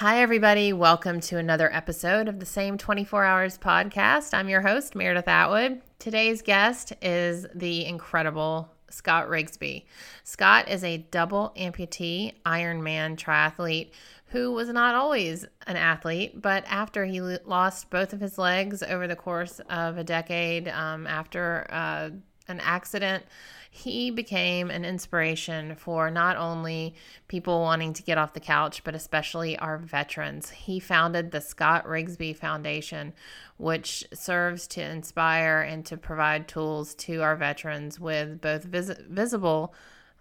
Hi, 0.00 0.22
everybody. 0.22 0.72
Welcome 0.72 1.20
to 1.20 1.36
another 1.36 1.70
episode 1.70 2.26
of 2.26 2.40
the 2.40 2.46
Same 2.46 2.78
24 2.78 3.22
Hours 3.22 3.58
podcast. 3.58 4.32
I'm 4.32 4.48
your 4.48 4.62
host, 4.62 4.94
Meredith 4.94 5.28
Atwood. 5.28 5.82
Today's 5.98 6.40
guest 6.40 6.94
is 7.02 7.46
the 7.54 7.84
incredible 7.84 8.70
Scott 8.88 9.28
Rigsby. 9.28 9.84
Scott 10.24 10.70
is 10.70 10.84
a 10.84 10.96
double 11.10 11.52
amputee 11.54 12.32
Ironman 12.46 13.18
triathlete 13.18 13.90
who 14.28 14.52
was 14.52 14.70
not 14.70 14.94
always 14.94 15.44
an 15.66 15.76
athlete, 15.76 16.40
but 16.40 16.64
after 16.66 17.04
he 17.04 17.20
lost 17.20 17.90
both 17.90 18.14
of 18.14 18.20
his 18.20 18.38
legs 18.38 18.82
over 18.82 19.06
the 19.06 19.16
course 19.16 19.60
of 19.68 19.98
a 19.98 20.04
decade 20.04 20.66
um, 20.68 21.06
after 21.06 21.66
uh, 21.68 22.08
an 22.50 22.60
accident, 22.60 23.24
he 23.70 24.10
became 24.10 24.70
an 24.70 24.84
inspiration 24.84 25.76
for 25.76 26.10
not 26.10 26.36
only 26.36 26.94
people 27.28 27.60
wanting 27.60 27.92
to 27.94 28.02
get 28.02 28.18
off 28.18 28.34
the 28.34 28.40
couch, 28.40 28.82
but 28.82 28.94
especially 28.96 29.56
our 29.58 29.78
veterans. 29.78 30.50
He 30.50 30.80
founded 30.80 31.30
the 31.30 31.40
Scott 31.40 31.86
Rigsby 31.86 32.36
Foundation, 32.36 33.12
which 33.58 34.04
serves 34.12 34.66
to 34.68 34.82
inspire 34.82 35.62
and 35.62 35.86
to 35.86 35.96
provide 35.96 36.48
tools 36.48 36.94
to 36.96 37.22
our 37.22 37.36
veterans 37.36 38.00
with 38.00 38.40
both 38.40 38.64
vis- 38.64 38.98
visible 39.08 39.72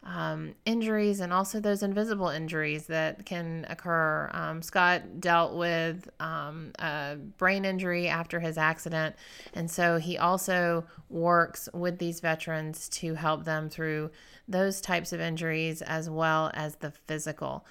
um, 0.03 0.55
injuries 0.65 1.19
and 1.19 1.33
also 1.33 1.59
those 1.59 1.83
invisible 1.83 2.29
injuries 2.29 2.87
that 2.87 3.25
can 3.25 3.65
occur. 3.69 4.29
Um, 4.33 4.61
Scott 4.61 5.19
dealt 5.19 5.55
with 5.55 6.09
um, 6.19 6.71
a 6.79 7.17
brain 7.37 7.65
injury 7.65 8.07
after 8.07 8.39
his 8.39 8.57
accident, 8.57 9.15
and 9.53 9.69
so 9.69 9.97
he 9.97 10.17
also 10.17 10.85
works 11.09 11.67
with 11.73 11.99
these 11.99 12.21
veterans 12.21 12.87
to 12.89 13.15
help 13.15 13.43
them 13.43 13.69
through 13.69 14.11
those 14.47 14.81
types 14.81 15.13
of 15.13 15.19
injuries 15.19 15.81
as 15.81 16.09
well 16.09 16.49
as 16.53 16.75
the 16.75 16.91
physical. 16.91 17.65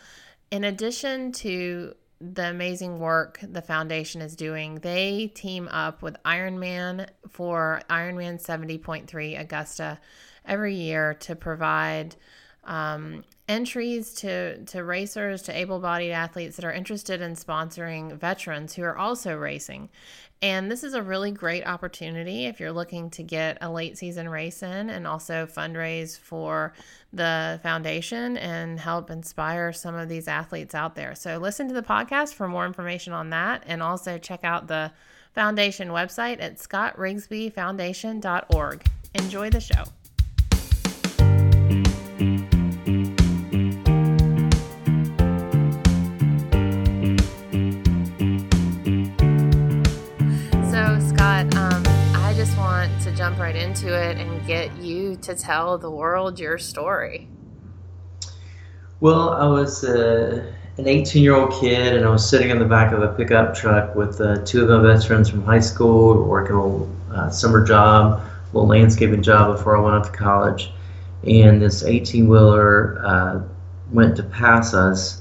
In 0.51 0.65
addition 0.65 1.33
to 1.33 1.95
the 2.21 2.51
amazing 2.51 2.99
work 2.99 3.39
the 3.43 3.63
foundation 3.63 4.21
is 4.21 4.37
doing, 4.37 4.77
they 4.77 5.29
team 5.35 5.69
up 5.71 6.03
with 6.03 6.17
Ironman 6.25 7.09
for 7.29 7.81
Ironman 7.89 8.43
70.3 8.45 9.41
Augusta 9.41 9.99
every 10.49 10.75
year 10.75 11.15
to 11.21 11.37
provide 11.37 12.17
um, 12.65 13.23
entries 13.49 14.15
to, 14.15 14.63
to 14.67 14.85
racers, 14.85 15.43
to 15.43 15.57
able 15.57 15.81
bodied 15.81 16.13
athletes 16.13 16.57
that 16.57 16.65
are 16.65 16.73
interested 16.73 17.23
in 17.23 17.35
sponsoring 17.35 18.19
veterans 18.19 18.75
who 18.75 18.83
are 18.83 18.99
also 18.99 19.37
racing. 19.37 19.89
And 20.41 20.71
this 20.71 20.85
is 20.85 20.95
a 20.95 21.03
really 21.03 21.33
great 21.33 21.67
opportunity 21.67 22.47
if 22.47 22.61
you're 22.61 22.71
looking 22.71 23.11
to 23.11 23.25
get 23.25 23.59
a 23.61 23.69
late 23.69 23.99
season 23.99 24.29
race 24.29 24.63
in 24.63 24.91
and 24.91 25.05
also 25.05 25.47
fundraise 25.47 26.17
for 26.17 26.73
the 27.13 27.59
foundation 27.63 28.37
and 28.37 28.79
help 28.79 29.11
inspire 29.11 29.73
some 29.73 29.97
of 29.97 30.09
these 30.09 30.29
athletes 30.29 30.77
out 30.77 30.95
there. 30.95 31.17
So, 31.17 31.39
listen 31.39 31.67
to 31.69 31.75
the 31.75 31.83
podcast 31.83 32.35
for 32.35 32.47
more 32.47 32.67
information 32.67 33.13
on 33.13 33.31
that 33.31 33.65
and 33.67 33.83
also 33.83 34.17
check 34.17 34.45
out 34.45 34.69
the 34.69 34.93
foundation 35.35 35.89
website 35.89 36.41
at 36.41 36.59
scottrigsbyfoundation.org. 36.59 38.87
Enjoy 39.15 39.51
the 39.51 39.61
show. 39.61 39.83
Jump 53.29 53.41
right 53.41 53.57
into 53.57 53.89
it 53.89 54.17
and 54.17 54.47
get 54.47 54.75
you 54.79 55.15
to 55.17 55.35
tell 55.35 55.77
the 55.77 55.91
world 55.91 56.41
your 56.41 56.57
story. 56.57 57.29
Well, 59.01 59.35
I 59.35 59.47
was 59.47 59.85
uh, 59.85 60.51
an 60.79 60.89
18 60.89 61.23
year 61.23 61.35
old 61.37 61.53
kid 61.61 61.95
and 61.95 62.07
I 62.07 62.09
was 62.09 62.27
sitting 62.27 62.49
in 62.49 62.59
the 62.59 62.65
back 62.65 62.91
of 62.91 63.03
a 63.03 63.09
pickup 63.09 63.55
truck 63.55 63.95
with 63.95 64.19
uh, 64.19 64.39
two 64.47 64.63
of 64.63 64.71
my 64.71 64.95
best 64.95 65.07
friends 65.07 65.29
from 65.29 65.45
high 65.45 65.61
school, 65.61 66.25
working 66.25 66.57
a 66.57 66.65
little 66.65 66.97
uh, 67.13 67.29
summer 67.29 67.63
job, 67.63 68.23
a 68.23 68.47
little 68.57 68.67
landscaping 68.67 69.23
job 69.23 69.55
before 69.55 69.77
I 69.77 69.81
went 69.81 69.97
off 69.97 70.11
to 70.11 70.17
college. 70.17 70.73
And 71.25 71.61
this 71.61 71.85
18 71.85 72.29
wheeler 72.29 72.99
uh, 73.05 73.43
went 73.93 74.17
to 74.17 74.23
pass 74.23 74.73
us. 74.73 75.21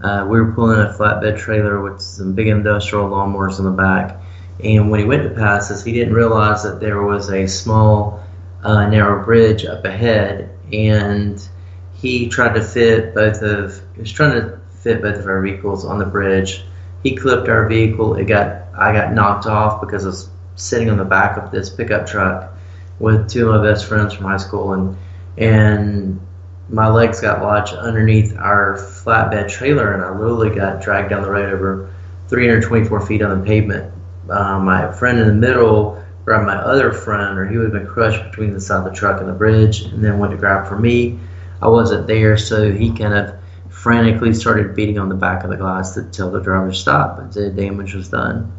Uh, 0.00 0.24
we 0.30 0.40
were 0.40 0.52
pulling 0.52 0.78
a 0.78 0.92
flatbed 0.92 1.36
trailer 1.36 1.82
with 1.82 2.00
some 2.00 2.34
big 2.36 2.46
industrial 2.46 3.10
lawnmowers 3.10 3.58
in 3.58 3.64
the 3.64 3.72
back 3.72 4.17
and 4.62 4.90
when 4.90 4.98
he 4.98 5.06
went 5.06 5.22
to 5.22 5.30
pass 5.30 5.70
us, 5.70 5.84
he 5.84 5.92
didn't 5.92 6.14
realize 6.14 6.62
that 6.64 6.80
there 6.80 7.02
was 7.02 7.30
a 7.30 7.46
small, 7.46 8.22
uh, 8.64 8.88
narrow 8.88 9.24
bridge 9.24 9.64
up 9.64 9.84
ahead, 9.84 10.50
and 10.72 11.48
he 11.94 12.28
tried 12.28 12.54
to 12.54 12.62
fit 12.62 13.14
both 13.14 13.42
of 13.42 13.80
he 13.94 14.00
was 14.00 14.12
trying 14.12 14.32
to 14.32 14.58
fit 14.80 15.02
both 15.02 15.18
of 15.18 15.26
our 15.26 15.40
vehicles 15.40 15.84
on 15.84 15.98
the 15.98 16.04
bridge. 16.04 16.64
He 17.02 17.14
clipped 17.14 17.48
our 17.48 17.68
vehicle. 17.68 18.14
It 18.16 18.24
got 18.24 18.64
I 18.76 18.92
got 18.92 19.12
knocked 19.12 19.46
off 19.46 19.80
because 19.80 20.04
I 20.04 20.08
was 20.08 20.30
sitting 20.56 20.90
on 20.90 20.96
the 20.96 21.04
back 21.04 21.36
of 21.36 21.50
this 21.52 21.70
pickup 21.70 22.06
truck 22.06 22.52
with 22.98 23.28
two 23.28 23.50
of 23.50 23.60
my 23.60 23.70
best 23.70 23.86
friends 23.86 24.14
from 24.14 24.26
high 24.26 24.36
school, 24.38 24.72
and 24.72 24.96
and 25.36 26.20
my 26.68 26.88
legs 26.88 27.20
got 27.20 27.42
lodged 27.42 27.74
underneath 27.74 28.36
our 28.36 28.76
flatbed 28.76 29.48
trailer, 29.48 29.92
and 29.92 30.02
I 30.02 30.10
literally 30.10 30.54
got 30.54 30.82
dragged 30.82 31.10
down 31.10 31.22
the 31.22 31.30
road 31.30 31.52
over 31.52 31.94
324 32.28 33.06
feet 33.06 33.22
on 33.22 33.40
the 33.40 33.46
pavement 33.46 33.92
uh, 34.30 34.58
my 34.58 34.90
friend 34.92 35.18
in 35.18 35.26
the 35.26 35.34
middle 35.34 36.02
grabbed 36.24 36.46
my 36.46 36.56
other 36.56 36.92
friend, 36.92 37.38
or 37.38 37.46
he 37.46 37.56
would 37.56 37.72
have 37.72 37.72
been 37.72 37.86
crushed 37.86 38.22
between 38.30 38.52
the 38.52 38.60
side 38.60 38.78
of 38.78 38.84
the 38.84 38.98
truck 38.98 39.20
and 39.20 39.28
the 39.28 39.32
bridge, 39.32 39.82
and 39.82 40.04
then 40.04 40.18
went 40.18 40.30
to 40.32 40.36
grab 40.36 40.68
for 40.68 40.78
me. 40.78 41.18
I 41.62 41.68
wasn't 41.68 42.06
there, 42.06 42.36
so 42.36 42.70
he 42.70 42.92
kind 42.92 43.14
of 43.14 43.34
frantically 43.70 44.34
started 44.34 44.74
beating 44.74 44.98
on 44.98 45.08
the 45.08 45.14
back 45.14 45.44
of 45.44 45.50
the 45.50 45.56
glass 45.56 45.94
to 45.94 46.02
tell 46.04 46.30
the 46.30 46.40
driver 46.40 46.70
to 46.70 46.74
stop, 46.74 47.16
but 47.16 47.32
the 47.32 47.50
damage 47.50 47.94
was 47.94 48.08
done. 48.08 48.52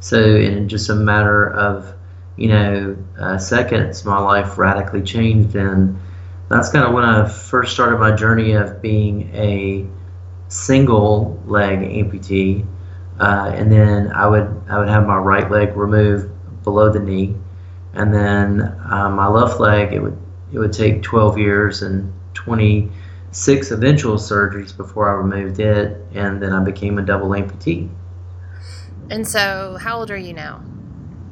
So, 0.00 0.18
in 0.18 0.68
just 0.68 0.88
a 0.88 0.94
matter 0.94 1.50
of 1.50 1.94
you 2.36 2.48
know 2.48 2.96
uh, 3.18 3.38
seconds, 3.38 4.04
my 4.04 4.18
life 4.18 4.56
radically 4.56 5.02
changed, 5.02 5.54
and 5.54 5.98
that's 6.48 6.70
kind 6.70 6.84
of 6.86 6.92
when 6.92 7.04
I 7.04 7.28
first 7.28 7.72
started 7.72 7.98
my 7.98 8.16
journey 8.16 8.52
of 8.52 8.80
being 8.80 9.30
a 9.34 9.86
single 10.48 11.42
leg 11.46 11.80
amputee 11.80 12.66
uh, 13.20 13.52
and 13.54 13.70
then 13.70 14.12
I 14.12 14.26
would 14.26 14.62
I 14.68 14.78
would 14.78 14.88
have 14.88 15.06
my 15.06 15.16
right 15.16 15.50
leg 15.50 15.76
removed 15.76 16.30
below 16.64 16.90
the 16.90 17.00
knee, 17.00 17.36
and 17.94 18.12
then 18.12 18.62
uh, 18.90 19.10
my 19.10 19.28
left 19.28 19.60
leg 19.60 19.92
it 19.92 20.00
would 20.00 20.18
it 20.52 20.58
would 20.58 20.72
take 20.72 21.02
12 21.02 21.38
years 21.38 21.82
and 21.82 22.12
26 22.34 23.70
eventual 23.70 24.16
surgeries 24.16 24.76
before 24.76 25.08
I 25.08 25.14
removed 25.14 25.60
it, 25.60 26.00
and 26.14 26.42
then 26.42 26.52
I 26.52 26.62
became 26.62 26.98
a 26.98 27.02
double 27.02 27.28
amputee. 27.28 27.88
And 29.10 29.26
so, 29.26 29.78
how 29.80 29.98
old 29.98 30.10
are 30.10 30.16
you 30.16 30.32
now? 30.32 30.62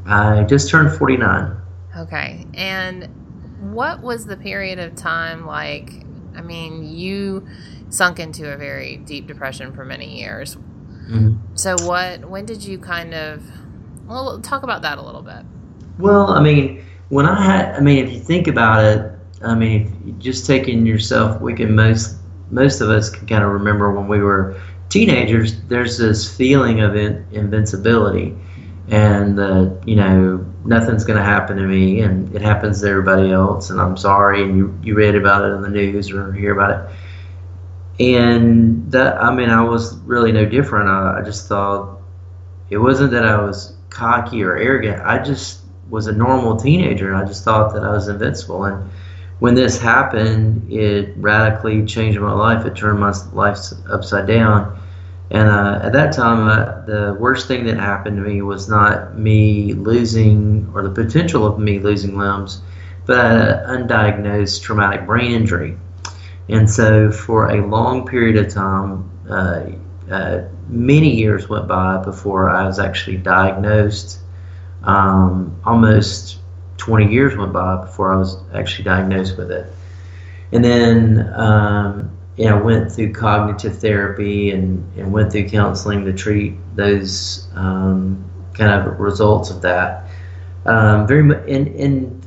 I 0.07 0.43
just 0.45 0.71
turned 0.71 0.97
49. 0.97 1.57
Okay, 1.97 2.47
and 2.55 3.09
what 3.73 4.01
was 4.01 4.27
the 4.27 4.37
period 4.37 4.79
of 4.79 4.95
time 4.95 5.47
like? 5.47 5.91
I 6.35 6.43
mean, 6.43 6.85
you 6.85 7.47
sunk 7.91 8.21
into 8.21 8.53
a 8.53 8.57
very 8.57 8.97
deep 8.97 9.27
depression 9.27 9.73
for 9.73 9.85
many 9.85 10.19
years. 10.21 10.57
Mm-hmm. 11.09 11.57
So 11.57 11.77
what? 11.87 12.29
When 12.29 12.47
did 12.47 12.65
you 12.65 12.79
kind 12.79 13.15
of? 13.15 13.43
Well, 14.07 14.41
talk 14.41 14.63
about 14.63 14.83
that 14.83 14.99
a 14.99 15.03
little 15.03 15.23
bit. 15.23 15.45
Well, 15.99 16.31
I 16.31 16.43
mean, 16.43 16.85
when 17.11 17.27
I 17.27 17.43
had, 17.43 17.75
I 17.77 17.81
mean, 17.81 18.05
if 18.05 18.13
you 18.13 18.21
think 18.21 18.49
about 18.49 18.85
it, 18.85 19.13
I 19.43 19.55
mean, 19.55 20.17
just 20.19 20.47
taking 20.47 20.87
yourself, 20.87 21.41
we 21.41 21.55
can 21.55 21.75
most 21.75 22.17
most 22.51 22.81
of 22.81 22.91
us 22.91 23.11
can 23.11 23.27
kind 23.27 23.45
of 23.45 23.51
remember 23.51 23.93
when 23.93 24.09
we 24.09 24.19
were 24.21 24.61
teenagers. 24.89 25.61
There's 25.63 25.99
this 25.99 26.37
feeling 26.37 26.81
of 26.81 26.97
in, 26.97 27.27
invincibility, 27.33 28.37
and 28.89 29.39
uh, 29.39 29.71
you 29.85 29.97
know 29.97 30.47
nothing's 30.65 31.05
going 31.05 31.19
to 31.19 31.25
happen 31.25 31.57
to 31.57 31.67
me, 31.67 32.01
and 32.01 32.35
it 32.35 32.43
happens 32.43 32.81
to 32.81 32.89
everybody 32.89 33.31
else, 33.31 33.71
and 33.71 33.81
I'm 33.81 33.97
sorry, 33.97 34.43
and 34.43 34.57
you 34.57 34.79
you 34.83 34.95
read 34.95 35.15
about 35.15 35.45
it 35.45 35.55
in 35.55 35.63
the 35.63 35.71
news 35.71 36.11
or 36.11 36.33
hear 36.33 36.53
about 36.53 36.71
it 36.71 36.97
and 38.01 38.91
that 38.91 39.23
I 39.23 39.33
mean 39.33 39.51
I 39.51 39.63
was 39.63 39.99
really 39.99 40.33
no 40.33 40.47
different. 40.47 40.89
I, 40.89 41.21
I, 41.21 41.23
just 41.23 41.47
thought 41.47 42.01
it 42.71 42.79
wasn't 42.79 43.11
that 43.13 43.27
I 43.27 43.41
was 43.41 43.77
cocky 43.91 44.43
or 44.43 44.57
arrogant. 44.57 45.03
I 45.03 45.23
just 45.23 45.61
was 45.91 46.07
a 46.07 46.13
normal 46.13 46.57
teenager, 46.57 47.13
and 47.13 47.23
I 47.23 47.27
just 47.27 47.45
thought 47.45 47.75
that 47.75 47.85
I 47.85 47.91
was 47.91 48.09
invincible. 48.09 48.65
And 48.65 48.91
when 49.41 49.55
this 49.55 49.79
happened, 49.79 50.73
it 50.73 51.15
radically 51.19 51.85
changed 51.85 52.19
my 52.19 52.33
life. 52.33 52.65
It 52.65 52.75
turned 52.75 53.01
my 53.01 53.13
life 53.33 53.59
upside 53.91 54.27
down. 54.27 54.81
And 55.31 55.49
uh, 55.49 55.81
at 55.83 55.93
that 55.93 56.13
time, 56.13 56.49
uh, 56.49 56.85
the 56.87 57.17
worst 57.21 57.49
thing 57.49 57.65
that 57.67 57.77
happened 57.77 58.17
to 58.17 58.23
me 58.23 58.43
was 58.43 58.69
not 58.69 59.17
me 59.19 59.75
losing 59.75 60.71
or 60.75 60.83
the 60.83 60.91
potential 60.91 61.47
of 61.47 61.59
me 61.59 61.79
losing 61.79 62.17
limbs, 62.17 62.63
but 63.07 63.25
an 63.25 63.87
undiagnosed 63.87 64.63
traumatic 64.63 65.07
brain 65.07 65.33
injury. 65.33 65.77
And 66.51 66.69
so, 66.69 67.11
for 67.13 67.51
a 67.51 67.67
long 67.67 68.07
period 68.07 68.37
of 68.37 68.53
time, 68.53 69.09
uh, 69.29 69.67
uh, 70.11 70.49
many 70.69 71.15
years 71.15 71.49
went 71.49 71.69
by 71.69 72.03
before 72.03 72.51
I 72.51 72.67
was 72.67 72.79
actually 72.79 73.19
diagnosed. 73.19 74.19
Um, 74.83 75.61
almost 75.65 76.39
20 76.79 77.13
years 77.13 77.37
went 77.37 77.53
by 77.53 77.77
before 77.85 78.13
I 78.13 78.17
was 78.17 78.39
actually 78.55 78.85
diagnosed 78.85 79.37
with 79.37 79.53
it. 79.53 79.73
And 80.53 80.65
then 80.65 81.33
um, 81.37 82.11
you 82.37 82.47
know, 82.47 82.63
went 82.63 82.91
through 82.91 83.13
cognitive 83.13 83.79
therapy 83.79 84.51
and, 84.51 84.83
and 84.97 85.13
went 85.13 85.31
through 85.31 85.49
counseling 85.51 86.05
to 86.07 86.13
treat 86.13 86.55
those 86.75 87.49
um, 87.55 88.25
kind 88.55 88.73
of 88.73 88.99
results 88.99 89.51
of 89.51 89.61
that. 89.63 90.07
Um, 90.65 91.07
very 91.07 91.23
much, 91.23 91.47
and, 91.47 91.69
and 91.69 92.20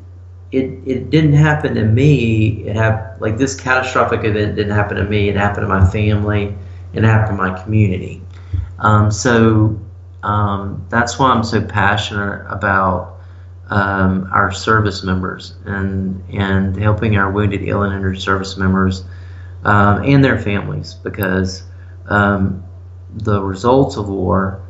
it, 0.53 0.79
it 0.85 1.09
didn't 1.09 1.33
happen 1.33 1.73
to 1.73 1.83
me. 1.83 2.63
It 2.67 2.75
happened 2.75 3.19
like 3.19 3.37
this 3.37 3.59
catastrophic 3.59 4.23
event 4.23 4.55
didn't 4.55 4.75
happen 4.75 4.97
to 4.97 5.03
me. 5.03 5.27
It 5.27 5.35
happened 5.35 5.63
to 5.63 5.67
my 5.67 5.89
family. 5.89 6.55
It 6.93 7.03
happened 7.03 7.39
to 7.39 7.43
my 7.43 7.63
community. 7.63 8.21
Um, 8.77 9.09
so 9.09 9.79
um, 10.21 10.85
that's 10.89 11.17
why 11.17 11.31
I'm 11.31 11.43
so 11.43 11.59
passionate 11.59 12.45
about 12.47 13.15
um, 13.69 14.29
our 14.31 14.51
service 14.51 15.03
members 15.03 15.55
and 15.65 16.23
and 16.31 16.77
helping 16.77 17.17
our 17.17 17.31
wounded, 17.31 17.63
ill, 17.63 17.81
and 17.81 17.93
injured 17.93 18.21
service 18.21 18.55
members 18.55 19.05
um, 19.63 20.03
and 20.03 20.23
their 20.23 20.37
families 20.37 20.93
because 20.93 21.63
um, 22.09 22.63
the 23.15 23.41
results 23.41 23.97
of 23.97 24.07
war, 24.07 24.61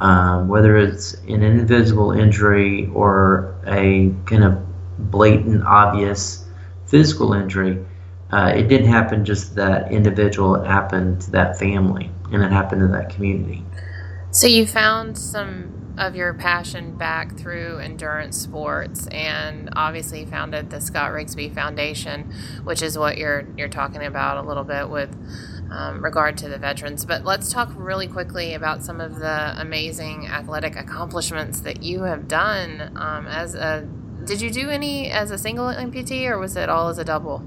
um, 0.00 0.48
whether 0.48 0.76
it's 0.76 1.14
an 1.28 1.42
invisible 1.42 2.12
injury 2.12 2.90
or 2.92 3.54
a 3.66 4.12
kind 4.26 4.44
of 4.44 4.69
blatant, 5.10 5.64
obvious 5.64 6.44
physical 6.86 7.32
injury, 7.32 7.84
uh, 8.32 8.52
it 8.54 8.68
didn't 8.68 8.88
happen 8.88 9.24
just 9.24 9.48
to 9.48 9.54
that 9.54 9.90
individual, 9.90 10.54
it 10.54 10.66
happened 10.66 11.20
to 11.22 11.30
that 11.32 11.58
family 11.58 12.10
and 12.32 12.42
it 12.42 12.52
happened 12.52 12.80
to 12.80 12.88
that 12.88 13.10
community. 13.10 13.64
So 14.30 14.46
you 14.46 14.66
found 14.66 15.18
some 15.18 15.94
of 15.98 16.14
your 16.16 16.32
passion 16.32 16.96
back 16.96 17.36
through 17.36 17.78
endurance 17.78 18.40
sports 18.40 19.06
and 19.08 19.68
obviously 19.74 20.24
founded 20.24 20.70
the 20.70 20.80
Scott 20.80 21.10
Rigsby 21.12 21.52
Foundation, 21.52 22.32
which 22.64 22.80
is 22.80 22.96
what 22.96 23.18
you're 23.18 23.46
you're 23.56 23.68
talking 23.68 24.04
about 24.04 24.42
a 24.42 24.48
little 24.48 24.64
bit 24.64 24.88
with 24.88 25.14
um, 25.70 26.02
regard 26.02 26.38
to 26.38 26.48
the 26.48 26.58
veterans. 26.58 27.04
But 27.04 27.24
let's 27.24 27.52
talk 27.52 27.70
really 27.76 28.08
quickly 28.08 28.54
about 28.54 28.82
some 28.82 29.00
of 29.00 29.18
the 29.18 29.54
amazing 29.60 30.26
athletic 30.26 30.76
accomplishments 30.76 31.60
that 31.60 31.82
you 31.82 32.02
have 32.04 32.28
done 32.28 32.92
um, 32.96 33.26
as 33.26 33.54
a. 33.54 33.88
Did 34.30 34.40
you 34.40 34.50
do 34.50 34.70
any 34.70 35.10
as 35.10 35.32
a 35.32 35.38
single 35.38 35.66
amputee 35.66 36.30
or 36.30 36.38
was 36.38 36.54
it 36.54 36.68
all 36.68 36.86
as 36.86 36.98
a 36.98 37.04
double? 37.04 37.42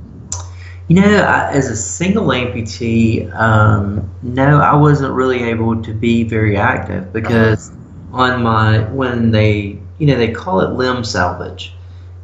You 0.90 1.00
know, 1.00 1.24
as 1.50 1.70
a 1.70 1.78
single 1.78 2.28
amputee, 2.28 3.34
um, 3.34 4.14
no, 4.22 4.60
I 4.60 4.76
wasn't 4.76 5.14
really 5.14 5.44
able 5.44 5.82
to 5.82 5.94
be 5.94 6.26
very 6.26 6.58
active 6.58 7.14
because 7.14 7.70
uh-huh. 7.70 8.24
on 8.24 8.44
my 8.44 8.80
when 8.92 9.32
they 9.32 9.80
you 9.98 10.08
know 10.08 10.18
they 10.18 10.34
call 10.34 10.60
it 10.60 10.72
limb 10.74 11.06
salvage, 11.06 11.74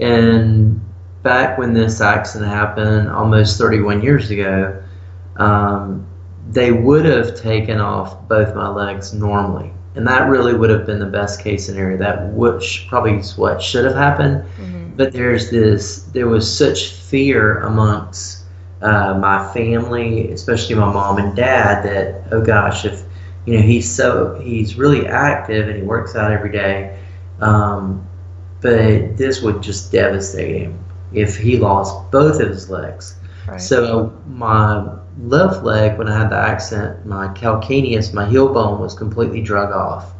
and 0.01 0.81
back 1.23 1.57
when 1.57 1.73
this 1.73 2.01
accident 2.01 2.51
happened 2.51 3.07
almost 3.07 3.57
31 3.57 4.03
years 4.03 4.29
ago, 4.29 4.83
um, 5.37 6.05
they 6.49 6.73
would 6.73 7.05
have 7.05 7.39
taken 7.39 7.79
off 7.79 8.27
both 8.27 8.53
my 8.53 8.67
legs 8.67 9.13
normally, 9.13 9.71
and 9.95 10.07
that 10.07 10.29
really 10.29 10.53
would 10.53 10.69
have 10.69 10.85
been 10.85 10.99
the 10.99 11.05
best 11.05 11.41
case 11.41 11.65
scenario. 11.65 11.97
That 11.97 12.31
which 12.33 12.85
probably 12.87 13.17
is 13.17 13.37
what 13.37 13.61
should 13.61 13.85
have 13.85 13.95
happened, 13.95 14.43
mm-hmm. 14.57 14.89
but 14.95 15.13
there's 15.13 15.49
this 15.49 16.03
there 16.13 16.27
was 16.27 16.45
such 16.57 16.89
fear 16.89 17.59
amongst 17.61 18.43
uh, 18.81 19.17
my 19.19 19.51
family, 19.53 20.31
especially 20.31 20.75
my 20.75 20.91
mom 20.91 21.17
and 21.17 21.35
dad, 21.35 21.83
that 21.83 22.23
oh 22.31 22.41
gosh, 22.41 22.85
if 22.85 23.03
you 23.45 23.57
know 23.57 23.61
he's 23.61 23.89
so 23.93 24.39
he's 24.39 24.75
really 24.75 25.07
active 25.07 25.67
and 25.67 25.77
he 25.77 25.83
works 25.83 26.15
out 26.15 26.31
every 26.31 26.51
day, 26.51 26.97
um, 27.41 28.07
but 28.61 29.17
this 29.17 29.41
would 29.41 29.61
just 29.61 29.91
devastate 29.91 30.61
him 30.61 30.85
if 31.13 31.37
he 31.37 31.57
lost 31.57 32.11
both 32.11 32.39
of 32.39 32.49
his 32.49 32.69
legs. 32.69 33.15
So 33.57 34.13
my 34.27 34.99
left 35.21 35.63
leg, 35.63 35.97
when 35.97 36.07
I 36.07 36.17
had 36.17 36.29
the 36.29 36.37
accident, 36.37 37.05
my 37.05 37.27
calcaneus, 37.29 38.13
my 38.13 38.27
heel 38.27 38.53
bone, 38.53 38.79
was 38.79 38.93
completely 38.93 39.41
drug 39.41 39.71
off. 39.71 40.13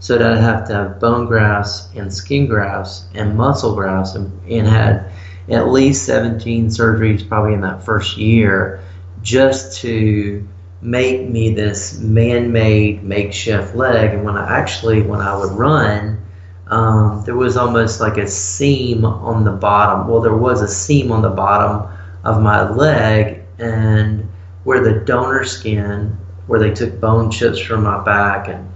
So 0.00 0.16
that 0.16 0.32
I'd 0.32 0.40
have 0.40 0.66
to 0.68 0.74
have 0.74 1.00
bone 1.00 1.26
grafts 1.26 1.88
and 1.96 2.12
skin 2.12 2.46
grafts 2.46 3.06
and 3.14 3.36
muscle 3.36 3.74
grafts 3.74 4.14
and, 4.14 4.30
and 4.48 4.66
had 4.66 5.10
at 5.50 5.68
least 5.70 6.04
17 6.06 6.68
surgeries 6.68 7.26
probably 7.26 7.54
in 7.54 7.60
that 7.62 7.82
first 7.82 8.16
year 8.16 8.80
just 9.22 9.80
to 9.80 10.46
make 10.80 11.28
me 11.28 11.52
this 11.52 11.98
man-made 11.98 13.02
makeshift 13.02 13.74
leg. 13.74 14.14
And 14.14 14.24
when 14.24 14.36
i 14.36 14.56
actually 14.56 15.02
when 15.02 15.20
i 15.20 15.36
would 15.36 15.50
run 15.52 16.22
um, 16.68 17.22
there 17.24 17.34
was 17.34 17.56
almost 17.56 17.98
like 17.98 18.18
a 18.18 18.28
seam 18.28 19.04
on 19.04 19.44
the 19.44 19.50
bottom. 19.50 20.06
Well 20.06 20.20
there 20.20 20.36
was 20.36 20.60
a 20.60 20.68
seam 20.68 21.10
on 21.10 21.22
the 21.22 21.30
bottom 21.30 21.90
of 22.28 22.42
my 22.42 22.68
leg 22.70 23.42
and 23.58 24.28
where 24.64 24.82
the 24.82 25.00
donor 25.00 25.44
skin 25.44 26.16
where 26.46 26.60
they 26.60 26.70
took 26.70 27.00
bone 27.00 27.30
chips 27.30 27.58
from 27.58 27.82
my 27.82 28.02
back 28.04 28.48
and 28.48 28.70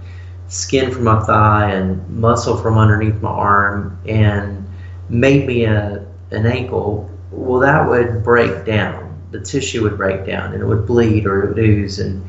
skin 0.47 0.91
from 0.91 1.03
my 1.03 1.19
thigh 1.25 1.71
and 1.71 2.07
muscle 2.09 2.57
from 2.57 2.77
underneath 2.77 3.19
my 3.21 3.29
arm 3.29 3.99
and 4.07 4.67
made 5.09 5.45
me 5.47 5.65
a 5.65 6.05
an 6.31 6.45
ankle, 6.45 7.09
well, 7.31 7.59
that 7.59 7.87
would 7.87 8.23
break 8.23 8.65
down. 8.65 9.21
The 9.31 9.39
tissue 9.39 9.83
would 9.83 9.97
break 9.97 10.25
down 10.25 10.53
and 10.53 10.61
it 10.61 10.65
would 10.65 10.85
bleed 10.85 11.25
or 11.25 11.43
it 11.43 11.47
would 11.49 11.59
ooze. 11.59 11.99
And, 11.99 12.25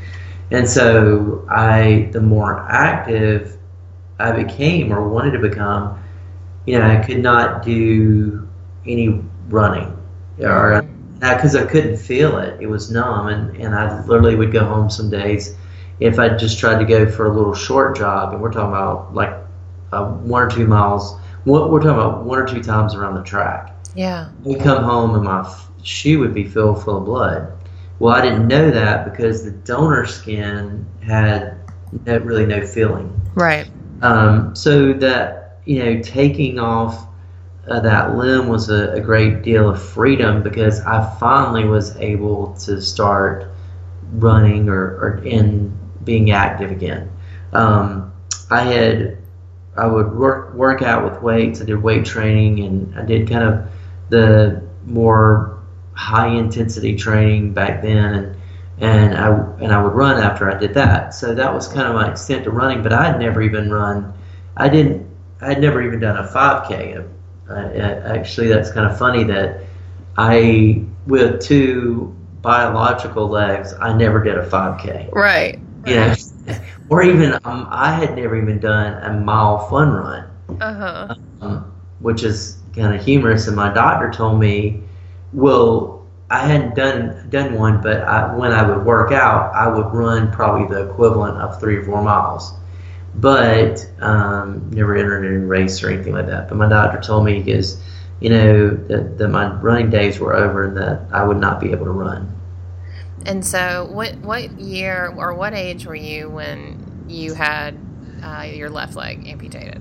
and 0.51 0.69
so 0.69 1.47
I, 1.51 2.09
the 2.13 2.21
more 2.21 2.67
active 2.71 3.57
I 4.19 4.33
became 4.33 4.93
or 4.93 5.09
wanted 5.09 5.33
to 5.33 5.39
become, 5.39 6.03
you 6.67 6.79
know, 6.79 6.85
I 6.85 7.03
could 7.05 7.23
not 7.23 7.63
do 7.63 8.47
any 8.87 9.23
running 9.49 9.97
or 10.41 10.87
because 11.21 11.55
I 11.57 11.65
couldn't 11.65 11.97
feel 11.97 12.39
it. 12.39 12.61
It 12.61 12.67
was 12.67 12.91
numb, 12.91 13.29
and, 13.29 13.57
and 13.57 13.75
I 13.75 14.05
literally 14.07 14.37
would 14.37 14.53
go 14.53 14.65
home 14.65 14.91
some 14.91 15.11
days 15.11 15.57
if 16.01 16.19
I 16.19 16.29
just 16.31 16.59
tried 16.59 16.79
to 16.79 16.85
go 16.85 17.11
for 17.11 17.27
a 17.27 17.35
little 17.35 17.55
short 17.55 17.97
jog, 17.97 18.33
and 18.33 18.43
we're 18.43 18.53
talking 18.53 18.71
about 18.71 19.15
like 19.15 19.35
uh, 19.93 20.07
one 20.07 20.43
or 20.43 20.51
two 20.51 20.67
miles. 20.67 21.19
What 21.45 21.71
we're 21.71 21.81
talking 21.81 21.99
about 21.99 22.25
one 22.25 22.39
or 22.39 22.47
two 22.47 22.63
times 22.63 22.95
around 22.95 23.15
the 23.15 23.23
track. 23.23 23.75
Yeah. 23.95 24.31
We 24.43 24.57
come 24.57 24.83
home 24.83 25.15
and 25.15 25.25
my 25.25 25.49
shoe 25.83 26.19
would 26.21 26.35
be 26.35 26.45
filled 26.45 26.83
full 26.83 26.99
of 26.99 27.05
blood. 27.05 27.53
Well, 27.99 28.15
I 28.15 28.23
didn't 28.23 28.49
know 28.49 28.71
that 28.71 29.05
because 29.05 29.45
the 29.45 29.53
donor 29.53 30.05
skin 30.07 30.85
had 31.03 31.59
no, 32.07 32.19
really 32.19 32.47
no 32.47 32.67
feeling. 32.67 33.21
Right. 33.35 33.71
Um, 34.03 34.57
so 34.57 34.93
that 34.95 35.61
you 35.65 35.83
know, 35.83 36.03
taking 36.03 36.59
off 36.59 37.07
uh, 37.69 37.81
that 37.81 38.17
limb 38.17 38.49
was 38.49 38.69
a, 38.69 38.93
a, 38.93 39.01
great 39.01 39.43
deal 39.43 39.71
of 39.71 39.83
freedom 39.83 40.43
because 40.43 40.81
I 40.83 41.17
finally 41.19 41.65
was 41.65 41.97
able 41.97 42.53
to 42.59 42.81
start 42.81 43.51
running 44.13 44.69
or, 44.69 44.99
or 44.99 45.25
in 45.25 45.77
being 46.05 46.31
active 46.31 46.71
again. 46.71 47.11
Um, 47.53 48.13
I 48.51 48.63
had 48.63 49.19
I 49.77 49.87
would 49.87 50.13
work 50.15 50.55
work 50.55 50.83
out 50.83 51.11
with 51.11 51.23
weights. 51.23 51.61
I 51.61 51.65
did 51.65 51.83
weight 51.83 52.05
training 52.05 52.61
and 52.61 52.99
I 52.99 53.05
did 53.05 53.29
kind 53.29 53.43
of 53.43 53.67
the 54.11 54.63
more 54.85 55.59
high 55.95 56.29
intensity 56.29 56.97
training 56.97 57.55
back 57.55 57.81
then 57.83 58.15
and 58.15 58.37
and 58.81 59.15
I 59.15 59.29
and 59.61 59.73
I 59.73 59.83
would 59.83 59.95
run 59.95 60.23
after 60.23 60.51
I 60.51 60.59
did 60.59 60.75
that. 60.75 61.15
So 61.15 61.35
that 61.35 61.53
was 61.53 61.67
kind 61.69 61.89
of 61.89 61.95
my 61.95 62.11
extent 62.11 62.45
to 62.45 62.51
running. 62.51 62.83
But 62.83 62.93
I 62.93 63.07
had 63.07 63.19
never 63.19 63.41
even 63.41 63.71
run. 63.71 64.13
I 64.57 64.69
didn't. 64.69 65.09
I 65.41 65.49
had 65.49 65.61
never 65.61 65.83
even 65.83 66.01
done 66.01 66.17
a 66.17 66.29
5K. 66.29 67.09
Uh, 67.49 67.69
actually, 68.07 68.49
that's 68.49 68.71
kind 68.71 68.91
of 68.91 68.99
funny 68.99 69.25
that 69.25 69.61
I 70.17 70.85
with 71.07 71.41
two 71.41 72.15
biological 72.45 73.27
legs, 73.29 73.75
I 73.81 73.97
never 73.97 74.23
did 74.23 74.37
a 74.37 74.47
5K. 74.49 75.13
Right. 75.13 75.59
Yeah. 75.87 76.15
or 76.91 77.03
even 77.03 77.33
um, 77.45 77.67
I 77.71 77.93
had 77.93 78.15
never 78.15 78.37
even 78.37 78.61
done 78.61 79.03
a 79.03 79.19
mile 79.21 79.69
fun 79.69 79.91
run. 79.91 80.31
Uh 80.61 80.75
huh. 80.75 81.15
Um, 81.41 81.73
which 82.01 82.23
is 82.23 82.59
kind 82.75 82.95
of 82.95 83.03
humorous. 83.03 83.47
And 83.47 83.57
my 83.57 83.73
doctor 83.73 84.11
told 84.11 84.39
me, 84.39 84.83
well, 85.33 86.07
I 86.31 86.47
hadn't 86.47 86.75
done 86.75 87.29
done 87.31 87.55
one, 87.55 87.81
but 87.81 88.03
I, 88.03 88.35
when 88.35 88.53
I 88.53 88.69
would 88.69 88.85
work 88.85 89.13
out, 89.13 89.55
I 89.55 89.69
would 89.69 89.93
run 89.93 90.31
probably 90.33 90.67
the 90.75 90.91
equivalent 90.91 91.39
of 91.39 91.61
three 91.61 91.77
or 91.77 91.85
four 91.85 92.03
miles, 92.03 92.55
but 93.17 93.89
um, 94.01 94.71
never 94.71 94.97
entered 94.97 95.25
in 95.25 95.43
a 95.43 95.47
race 95.47 95.83
or 95.83 95.91
anything 95.91 96.13
like 96.13 96.27
that. 96.27 96.49
But 96.49 96.57
my 96.57 96.69
doctor 96.69 97.01
told 97.01 97.25
me 97.25 97.43
because 97.43 97.81
you 98.21 98.31
know 98.31 98.71
that, 98.71 99.19
that 99.19 99.29
my 99.29 99.53
running 99.61 99.91
days 99.91 100.19
were 100.19 100.35
over 100.35 100.65
and 100.65 100.77
that 100.77 101.03
I 101.13 101.25
would 101.25 101.39
not 101.39 101.61
be 101.61 101.71
able 101.73 101.87
to 101.87 101.93
run. 101.93 102.31
And 103.27 103.45
so, 103.45 103.89
what 103.91 104.17
what 104.19 104.59
year 104.59 105.13
or 105.17 105.35
what 105.35 105.55
age 105.55 105.87
were 105.87 105.95
you 105.95 106.29
when 106.29 107.05
you 107.09 107.35
had 107.35 107.79
uh, 108.23 108.43
your 108.43 108.71
left 108.71 108.97
leg 108.97 109.27
amputated? 109.27 109.81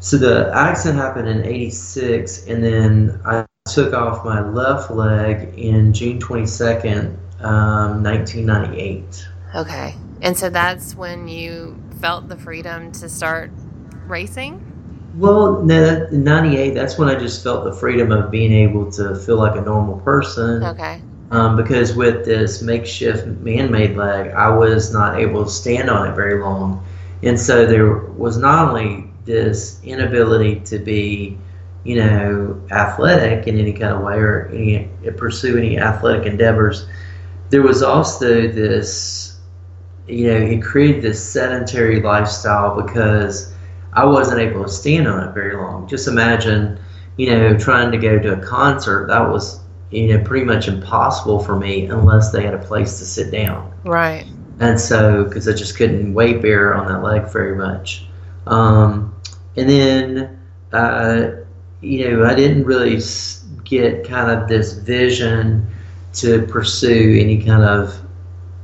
So 0.00 0.16
the 0.18 0.50
accident 0.52 0.98
happened 0.98 1.28
in 1.28 1.44
86, 1.44 2.46
and 2.46 2.64
then 2.64 3.20
I 3.24 3.46
took 3.70 3.94
off 3.94 4.24
my 4.24 4.40
left 4.40 4.90
leg 4.90 5.56
in 5.56 5.92
June 5.92 6.18
22nd, 6.18 7.16
um, 7.44 8.02
1998. 8.02 9.28
Okay. 9.54 9.94
And 10.20 10.36
so 10.36 10.50
that's 10.50 10.96
when 10.96 11.28
you 11.28 11.80
felt 12.02 12.28
the 12.28 12.36
freedom 12.36 12.92
to 12.92 13.08
start 13.08 13.50
racing? 14.06 14.68
Well, 15.14 15.62
no, 15.62 16.06
in 16.10 16.24
98, 16.24 16.74
that's 16.74 16.98
when 16.98 17.08
I 17.08 17.14
just 17.14 17.42
felt 17.44 17.64
the 17.64 17.72
freedom 17.72 18.10
of 18.10 18.30
being 18.30 18.52
able 18.52 18.90
to 18.92 19.14
feel 19.14 19.36
like 19.36 19.56
a 19.56 19.60
normal 19.60 20.00
person. 20.00 20.64
Okay. 20.64 21.00
Um, 21.30 21.56
because 21.56 21.94
with 21.94 22.24
this 22.24 22.60
makeshift 22.60 23.26
man-made 23.26 23.96
leg, 23.96 24.32
I 24.32 24.50
was 24.50 24.92
not 24.92 25.18
able 25.18 25.44
to 25.44 25.50
stand 25.50 25.88
on 25.88 26.08
it 26.08 26.14
very 26.14 26.42
long, 26.42 26.84
and 27.22 27.40
so 27.40 27.64
there 27.64 27.94
was 27.94 28.36
not 28.36 28.68
only 28.68 29.10
this 29.24 29.80
inability 29.84 30.60
to 30.60 30.78
be, 30.78 31.38
you 31.84 31.96
know, 31.96 32.60
athletic 32.70 33.46
in 33.46 33.58
any 33.58 33.72
kind 33.72 33.94
of 33.94 34.02
way 34.02 34.16
or 34.16 34.50
any 34.52 34.90
pursue 35.16 35.56
any 35.56 35.78
athletic 35.78 36.26
endeavors. 36.26 36.86
There 37.48 37.62
was 37.62 37.82
also 37.82 38.48
this, 38.48 39.21
you 40.06 40.26
know, 40.26 40.36
it 40.36 40.62
created 40.62 41.02
this 41.02 41.22
sedentary 41.22 42.00
lifestyle 42.02 42.80
because 42.80 43.52
I 43.92 44.04
wasn't 44.04 44.40
able 44.40 44.64
to 44.64 44.70
stand 44.70 45.06
on 45.06 45.28
it 45.28 45.32
very 45.32 45.56
long. 45.56 45.86
Just 45.86 46.08
imagine, 46.08 46.78
you 47.16 47.30
know, 47.30 47.56
trying 47.56 47.90
to 47.92 47.98
go 47.98 48.18
to 48.18 48.32
a 48.32 48.40
concert. 48.44 49.06
That 49.08 49.28
was, 49.28 49.60
you 49.90 50.08
know, 50.16 50.24
pretty 50.24 50.44
much 50.44 50.68
impossible 50.68 51.38
for 51.38 51.56
me 51.58 51.86
unless 51.86 52.32
they 52.32 52.42
had 52.42 52.54
a 52.54 52.58
place 52.58 52.98
to 52.98 53.04
sit 53.04 53.30
down. 53.30 53.72
Right. 53.84 54.26
And 54.60 54.78
so, 54.80 55.24
because 55.24 55.48
I 55.48 55.52
just 55.52 55.76
couldn't 55.76 56.14
weight 56.14 56.42
bear 56.42 56.74
on 56.74 56.86
that 56.88 57.02
leg 57.02 57.30
very 57.30 57.56
much. 57.56 58.06
Um, 58.46 59.14
and 59.56 59.68
then, 59.68 60.40
uh, 60.72 61.30
you 61.80 62.10
know, 62.10 62.24
I 62.24 62.34
didn't 62.34 62.64
really 62.64 63.00
get 63.64 64.04
kind 64.06 64.30
of 64.30 64.48
this 64.48 64.72
vision 64.72 65.68
to 66.14 66.46
pursue 66.46 67.18
any 67.20 67.42
kind 67.42 67.62
of 67.62 67.98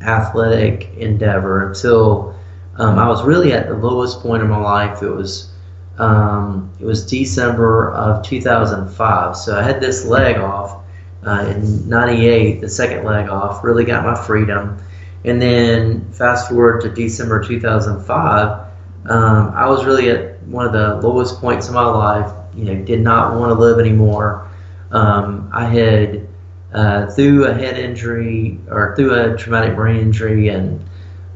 athletic 0.02 0.90
endeavor 0.96 1.68
until 1.68 2.34
um, 2.76 2.98
I 2.98 3.08
was 3.08 3.24
really 3.24 3.52
at 3.52 3.68
the 3.68 3.74
lowest 3.74 4.20
point 4.20 4.42
in 4.42 4.48
my 4.48 4.58
life. 4.58 5.02
It 5.02 5.10
was 5.10 5.52
um, 5.98 6.70
it 6.78 6.84
was 6.84 7.04
December 7.04 7.92
of 7.92 8.24
2005. 8.24 9.36
So 9.36 9.58
I 9.58 9.62
had 9.62 9.80
this 9.80 10.04
leg 10.04 10.36
off 10.36 10.84
uh, 11.26 11.52
in 11.54 11.88
'98, 11.88 12.60
the 12.60 12.68
second 12.68 13.04
leg 13.04 13.28
off. 13.28 13.64
Really 13.64 13.84
got 13.84 14.04
my 14.04 14.14
freedom, 14.14 14.78
and 15.24 15.42
then 15.42 16.10
fast 16.12 16.48
forward 16.48 16.80
to 16.82 16.88
December 16.88 17.42
2005. 17.42 18.66
Um, 19.10 19.52
I 19.54 19.68
was 19.68 19.84
really 19.84 20.10
at 20.10 20.40
one 20.44 20.66
of 20.66 20.72
the 20.72 20.96
lowest 21.06 21.40
points 21.40 21.66
in 21.68 21.74
my 21.74 21.84
life. 21.84 22.32
You 22.54 22.64
know, 22.64 22.84
did 22.84 23.00
not 23.00 23.34
want 23.34 23.50
to 23.50 23.54
live 23.54 23.78
anymore. 23.80 24.48
Um, 24.92 25.50
I 25.52 25.64
had 25.66 26.27
uh, 26.72 27.06
through 27.06 27.46
a 27.46 27.54
head 27.54 27.78
injury 27.78 28.58
or 28.70 28.94
through 28.96 29.14
a 29.14 29.36
traumatic 29.36 29.74
brain 29.74 30.00
injury 30.00 30.48
and 30.48 30.84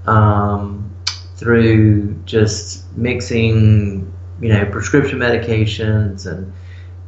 um, 0.06 0.90
through 1.36 2.14
just 2.24 2.90
mixing, 2.96 4.12
you 4.40 4.48
know, 4.48 4.64
prescription 4.66 5.18
medications 5.18 6.26
and 6.26 6.52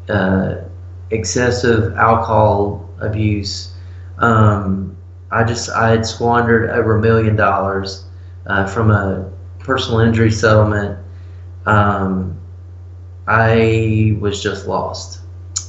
uh, 0.08 0.62
excessive 1.10 1.94
alcohol 1.96 2.88
abuse. 3.00 3.72
Um, 4.18 4.96
I 5.30 5.44
just 5.44 5.68
I 5.70 5.90
had 5.90 6.06
squandered 6.06 6.70
over 6.70 6.96
a 6.96 7.00
million 7.00 7.36
dollars 7.36 8.04
uh, 8.46 8.66
from 8.66 8.90
a 8.90 9.30
personal 9.58 10.00
injury 10.00 10.30
settlement 10.30 10.98
um, 11.66 12.38
I 13.26 14.16
was 14.20 14.42
just 14.42 14.66
lost. 14.66 15.20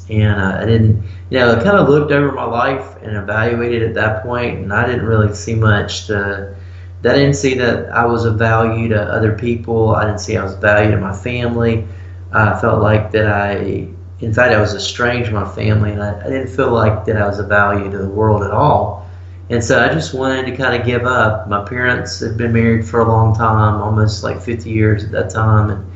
And 0.10 0.40
uh, 0.40 0.60
I 0.62 0.66
didn't, 0.66 1.04
you 1.30 1.40
know, 1.40 1.56
I 1.56 1.64
kind 1.64 1.78
of 1.78 1.90
looked 1.90 2.12
over 2.12 2.32
my 2.32 2.44
life 2.44 2.98
and 3.02 3.18
evaluated 3.18 3.84
at 3.84 3.94
that 3.96 4.24
point, 4.24 4.60
and 4.60 4.72
I 4.72 4.86
didn't 4.86 5.06
really 5.06 5.34
see 5.34 5.56
much 5.56 6.08
to. 6.08 6.56
I 7.00 7.14
didn't 7.14 7.36
see 7.36 7.54
that 7.56 7.92
I 7.92 8.06
was 8.06 8.26
of 8.26 8.40
value 8.40 8.90
to 8.90 9.00
other 9.00 9.38
people. 9.38 9.96
I 9.96 10.06
didn't 10.06 10.22
see 10.22 10.38
I 10.38 10.44
was 10.44 10.56
value 10.56 10.90
to 10.92 10.98
my 10.98 11.16
family. 11.16 11.88
I 12.32 12.60
felt 12.60 12.82
like 12.82 13.12
that 13.12 13.28
I, 13.28 13.88
in 14.22 14.34
fact, 14.34 14.54
I 14.54 14.60
was 14.60 14.74
estranged 14.74 15.30
from 15.30 15.44
my 15.44 15.50
family, 15.54 15.92
and 15.92 16.02
I, 16.02 16.20
I 16.20 16.24
didn't 16.24 16.48
feel 16.48 16.72
like 16.72 17.06
that 17.06 17.18
I 17.18 17.28
was 17.28 17.38
of 17.40 17.48
value 17.48 17.92
to 17.92 17.98
the 17.98 18.10
world 18.10 18.44
at 18.44 18.52
all. 18.52 19.06
And 19.50 19.64
so 19.64 19.84
I 19.84 19.94
just 19.94 20.14
wanted 20.14 20.48
to 20.48 20.58
kind 20.58 20.80
of 20.80 20.88
give 20.88 21.06
up. 21.06 21.48
My 21.48 21.64
parents 21.64 22.20
had 22.20 22.36
been 22.36 22.52
married 22.52 22.88
for 22.88 23.02
a 23.02 23.08
long 23.08 23.36
time, 23.36 23.80
almost 23.80 24.24
like 24.24 24.42
50 24.42 24.70
years 24.70 25.04
at 25.04 25.12
that 25.12 25.30
time. 25.30 25.70
And 25.70 25.92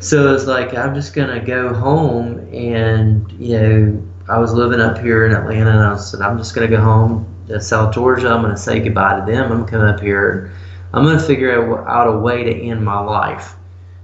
so 0.00 0.34
it's 0.34 0.46
like, 0.46 0.74
I'm 0.74 0.94
just 0.94 1.14
to 1.28 1.40
go 1.40 1.72
home. 1.74 2.38
And, 2.52 3.30
you 3.32 3.60
know, 3.60 4.08
I 4.28 4.38
was 4.38 4.52
living 4.52 4.80
up 4.80 4.98
here 4.98 5.26
in 5.26 5.32
Atlanta, 5.32 5.70
and 5.70 5.80
I 5.80 5.96
said, 5.96 6.20
I'm 6.20 6.38
just 6.38 6.54
to 6.68 6.76
go 6.76 6.82
home 6.82 7.26
to 7.48 7.60
South 7.60 7.94
Georgia. 7.94 8.28
I'm 8.28 8.42
to 8.54 8.60
say 8.60 8.80
goodbye 8.80 9.20
to 9.20 9.30
them. 9.30 9.52
I'm 9.52 9.66
coming 9.66 9.88
up 9.88 10.00
here. 10.00 10.52
I'm 10.92 11.04
to 11.18 11.24
figure 11.24 11.86
out 11.88 12.08
a 12.08 12.18
way 12.18 12.42
to 12.44 12.52
end 12.52 12.84
my 12.84 12.98
life 12.98 13.54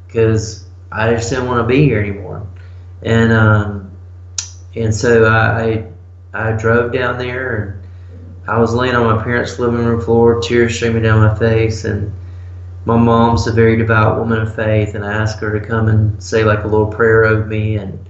because 0.07 0.67
I 0.93 1.15
just 1.15 1.31
didn't 1.31 1.47
want 1.47 1.61
to 1.61 1.67
be 1.67 1.83
here 1.85 2.00
anymore. 2.00 2.47
And, 3.03 3.33
um, 3.33 3.91
and 4.75 4.95
so 4.95 5.25
I, 5.25 5.88
I, 6.35 6.50
I 6.50 6.53
drove 6.53 6.93
down 6.93 7.19
there 7.19 7.57
and 7.57 7.87
I 8.49 8.59
was 8.59 8.75
laying 8.75 8.95
on 8.95 9.05
my 9.17 9.23
parents' 9.23 9.59
living 9.59 9.85
room 9.85 10.00
floor, 10.00 10.41
tears 10.41 10.76
streaming 10.76 11.03
down 11.03 11.21
my 11.21 11.37
face, 11.37 11.85
and 11.85 12.12
my 12.87 12.97
mom's 12.97 13.47
a 13.49 13.52
very 13.52 13.76
devout 13.76 14.16
woman 14.19 14.40
of 14.40 14.55
faith, 14.55 14.95
and 14.95 15.05
I 15.05 15.12
asked 15.12 15.40
her 15.40 15.59
to 15.59 15.66
come 15.66 15.88
and 15.88 16.23
say 16.23 16.45
like 16.45 16.61
a 16.61 16.69
little 16.69 16.87
prayer 16.87 17.25
over 17.25 17.45
me, 17.45 17.76
and 17.76 18.09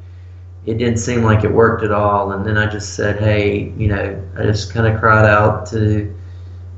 it 0.67 0.77
didn't 0.77 0.99
seem 0.99 1.23
like 1.23 1.45
it 1.45 1.51
worked 1.51 1.83
at 1.83 1.93
all. 1.93 2.33
And 2.33 2.45
then 2.47 2.59
I 2.59 2.67
just 2.67 2.95
said, 2.95 3.19
hey, 3.19 3.73
you 3.79 3.89
know, 3.89 4.23
I 4.37 4.43
just 4.43 4.73
kind 4.73 4.87
of 4.87 5.01
cried 5.01 5.25
out 5.25 5.67
to 5.71 6.15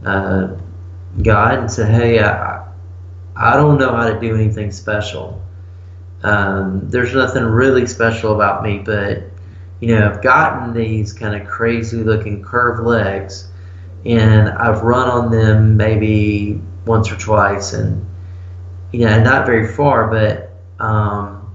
uh, 0.06 0.56
God 1.22 1.58
and 1.58 1.70
said, 1.70 1.90
hey, 1.90 2.22
I, 2.22 2.64
I 3.34 3.54
don't 3.54 3.78
know 3.78 3.92
how 3.92 4.08
to 4.08 4.20
do 4.20 4.34
anything 4.34 4.70
special. 4.70 5.42
Um, 6.22 6.88
there's 6.88 7.14
nothing 7.14 7.44
really 7.44 7.86
special 7.86 8.34
about 8.34 8.62
me, 8.62 8.78
but 8.78 9.24
you 9.80 9.88
know, 9.88 10.08
I've 10.08 10.22
gotten 10.22 10.72
these 10.72 11.12
kind 11.12 11.40
of 11.40 11.48
crazy 11.48 11.98
looking 11.98 12.42
curved 12.42 12.84
legs 12.84 13.48
and 14.04 14.48
I've 14.48 14.82
run 14.82 15.08
on 15.08 15.30
them 15.30 15.76
maybe 15.76 16.60
once 16.88 17.12
or 17.12 17.16
twice, 17.16 17.72
and 17.72 18.04
you 18.90 19.06
know, 19.06 19.22
not 19.22 19.46
very 19.46 19.68
far, 19.68 20.08
but 20.08 20.84
um, 20.84 21.54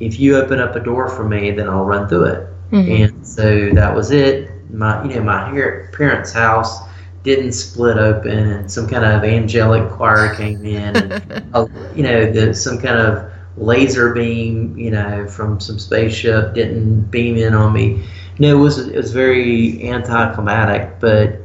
if 0.00 0.18
you 0.18 0.36
open 0.36 0.60
up 0.60 0.74
a 0.76 0.80
door 0.80 1.08
for 1.08 1.28
me, 1.28 1.50
then 1.50 1.68
I'll 1.68 1.84
run 1.84 2.08
through 2.08 2.24
it. 2.24 2.48
Mm-hmm. 2.70 3.02
And 3.02 3.26
so 3.26 3.70
that 3.74 3.94
was 3.94 4.10
it. 4.10 4.50
My, 4.70 5.04
you 5.04 5.14
know, 5.16 5.22
my 5.22 5.50
parents' 5.92 6.32
house 6.32 6.78
didn't 7.22 7.52
split 7.52 7.98
open, 7.98 8.38
and 8.38 8.70
some 8.70 8.88
kind 8.88 9.04
of 9.04 9.22
angelic 9.24 9.90
choir 9.90 10.34
came 10.34 10.64
in, 10.64 10.96
and 10.96 11.50
uh, 11.54 11.66
you 11.94 12.02
know, 12.02 12.30
the, 12.30 12.54
some 12.54 12.78
kind 12.78 12.98
of 12.98 13.30
laser 13.56 14.14
beam, 14.14 14.76
you 14.76 14.90
know, 14.90 15.26
from 15.28 15.60
some 15.60 15.78
spaceship 15.78 16.54
didn't 16.54 17.10
beam 17.10 17.36
in 17.36 17.54
on 17.54 17.72
me. 17.72 18.04
No, 18.38 18.56
it 18.56 18.60
was 18.60 18.78
it 18.78 18.96
was 18.96 19.12
very 19.12 19.88
anticlimactic, 19.88 20.98
but 21.00 21.38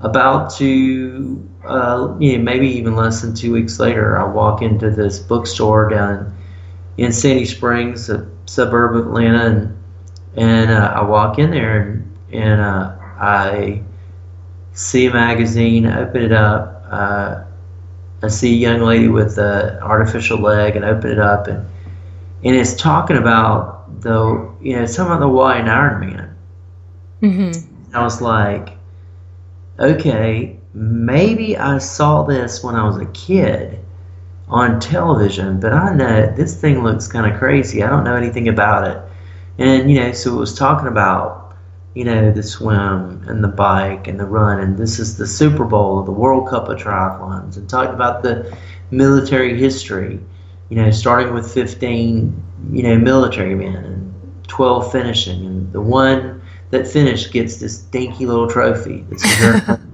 about 0.00 0.50
to 0.54 1.48
uh, 1.64 2.16
you 2.18 2.38
know, 2.38 2.44
maybe 2.44 2.68
even 2.68 2.96
less 2.96 3.22
than 3.22 3.34
two 3.34 3.52
weeks 3.52 3.78
later, 3.78 4.18
I 4.18 4.24
walk 4.24 4.62
into 4.62 4.90
this 4.90 5.18
bookstore 5.18 5.88
down 5.88 6.36
in 6.96 7.12
Sandy 7.12 7.44
Springs, 7.44 8.08
a 8.08 8.28
suburb 8.46 8.96
of 8.96 9.06
Atlanta, 9.06 9.46
and 9.46 9.76
and 10.36 10.70
uh, 10.70 10.92
I 10.94 11.02
walk 11.02 11.38
in 11.38 11.50
there 11.50 11.80
and, 11.80 12.16
and 12.32 12.60
uh, 12.60 12.96
I 13.18 13.82
see 14.72 15.06
a 15.06 15.12
magazine, 15.12 15.86
open 15.86 16.22
it 16.22 16.32
up. 16.32 16.84
Uh, 16.88 17.42
I 18.22 18.28
see 18.28 18.52
a 18.52 18.56
young 18.56 18.80
lady 18.80 19.08
with 19.08 19.38
an 19.38 19.78
artificial 19.80 20.38
leg, 20.38 20.76
and 20.76 20.84
open 20.84 21.10
it 21.10 21.18
up, 21.18 21.46
and 21.46 21.66
and 22.44 22.56
it's 22.56 22.74
talking 22.74 23.16
about 23.16 24.00
the 24.02 24.50
you 24.60 24.76
know, 24.76 24.82
it's 24.82 24.96
talking 24.96 25.12
about 25.12 25.20
the 25.20 25.28
Hawaiian 25.28 25.66
Ironman. 25.66 26.34
Mm-hmm. 27.22 27.94
I 27.96 28.02
was 28.02 28.20
like, 28.20 28.76
okay, 29.78 30.59
maybe 30.74 31.56
I 31.56 31.78
saw 31.78 32.22
this 32.22 32.62
when 32.62 32.74
I 32.74 32.84
was 32.84 32.96
a 32.96 33.06
kid 33.06 33.78
on 34.48 34.80
television, 34.80 35.60
but 35.60 35.72
I 35.72 35.94
know 35.94 36.32
this 36.34 36.60
thing 36.60 36.82
looks 36.82 37.06
kind 37.06 37.30
of 37.32 37.38
crazy. 37.38 37.82
I 37.82 37.88
don't 37.88 38.04
know 38.04 38.16
anything 38.16 38.48
about 38.48 38.88
it. 38.88 39.02
And, 39.58 39.90
you 39.90 40.00
know, 40.00 40.12
so 40.12 40.34
it 40.34 40.38
was 40.38 40.54
talking 40.54 40.88
about, 40.88 41.56
you 41.94 42.04
know, 42.04 42.32
the 42.32 42.42
swim 42.42 43.22
and 43.28 43.42
the 43.42 43.48
bike 43.48 44.06
and 44.08 44.18
the 44.18 44.24
run, 44.24 44.60
and 44.60 44.78
this 44.78 44.98
is 44.98 45.16
the 45.16 45.26
Super 45.26 45.64
Bowl, 45.64 46.02
the 46.02 46.12
World 46.12 46.48
Cup 46.48 46.68
of 46.68 46.78
triathlons, 46.78 47.56
and 47.56 47.68
talked 47.68 47.92
about 47.92 48.22
the 48.22 48.56
military 48.90 49.58
history, 49.58 50.20
you 50.68 50.76
know, 50.76 50.90
starting 50.90 51.34
with 51.34 51.52
15, 51.52 52.42
you 52.72 52.82
know, 52.82 52.96
military 52.96 53.54
men 53.54 53.76
and 53.76 54.48
12 54.48 54.90
finishing, 54.90 55.46
and 55.46 55.72
the 55.72 55.80
one 55.80 56.40
that 56.70 56.86
finished 56.86 57.32
gets 57.32 57.56
this 57.56 57.78
dinky 57.78 58.26
little 58.26 58.48
trophy. 58.48 59.04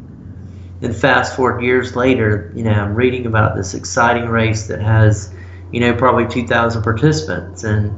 then 0.80 0.92
fast 0.92 1.36
forward 1.36 1.62
years 1.62 1.96
later, 1.96 2.52
you 2.54 2.62
know, 2.62 2.72
I'm 2.72 2.94
reading 2.94 3.26
about 3.26 3.56
this 3.56 3.74
exciting 3.74 4.28
race 4.28 4.66
that 4.66 4.80
has, 4.80 5.32
you 5.72 5.80
know, 5.80 5.94
probably 5.94 6.26
2,000 6.26 6.82
participants, 6.82 7.64
and 7.64 7.94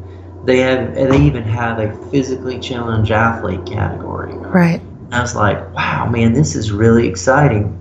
they 0.47 0.59
have 0.59 0.95
they 0.95 1.21
even 1.21 1.43
have 1.43 1.79
a 1.81 1.93
physically 2.11 2.59
challenged 2.61 3.11
athlete 3.11 3.67
category. 3.67 4.35
Right. 4.35 4.81
And 4.81 5.15
I 5.15 5.21
was 5.21 5.35
like, 5.35 5.75
wow, 5.75 6.09
man, 6.09 6.33
this 6.33 6.55
is 6.55 6.71
really 6.71 7.09
exciting. 7.09 7.75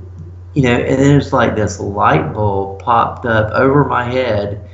You 0.54 0.64
know, 0.64 0.76
and 0.76 1.00
then 1.00 1.20
it's 1.20 1.32
like 1.32 1.56
this 1.56 1.80
light 1.80 2.34
bulb 2.34 2.80
popped 2.80 3.26
up 3.26 3.52
over 3.52 3.86
my 3.86 4.06
head, 4.06 4.68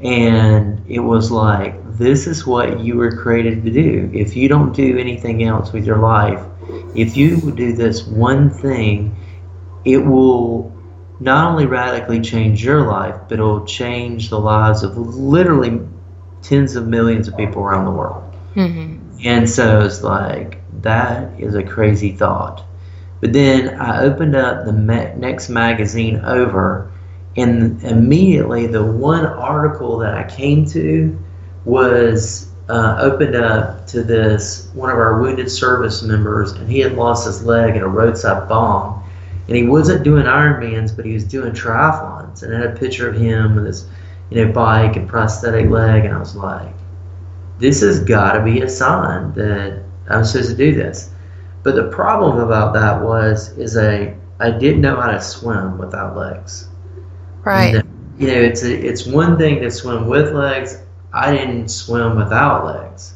and 0.00 0.84
it 0.86 1.00
was 1.00 1.30
like, 1.30 1.74
this 1.96 2.26
is 2.26 2.46
what 2.46 2.80
you 2.80 2.96
were 2.96 3.16
created 3.16 3.64
to 3.64 3.70
do. 3.70 4.10
If 4.12 4.36
you 4.36 4.48
don't 4.48 4.74
do 4.74 4.98
anything 4.98 5.44
else 5.44 5.72
with 5.72 5.86
your 5.86 5.96
life, 5.96 6.44
if 6.94 7.16
you 7.16 7.50
do 7.52 7.72
this 7.72 8.06
one 8.06 8.50
thing, 8.50 9.16
it 9.86 9.98
will 9.98 10.76
not 11.20 11.50
only 11.50 11.64
radically 11.64 12.20
change 12.20 12.62
your 12.62 12.86
life, 12.86 13.14
but 13.28 13.38
it 13.38 13.42
will 13.42 13.64
change 13.64 14.28
the 14.28 14.38
lives 14.38 14.82
of 14.82 14.98
literally 14.98 15.80
tens 16.42 16.76
of 16.76 16.86
millions 16.88 17.28
of 17.28 17.36
people 17.36 17.62
around 17.62 17.84
the 17.86 17.90
world. 17.92 18.34
Mm-hmm. 18.54 19.20
And 19.24 19.48
so 19.48 19.82
it's 19.82 20.02
like, 20.02 20.60
that 20.82 21.40
is 21.40 21.54
a 21.54 21.62
crazy 21.62 22.12
thought. 22.12 22.64
But 23.20 23.32
then 23.32 23.80
I 23.80 24.02
opened 24.02 24.34
up 24.34 24.66
the 24.66 24.72
next 24.72 25.48
magazine 25.48 26.16
over, 26.24 26.92
and 27.36 27.82
immediately 27.84 28.66
the 28.66 28.84
one 28.84 29.24
article 29.24 29.98
that 29.98 30.14
I 30.14 30.24
came 30.24 30.66
to 30.66 31.18
was 31.64 32.50
uh, 32.68 32.98
opened 33.00 33.36
up 33.36 33.86
to 33.86 34.02
this 34.02 34.68
one 34.74 34.90
of 34.90 34.98
our 34.98 35.20
wounded 35.20 35.50
service 35.50 36.02
members, 36.02 36.52
and 36.52 36.68
he 36.68 36.80
had 36.80 36.94
lost 36.94 37.26
his 37.26 37.44
leg 37.44 37.76
in 37.76 37.82
a 37.82 37.88
roadside 37.88 38.48
bomb 38.48 39.04
and 39.48 39.56
he 39.56 39.64
wasn't 39.64 40.02
doing 40.02 40.24
Ironmans, 40.24 40.94
but 40.94 41.04
he 41.04 41.12
was 41.12 41.24
doing 41.24 41.52
triathlons, 41.52 42.42
and 42.42 42.54
I 42.54 42.60
had 42.60 42.76
a 42.76 42.78
picture 42.78 43.08
of 43.08 43.16
him 43.16 43.54
with 43.54 43.66
his, 43.66 43.88
you 44.30 44.44
know, 44.44 44.52
bike 44.52 44.96
and 44.96 45.08
prosthetic 45.08 45.70
leg, 45.70 46.04
and 46.04 46.14
I 46.14 46.18
was 46.18 46.34
like, 46.34 46.74
this 47.58 47.80
has 47.80 48.00
got 48.00 48.32
to 48.32 48.42
be 48.42 48.60
a 48.60 48.68
sign 48.68 49.32
that 49.34 49.82
I'm 50.08 50.24
supposed 50.24 50.50
to 50.50 50.56
do 50.56 50.74
this. 50.74 51.10
But 51.62 51.74
the 51.74 51.88
problem 51.88 52.38
about 52.38 52.74
that 52.74 53.02
was, 53.02 53.56
is 53.58 53.76
I 53.76 54.16
I 54.38 54.50
didn't 54.50 54.82
know 54.82 55.00
how 55.00 55.10
to 55.10 55.20
swim 55.20 55.78
without 55.78 56.16
legs. 56.16 56.68
Right. 57.42 57.82
You 58.18 58.26
know, 58.26 58.34
it's 58.34 58.62
a, 58.62 58.86
it's 58.86 59.06
one 59.06 59.38
thing 59.38 59.60
to 59.62 59.70
swim 59.70 60.08
with 60.08 60.32
legs. 60.32 60.82
I 61.12 61.32
didn't 61.32 61.68
swim 61.68 62.16
without 62.16 62.66
legs, 62.66 63.14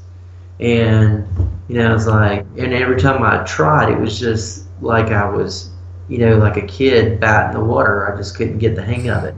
and 0.60 1.26
you 1.68 1.76
know, 1.76 1.94
it's 1.94 2.06
like, 2.06 2.46
and 2.56 2.72
every 2.72 3.00
time 3.00 3.22
I 3.22 3.44
tried, 3.44 3.90
it 3.92 3.98
was 3.98 4.18
just 4.18 4.66
like 4.80 5.10
I 5.10 5.28
was 5.28 5.69
you 6.10 6.18
know, 6.18 6.36
like 6.36 6.56
a 6.56 6.66
kid 6.66 7.20
bat 7.20 7.54
in 7.54 7.60
the 7.60 7.64
water. 7.64 8.12
I 8.12 8.16
just 8.16 8.36
couldn't 8.36 8.58
get 8.58 8.74
the 8.74 8.82
hang 8.82 9.08
of 9.08 9.24
it. 9.24 9.34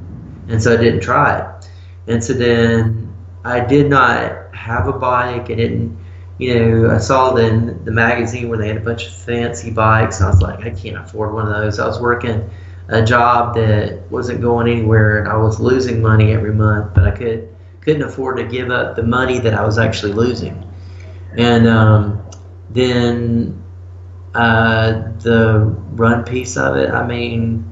And 0.49 0.61
so 0.61 0.73
I 0.73 0.77
didn't 0.79 1.01
try 1.01 1.39
it. 1.39 1.69
And 2.09 2.25
so 2.25 2.33
then 2.33 3.15
I 3.45 3.61
did 3.61 3.89
not 3.91 4.55
have 4.55 4.89
a 4.89 4.93
bike. 4.93 5.51
I 5.51 5.55
didn't, 5.55 5.97
you 6.39 6.59
know, 6.59 6.91
I 6.91 6.99
saw 6.99 7.33
the, 7.35 7.79
the 7.85 7.93
magazine 7.93 8.49
where 8.49 8.59
they 8.59 8.69
had 8.69 8.79
a 8.79 8.81
bunch 8.81 9.07
of 9.07 9.15
fancy 9.15 9.71
bikes. 9.71 10.23
I 10.23 10.29
was 10.29 10.41
like, 10.41 10.61
I 10.61 10.71
can't 10.71 10.97
afford 10.97 11.35
one 11.35 11.47
of 11.47 11.53
those. 11.53 11.79
I 11.79 11.87
was 11.87 12.01
working 12.01 12.51
a 12.89 13.05
job 13.05 13.55
that 13.55 14.11
wasn't 14.11 14.41
going 14.41 14.67
anywhere 14.67 15.19
and 15.19 15.29
I 15.29 15.37
was 15.37 15.61
losing 15.61 16.01
money 16.01 16.33
every 16.33 16.55
month, 16.55 16.95
but 16.95 17.05
I 17.07 17.11
could, 17.11 17.55
couldn't 17.83 18.03
afford 18.03 18.39
to 18.39 18.45
give 18.45 18.71
up 18.71 18.97
the 18.97 19.03
money 19.03 19.39
that 19.41 19.53
I 19.53 19.63
was 19.63 19.79
actually 19.79 20.15
losing. 20.15 20.67
And 21.37 21.67
um, 21.67 22.25
then 22.71 23.62
uh, 24.35 25.13
the 25.19 25.77
run 25.93 26.25
piece 26.25 26.57
of 26.57 26.77
it, 26.77 26.91
I 26.91 27.07
mean, 27.07 27.69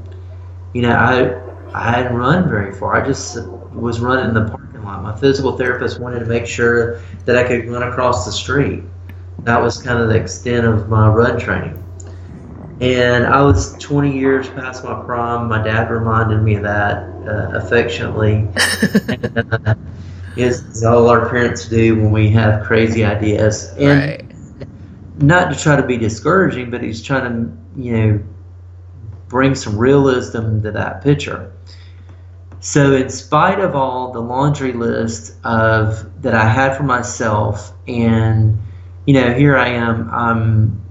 you 0.74 0.82
know, 0.82 0.92
I 0.92 1.50
I 1.72 1.90
hadn't 1.90 2.16
run 2.16 2.48
very 2.48 2.72
far. 2.72 3.00
I 3.00 3.06
just 3.06 3.38
was 3.72 4.00
running 4.00 4.26
in 4.26 4.34
the 4.34 4.50
parking 4.50 4.84
lot. 4.84 5.02
My 5.02 5.16
physical 5.16 5.56
therapist 5.56 6.00
wanted 6.00 6.20
to 6.20 6.26
make 6.26 6.46
sure 6.46 7.00
that 7.24 7.36
I 7.36 7.46
could 7.46 7.68
run 7.68 7.82
across 7.82 8.26
the 8.26 8.32
street. 8.32 8.82
That 9.40 9.60
was 9.60 9.80
kind 9.80 9.98
of 10.00 10.08
the 10.08 10.16
extent 10.16 10.66
of 10.66 10.88
my 10.88 11.08
run 11.08 11.38
training. 11.38 11.82
And 12.80 13.26
I 13.26 13.42
was 13.42 13.76
20 13.78 14.18
years 14.18 14.48
past 14.48 14.84
my 14.84 15.02
prime. 15.04 15.48
My 15.48 15.62
dad 15.62 15.90
reminded 15.90 16.42
me 16.42 16.54
of 16.56 16.62
that 16.62 17.04
uh, 17.26 17.58
affectionately. 17.58 18.48
and, 19.08 19.54
uh, 19.66 19.74
is 20.36 20.84
all 20.84 21.08
our 21.08 21.28
parents 21.28 21.68
do 21.68 21.96
when 21.96 22.10
we 22.10 22.30
have 22.30 22.64
crazy 22.64 23.04
ideas. 23.04 23.74
And 23.76 23.88
right 23.88 24.29
not 25.20 25.52
to 25.52 25.58
try 25.58 25.76
to 25.76 25.86
be 25.86 25.96
discouraging, 25.96 26.70
but 26.70 26.82
he's 26.82 27.02
trying 27.02 27.24
to, 27.24 27.82
you 27.82 27.92
know, 27.96 28.20
bring 29.28 29.54
some 29.54 29.78
realism 29.78 30.60
to 30.62 30.70
that 30.72 31.02
picture. 31.02 31.52
So, 32.60 32.92
in 32.92 33.08
spite 33.08 33.60
of 33.60 33.74
all 33.74 34.12
the 34.12 34.20
laundry 34.20 34.72
list 34.72 35.34
of 35.44 36.22
that 36.22 36.34
I 36.34 36.46
had 36.46 36.76
for 36.76 36.82
myself, 36.82 37.72
and 37.86 38.58
you 39.06 39.14
know, 39.14 39.32
here 39.32 39.56
I 39.56 39.68
am, 39.68 40.10
I'm 40.10 40.82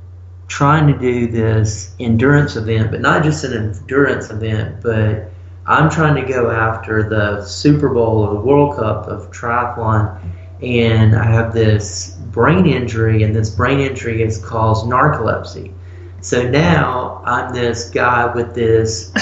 trying 0.47 0.87
to 0.91 0.97
do 0.97 1.27
this 1.27 1.95
endurance 1.99 2.55
event, 2.55 2.91
but 2.91 3.01
not 3.01 3.23
just 3.23 3.43
an 3.43 3.53
endurance 3.53 4.31
event, 4.31 4.81
but 4.81 5.31
I'm 5.67 5.91
trying 5.91 6.15
to 6.15 6.33
go 6.33 6.49
after 6.49 7.07
the 7.07 7.45
Super 7.45 7.89
Bowl 7.89 8.23
or 8.23 8.33
the 8.33 8.39
World 8.39 8.77
Cup 8.77 9.07
of 9.07 9.29
triathlon, 9.29 10.19
and 10.63 11.15
I 11.15 11.25
have 11.25 11.53
this 11.53 12.18
brain 12.31 12.65
injury, 12.65 13.23
and 13.23 13.35
this 13.35 13.49
brain 13.49 13.79
injury 13.79 14.21
has 14.21 14.43
caused 14.43 14.85
narcolepsy. 14.85 15.73
So 16.21 16.49
now 16.49 17.21
I'm 17.25 17.53
this 17.53 17.89
guy 17.89 18.25
with 18.33 18.53
this 18.53 19.11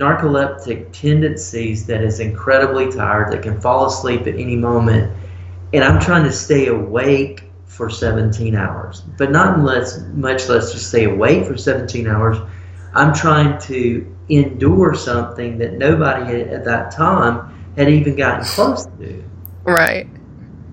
narcoleptic 0.00 0.92
tendencies 0.92 1.86
that 1.86 2.02
is 2.02 2.20
incredibly 2.20 2.90
tired, 2.90 3.32
that 3.32 3.42
can 3.42 3.60
fall 3.60 3.86
asleep 3.86 4.22
at 4.22 4.34
any 4.34 4.56
moment, 4.56 5.12
and 5.72 5.84
I'm 5.84 6.00
trying 6.00 6.24
to 6.24 6.32
stay 6.32 6.68
awake 6.68 7.44
for 7.66 7.90
17 7.90 8.56
hours, 8.56 9.02
but 9.16 9.30
not 9.30 9.56
unless, 9.58 10.00
much 10.14 10.48
less 10.48 10.72
just 10.72 10.88
stay 10.88 11.04
awake 11.04 11.46
for 11.46 11.56
17 11.56 12.06
hours. 12.06 12.38
I'm 12.94 13.14
trying 13.14 13.58
to 13.62 14.16
endure 14.28 14.94
something 14.94 15.58
that 15.58 15.74
nobody 15.74 16.42
at 16.42 16.64
that 16.64 16.90
time 16.92 17.72
had 17.76 17.88
even 17.88 18.16
gotten 18.16 18.44
close 18.44 18.86
to. 18.86 19.24
Right. 19.64 20.08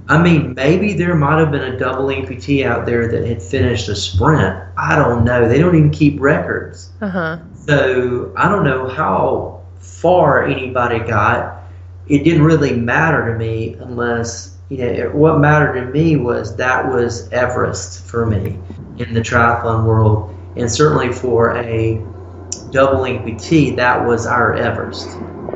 I 0.10 0.22
mean, 0.22 0.54
maybe 0.54 0.94
there 0.94 1.16
might 1.16 1.40
have 1.40 1.52
been 1.52 1.74
a 1.74 1.78
double 1.78 2.06
amputee 2.06 2.66
out 2.66 2.86
there 2.86 3.10
that 3.10 3.28
had 3.28 3.44
finished 3.44 3.90
a 3.90 3.96
sprint. 3.96 4.64
I 4.78 4.96
don't 4.96 5.26
know. 5.26 5.50
They 5.50 5.60
don't 5.60 5.76
even 5.76 5.92
keep 5.92 6.22
records. 6.22 6.92
Uh-huh. 7.02 7.40
So 7.66 8.32
I 8.38 8.48
don't 8.48 8.64
know 8.64 8.88
how 8.88 9.66
far 9.80 10.46
anybody 10.46 11.00
got. 11.00 11.64
It 12.08 12.24
didn't 12.24 12.44
really 12.44 12.74
matter 12.74 13.34
to 13.34 13.38
me 13.38 13.74
unless, 13.82 14.56
you 14.70 14.78
know, 14.78 15.10
what 15.10 15.40
mattered 15.40 15.74
to 15.82 15.92
me 15.92 16.16
was 16.16 16.56
that 16.56 16.88
was 16.88 17.30
Everest 17.34 18.06
for 18.08 18.26
me 18.26 18.58
in 19.00 19.14
the 19.14 19.20
triathlon 19.20 19.86
world. 19.86 20.34
And 20.56 20.72
certainly 20.72 21.12
for 21.12 21.58
a 21.58 21.96
double 22.72 23.02
amputee, 23.02 23.76
that 23.76 24.06
was 24.06 24.26
our 24.26 24.54
Everest. 24.54 25.10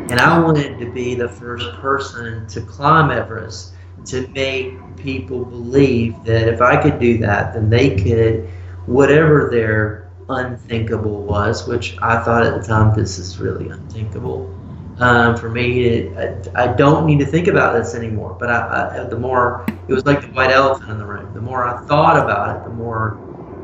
And 0.10 0.20
I 0.20 0.38
wanted 0.40 0.78
to 0.80 0.92
be 0.92 1.16
the 1.16 1.30
first 1.30 1.72
person 1.76 2.46
to 2.48 2.62
climb 2.62 3.12
Everest 3.12 3.74
to 4.06 4.28
make 4.30 4.74
people 4.98 5.46
believe 5.46 6.24
that 6.24 6.48
if 6.48 6.62
I 6.62 6.82
could 6.82 7.00
do 7.00 7.18
that, 7.20 7.54
then 7.54 7.70
they 7.70 7.96
could, 7.96 8.50
whatever 8.86 9.50
their 9.52 10.12
unthinkable 10.30 11.24
was, 11.24 11.68
which 11.68 11.98
I 12.02 12.24
thought 12.24 12.46
at 12.46 12.60
the 12.60 12.66
time 12.66 12.96
this 12.96 13.18
is 13.18 13.38
really 13.38 13.70
unthinkable. 13.70 14.58
Um, 15.00 15.36
for 15.36 15.50
me, 15.50 15.86
it, 15.86 16.48
I, 16.56 16.66
I, 16.66 16.74
don't 16.74 17.08
need 17.08 17.18
to 17.20 17.26
think 17.26 17.48
about 17.48 17.74
this 17.74 17.96
anymore. 17.96 18.38
But 18.40 18.52
I, 18.52 19.02
I, 19.02 19.04
the 19.06 19.18
more 19.18 19.66
it 19.88 19.94
was 19.94 20.06
like 20.06 20.22
the 20.22 20.28
white 20.28 20.52
elephant 20.52 20.92
in 20.92 21.00
the 21.00 21.06
room. 21.06 21.34
The 21.34 21.42
more 21.42 21.66
I 21.66 21.84
thought 21.88 22.24
about 22.24 22.56
it, 22.56 22.64
the 22.66 22.76
more 22.76 23.18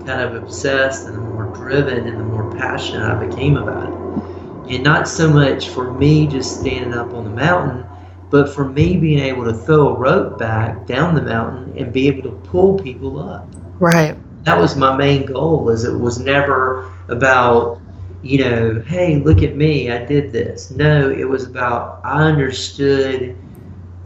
kind 0.05 0.21
of 0.21 0.41
obsessed 0.41 1.05
and 1.05 1.15
the 1.15 1.21
more 1.21 1.45
driven 1.53 2.07
and 2.07 2.19
the 2.19 2.23
more 2.23 2.51
passionate 2.55 3.03
I 3.03 3.23
became 3.23 3.57
about 3.57 3.87
it. 3.87 4.73
And 4.73 4.83
not 4.83 5.07
so 5.07 5.29
much 5.29 5.69
for 5.69 5.93
me 5.93 6.27
just 6.27 6.59
standing 6.59 6.93
up 6.93 7.13
on 7.13 7.25
the 7.25 7.29
mountain, 7.29 7.86
but 8.29 8.53
for 8.53 8.67
me 8.67 8.97
being 8.97 9.19
able 9.19 9.45
to 9.45 9.53
throw 9.53 9.95
a 9.95 9.97
rope 9.97 10.37
back 10.37 10.85
down 10.85 11.15
the 11.15 11.21
mountain 11.21 11.77
and 11.77 11.93
be 11.93 12.07
able 12.07 12.23
to 12.23 12.35
pull 12.49 12.77
people 12.77 13.19
up. 13.19 13.47
Right. 13.79 14.17
That 14.43 14.57
was 14.57 14.75
my 14.75 14.95
main 14.95 15.25
goal. 15.25 15.69
Is 15.69 15.83
it 15.83 15.97
was 15.97 16.19
never 16.19 16.91
about 17.07 17.81
you 18.23 18.39
know, 18.39 18.81
hey, 18.87 19.17
look 19.17 19.43
at 19.43 19.55
me, 19.55 19.91
I 19.91 20.03
did 20.03 20.31
this. 20.31 20.71
No, 20.71 21.09
it 21.09 21.23
was 21.23 21.45
about 21.45 22.01
I 22.03 22.23
understood 22.23 23.37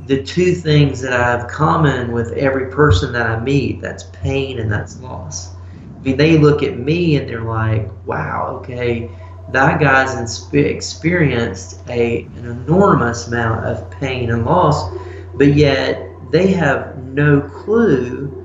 the 0.06 0.22
two 0.22 0.54
things 0.54 1.00
that 1.02 1.14
I 1.14 1.24
have 1.24 1.48
common 1.48 2.12
with 2.12 2.32
every 2.34 2.70
person 2.72 3.14
that 3.14 3.28
I 3.28 3.40
meet. 3.40 3.82
That's 3.82 4.04
pain 4.12 4.60
and 4.60 4.72
that's 4.72 5.00
loss. 5.00 5.54
I 5.54 6.04
mean, 6.04 6.18
they 6.18 6.38
look 6.38 6.64
at 6.64 6.78
me 6.78 7.18
and 7.18 7.30
they're 7.30 7.44
like, 7.44 7.90
wow, 8.06 8.58
okay, 8.60 9.10
that 9.52 9.80
guy's 9.80 10.16
experienced 10.54 11.82
a, 11.90 12.24
an 12.24 12.46
enormous 12.46 13.28
amount 13.28 13.66
of 13.66 13.90
pain 13.92 14.32
and 14.32 14.46
loss, 14.46 14.96
but 15.36 15.54
yet 15.56 16.08
they 16.32 16.48
have 16.48 16.98
no 16.98 17.42
clue 17.42 18.38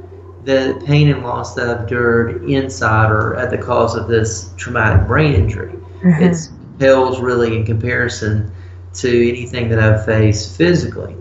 the 0.45 0.81
pain 0.87 1.09
and 1.11 1.25
loss 1.25 1.55
that 1.55 1.69
I've 1.69 1.81
endured 1.83 2.49
inside 2.49 3.11
or 3.11 3.37
at 3.37 3.51
the 3.51 3.59
cause 3.59 3.97
of 3.97 4.07
this 4.09 4.53
traumatic 4.57 5.07
brain 5.07 5.35
injury. 5.35 5.73
Mm-hmm. 5.73 6.23
It 6.23 6.51
pales 6.79 7.21
really 7.21 7.57
in 7.57 7.66
comparison 7.66 8.53
to 8.95 9.29
anything 9.29 9.69
that 9.71 9.79
I've 9.79 10.05
faced 10.05 10.57
physically. 10.57 11.16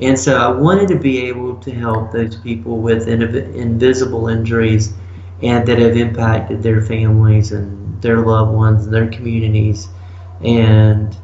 And 0.00 0.18
so 0.18 0.36
I 0.36 0.48
wanted 0.48 0.88
to 0.88 0.98
be 0.98 1.26
able 1.26 1.56
to 1.56 1.72
help 1.72 2.12
those 2.12 2.36
people 2.36 2.78
with 2.78 3.08
invisible 3.08 4.28
injuries 4.28 4.94
and 5.42 5.66
that 5.66 5.78
have 5.78 5.96
impacted 5.96 6.62
their 6.62 6.80
families 6.80 7.52
and 7.52 8.00
their 8.02 8.20
loved 8.20 8.52
ones 8.52 8.84
and 8.84 8.94
their 8.94 9.08
communities. 9.08 9.88
And 10.40 11.16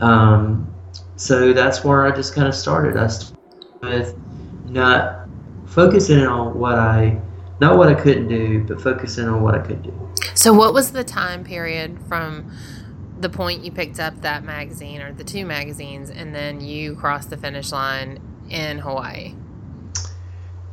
um, 0.00 0.72
so 1.16 1.52
that's 1.52 1.84
where 1.84 2.06
I 2.06 2.14
just 2.14 2.34
kind 2.34 2.48
of 2.48 2.54
started. 2.54 2.96
I 2.96 3.08
started 3.08 3.36
with 3.82 4.18
not 4.66 5.28
focusing 5.66 6.26
on 6.26 6.58
what 6.58 6.78
I 6.78 7.20
not 7.60 7.76
what 7.76 7.88
I 7.88 7.94
couldn't 7.94 8.28
do, 8.28 8.64
but 8.64 8.80
focusing 8.80 9.28
on 9.28 9.42
what 9.42 9.54
I 9.54 9.58
could 9.58 9.82
do. 9.82 10.10
So, 10.34 10.52
what 10.52 10.72
was 10.72 10.92
the 10.92 11.02
time 11.02 11.42
period 11.42 11.98
from 12.06 12.52
the 13.18 13.28
point 13.28 13.64
you 13.64 13.72
picked 13.72 13.98
up 13.98 14.20
that 14.22 14.44
magazine 14.44 15.00
or 15.02 15.12
the 15.12 15.24
two 15.24 15.44
magazines, 15.44 16.10
and 16.10 16.34
then 16.34 16.60
you 16.60 16.94
crossed 16.94 17.30
the 17.30 17.36
finish 17.36 17.72
line 17.72 18.20
in 18.48 18.78
Hawaii? 18.78 19.34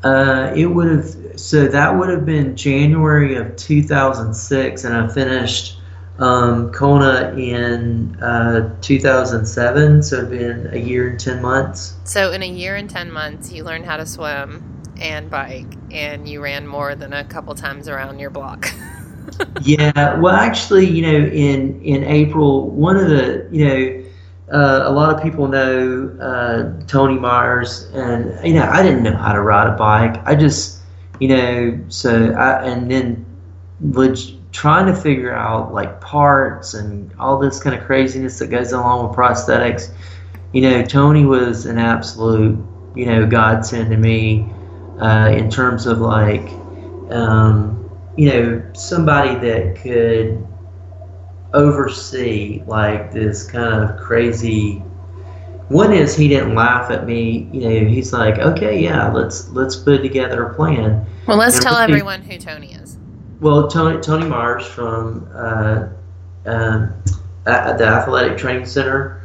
Uh, 0.06 0.54
it 0.56 0.68
would 0.68 0.88
have 0.88 1.15
so 1.36 1.68
that 1.68 1.98
would 1.98 2.10
have 2.10 2.28
been 2.28 2.56
January 2.56 3.36
of 3.36 3.56
2006, 3.56 4.84
and 4.84 4.96
I 4.96 5.08
finished 5.08 5.80
um, 6.20 6.72
Kona 6.72 7.34
in 7.36 8.15
uh, 8.22 8.78
2007. 8.82 10.04
So 10.04 10.18
it'd 10.18 10.30
been 10.30 10.70
a 10.72 10.78
year 10.78 11.10
and 11.10 11.20
ten 11.20 11.41
months. 11.41 11.96
So 12.04 12.32
in 12.32 12.44
a 12.44 12.48
year 12.48 12.76
and 12.76 12.88
ten 12.88 13.12
months, 13.12 13.52
you 13.52 13.63
learned 13.63 13.86
how 13.86 13.98
to 13.98 14.06
swim 14.06 14.84
and 15.02 15.28
bike, 15.32 15.74
and 15.89 16.30
you 16.30 16.39
ran 16.39 16.68
more 16.68 16.94
than 16.94 17.12
a 17.12 17.24
couple 17.24 17.56
times 17.56 17.88
around 17.88 18.20
your 18.20 18.30
block. 18.30 18.72
yeah, 19.63 20.20
well, 20.20 20.36
actually, 20.36 20.86
you 20.86 21.02
know, 21.02 21.28
in 21.30 21.82
in 21.82 22.04
April, 22.04 22.70
one 22.70 22.96
of 22.96 23.10
the 23.10 23.48
you 23.52 23.68
know. 23.68 24.05
Uh, 24.52 24.84
a 24.86 24.92
lot 24.92 25.14
of 25.14 25.22
people 25.24 25.48
know 25.48 26.16
uh, 26.22 26.86
Tony 26.86 27.18
Myers, 27.20 27.90
and 27.94 28.46
you 28.46 28.54
know 28.54 28.64
I 28.70 28.84
didn't 28.84 29.04
know 29.04 29.16
how 29.16 29.34
to 29.34 29.42
ride 29.42 29.68
a 29.68 29.76
bike. 29.76 30.22
I 30.26 30.36
just, 30.36 30.82
you 31.20 31.30
know, 31.30 31.80
so 31.88 32.32
I 32.34 32.64
and 32.64 32.90
then 32.92 33.26
leg- 33.82 34.52
trying 34.52 34.86
to 34.86 34.96
figure 34.96 35.34
out 35.34 35.74
like 35.74 36.00
parts 36.00 36.76
and 36.76 37.12
all 37.20 37.40
this 37.40 37.62
kind 37.62 37.76
of 37.76 37.84
craziness 37.86 38.40
that 38.40 38.48
goes 38.48 38.72
along 38.72 39.08
with 39.08 39.18
prosthetics. 39.18 39.92
You 40.54 40.62
know, 40.62 40.84
Tony 40.84 41.26
was 41.26 41.66
an 41.66 41.78
absolute, 41.78 42.58
you 42.96 43.06
know, 43.06 43.26
godsend 43.26 43.90
to 43.92 43.98
me 43.98 44.48
uh, 45.00 45.30
in 45.36 45.50
terms 45.50 45.86
of 45.88 46.00
like, 46.00 46.48
um, 47.10 47.90
you 48.16 48.30
know, 48.30 48.64
somebody 48.74 49.36
that 49.36 49.76
could 49.76 50.48
oversee 51.56 52.62
like 52.68 53.12
this 53.12 53.50
kind 53.50 53.84
of 53.84 53.98
crazy. 53.98 54.84
One 55.70 55.94
is 55.94 56.15
he 56.15 56.28
didn't 56.28 56.54
laugh 56.54 56.91
at 56.91 57.08
me. 57.08 57.50
You 57.52 57.62
know, 57.62 57.88
he's 57.88 58.13
like, 58.13 58.38
okay, 58.38 58.80
yeah, 58.80 59.12
let's 59.12 59.50
let's 59.50 59.76
put 59.76 60.02
together 60.04 60.44
a 60.44 60.54
plan. 60.54 61.06
Well, 61.28 61.38
let's 61.38 61.56
and 61.56 61.63
tell 61.63 61.78
everyone 61.78 62.22
who 62.22 62.38
Tony 62.38 62.74
is. 62.74 62.98
Well, 63.39 63.68
Tony 63.68 64.00
Tony 64.02 64.28
Mars 64.28 64.65
from 64.68 65.28
uh, 65.34 65.88
uh, 66.46 66.88
at 67.48 67.78
the 67.78 67.86
Athletic 67.86 68.38
Training 68.38 68.65
Center 68.65 69.22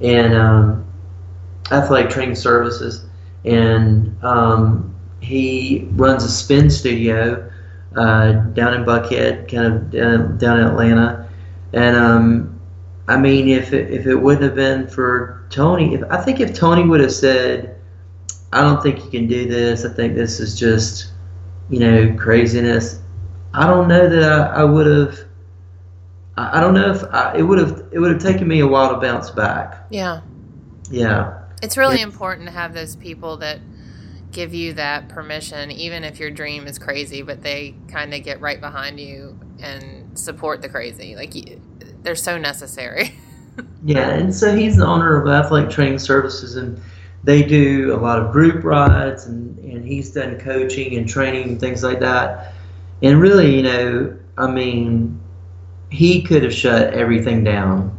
and 0.00 0.34
um, 0.34 0.86
Athletic 1.70 2.10
Training 2.10 2.36
Services, 2.36 3.04
and 3.44 4.16
um, 4.24 4.94
he 5.20 5.86
runs 5.92 6.24
a 6.24 6.30
spin 6.30 6.70
studio 6.70 7.50
uh, 7.96 8.32
down 8.32 8.74
in 8.74 8.84
Buckhead, 8.84 9.50
kind 9.50 9.66
of 9.66 9.90
down, 9.90 10.38
down 10.38 10.60
in 10.60 10.66
Atlanta. 10.66 11.21
And 11.72 11.96
um, 11.96 12.60
I 13.08 13.16
mean, 13.16 13.48
if 13.48 13.72
it, 13.72 13.90
if 13.90 14.06
it 14.06 14.16
wouldn't 14.16 14.44
have 14.44 14.54
been 14.54 14.86
for 14.88 15.46
Tony, 15.50 15.94
if, 15.94 16.02
I 16.10 16.20
think 16.20 16.40
if 16.40 16.54
Tony 16.54 16.84
would 16.84 17.00
have 17.00 17.12
said, 17.12 17.76
"I 18.52 18.62
don't 18.62 18.82
think 18.82 19.04
you 19.04 19.10
can 19.10 19.26
do 19.26 19.48
this. 19.48 19.84
I 19.84 19.92
think 19.92 20.14
this 20.14 20.40
is 20.40 20.58
just, 20.58 21.12
you 21.70 21.80
know, 21.80 22.14
craziness," 22.18 23.00
I 23.54 23.66
don't 23.66 23.88
know 23.88 24.08
that 24.08 24.22
I, 24.22 24.60
I 24.60 24.64
would 24.64 24.86
have. 24.86 25.18
I, 26.36 26.58
I 26.58 26.60
don't 26.60 26.74
know 26.74 26.92
if 26.92 27.04
I, 27.12 27.36
it 27.36 27.42
would 27.42 27.58
have. 27.58 27.84
It 27.92 27.98
would 27.98 28.12
have 28.12 28.22
taken 28.22 28.46
me 28.46 28.60
a 28.60 28.66
while 28.66 28.94
to 28.94 29.00
bounce 29.00 29.30
back. 29.30 29.86
Yeah. 29.90 30.20
Yeah. 30.90 31.38
It's 31.62 31.76
really 31.76 31.98
yeah. 31.98 32.04
important 32.04 32.46
to 32.48 32.52
have 32.52 32.74
those 32.74 32.96
people 32.96 33.38
that 33.38 33.60
give 34.32 34.54
you 34.54 34.72
that 34.74 35.08
permission, 35.08 35.70
even 35.70 36.04
if 36.04 36.18
your 36.18 36.30
dream 36.30 36.66
is 36.66 36.78
crazy, 36.78 37.22
but 37.22 37.42
they 37.42 37.74
kind 37.88 38.12
of 38.14 38.22
get 38.24 38.40
right 38.40 38.60
behind 38.60 38.98
you 38.98 39.38
and 39.62 40.18
support 40.18 40.62
the 40.62 40.68
crazy. 40.68 41.16
Like, 41.16 41.34
they're 42.02 42.14
so 42.14 42.38
necessary. 42.38 43.14
yeah, 43.84 44.10
and 44.10 44.34
so 44.34 44.54
he's 44.54 44.76
the 44.76 44.86
owner 44.86 45.20
of 45.20 45.28
Athletic 45.28 45.70
Training 45.70 45.98
Services, 45.98 46.56
and 46.56 46.80
they 47.24 47.42
do 47.42 47.94
a 47.94 47.98
lot 47.98 48.18
of 48.18 48.32
group 48.32 48.64
rides, 48.64 49.26
and, 49.26 49.58
and 49.58 49.86
he's 49.86 50.10
done 50.10 50.38
coaching 50.38 50.96
and 50.96 51.08
training 51.08 51.50
and 51.50 51.60
things 51.60 51.82
like 51.82 52.00
that. 52.00 52.54
And 53.02 53.20
really, 53.20 53.56
you 53.56 53.62
know, 53.62 54.16
I 54.38 54.50
mean, 54.50 55.20
he 55.90 56.22
could 56.22 56.42
have 56.42 56.54
shut 56.54 56.94
everything 56.94 57.44
down, 57.44 57.96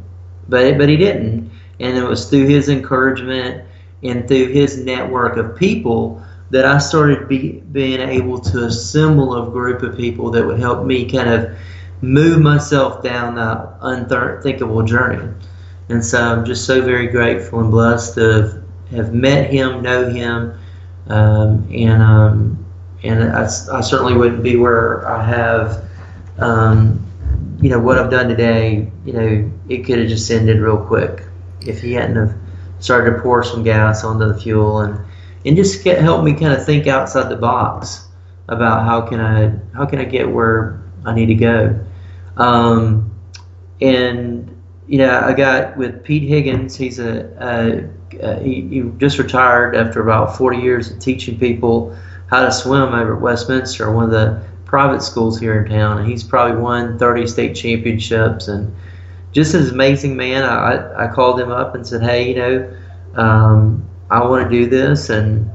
but 0.49 0.77
but 0.77 0.89
he 0.89 0.97
didn't, 0.97 1.49
and 1.79 1.97
it 1.97 2.03
was 2.03 2.29
through 2.29 2.47
his 2.47 2.69
encouragement 2.69 3.65
and 4.01 4.27
through 4.27 4.47
his 4.47 4.77
network 4.77 5.37
of 5.37 5.55
people 5.55 6.21
that 6.53 6.65
I 6.65 6.77
started 6.77 7.27
be, 7.27 7.63
being 7.71 7.99
able 7.99 8.39
to 8.39 8.65
assemble 8.65 9.41
a 9.41 9.49
group 9.49 9.81
of 9.81 9.97
people 9.97 10.29
that 10.31 10.45
would 10.45 10.59
help 10.59 10.85
me 10.85 11.09
kind 11.09 11.27
of 11.27 11.57
move 12.01 12.39
myself 12.43 13.01
down 13.01 13.33
that 13.35 13.75
unthinkable 13.81 14.83
journey. 14.83 15.33
And 15.89 16.05
so 16.05 16.21
I'm 16.21 16.45
just 16.45 16.65
so 16.65 16.83
very 16.83 17.07
grateful 17.07 17.59
and 17.59 17.71
blessed 17.71 18.13
to 18.15 18.63
have, 18.91 19.15
met 19.15 19.49
him, 19.49 19.81
know 19.81 20.07
him, 20.07 20.55
um, 21.07 21.67
and 21.73 22.03
um, 22.03 22.65
and 23.03 23.23
I, 23.23 23.45
I, 23.45 23.81
certainly 23.81 24.13
wouldn't 24.13 24.43
be 24.43 24.55
where 24.55 25.09
I 25.09 25.25
have, 25.25 25.83
um, 26.37 27.03
you 27.61 27.69
know, 27.69 27.79
what 27.79 27.97
I've 27.97 28.11
done 28.11 28.29
today. 28.29 28.91
You 29.05 29.13
know, 29.13 29.51
it 29.69 29.85
could 29.85 29.97
have 29.97 30.07
just 30.07 30.29
ended 30.29 30.59
real 30.59 30.77
quick 30.77 31.23
if 31.61 31.81
he 31.81 31.93
hadn't 31.93 32.15
have 32.15 32.37
started 32.79 33.15
to 33.15 33.21
pour 33.23 33.43
some 33.43 33.63
gas 33.63 34.03
onto 34.03 34.31
the 34.31 34.39
fuel 34.39 34.81
and 34.81 35.03
and 35.45 35.55
just 35.55 35.83
get, 35.83 36.01
help 36.01 36.23
me 36.23 36.33
kind 36.33 36.53
of 36.53 36.65
think 36.65 36.87
outside 36.87 37.29
the 37.29 37.35
box 37.35 38.07
about 38.47 38.85
how 38.85 39.01
can 39.01 39.19
I 39.19 39.53
how 39.75 39.85
can 39.85 39.99
I 39.99 40.05
get 40.05 40.29
where 40.29 40.81
I 41.05 41.13
need 41.13 41.27
to 41.27 41.35
go. 41.35 41.85
Um, 42.37 43.11
and 43.81 44.49
you 44.87 44.97
know, 44.97 45.19
I 45.19 45.33
got 45.33 45.77
with 45.77 46.03
Pete 46.03 46.27
Higgins. 46.27 46.75
He's 46.75 46.99
a, 46.99 47.25
a, 47.39 48.25
a 48.25 48.43
he, 48.43 48.61
he, 48.61 48.81
just 48.97 49.17
retired 49.17 49.75
after 49.75 50.01
about 50.01 50.37
40 50.37 50.57
years 50.57 50.91
of 50.91 50.99
teaching 50.99 51.39
people 51.39 51.95
how 52.27 52.43
to 52.43 52.51
swim 52.51 52.93
over 52.93 53.15
at 53.15 53.21
Westminster, 53.21 53.91
one 53.91 54.05
of 54.05 54.11
the 54.11 54.43
private 54.65 55.01
schools 55.01 55.39
here 55.39 55.63
in 55.63 55.69
town. 55.69 55.99
And 55.99 56.07
he's 56.07 56.23
probably 56.23 56.57
won 56.59 56.97
30 56.97 57.27
state 57.27 57.55
championships 57.55 58.47
and 58.47 58.75
just 59.31 59.53
an 59.53 59.69
amazing 59.69 60.15
man. 60.15 60.43
I, 60.43 61.05
I 61.05 61.13
called 61.13 61.39
him 61.39 61.51
up 61.51 61.75
and 61.75 61.85
said, 61.85 62.01
hey, 62.01 62.29
you 62.29 62.35
know, 62.35 62.77
um, 63.15 63.82
I 64.13 64.23
want 64.23 64.43
to 64.43 64.49
do 64.49 64.69
this. 64.69 65.09
And 65.09 65.51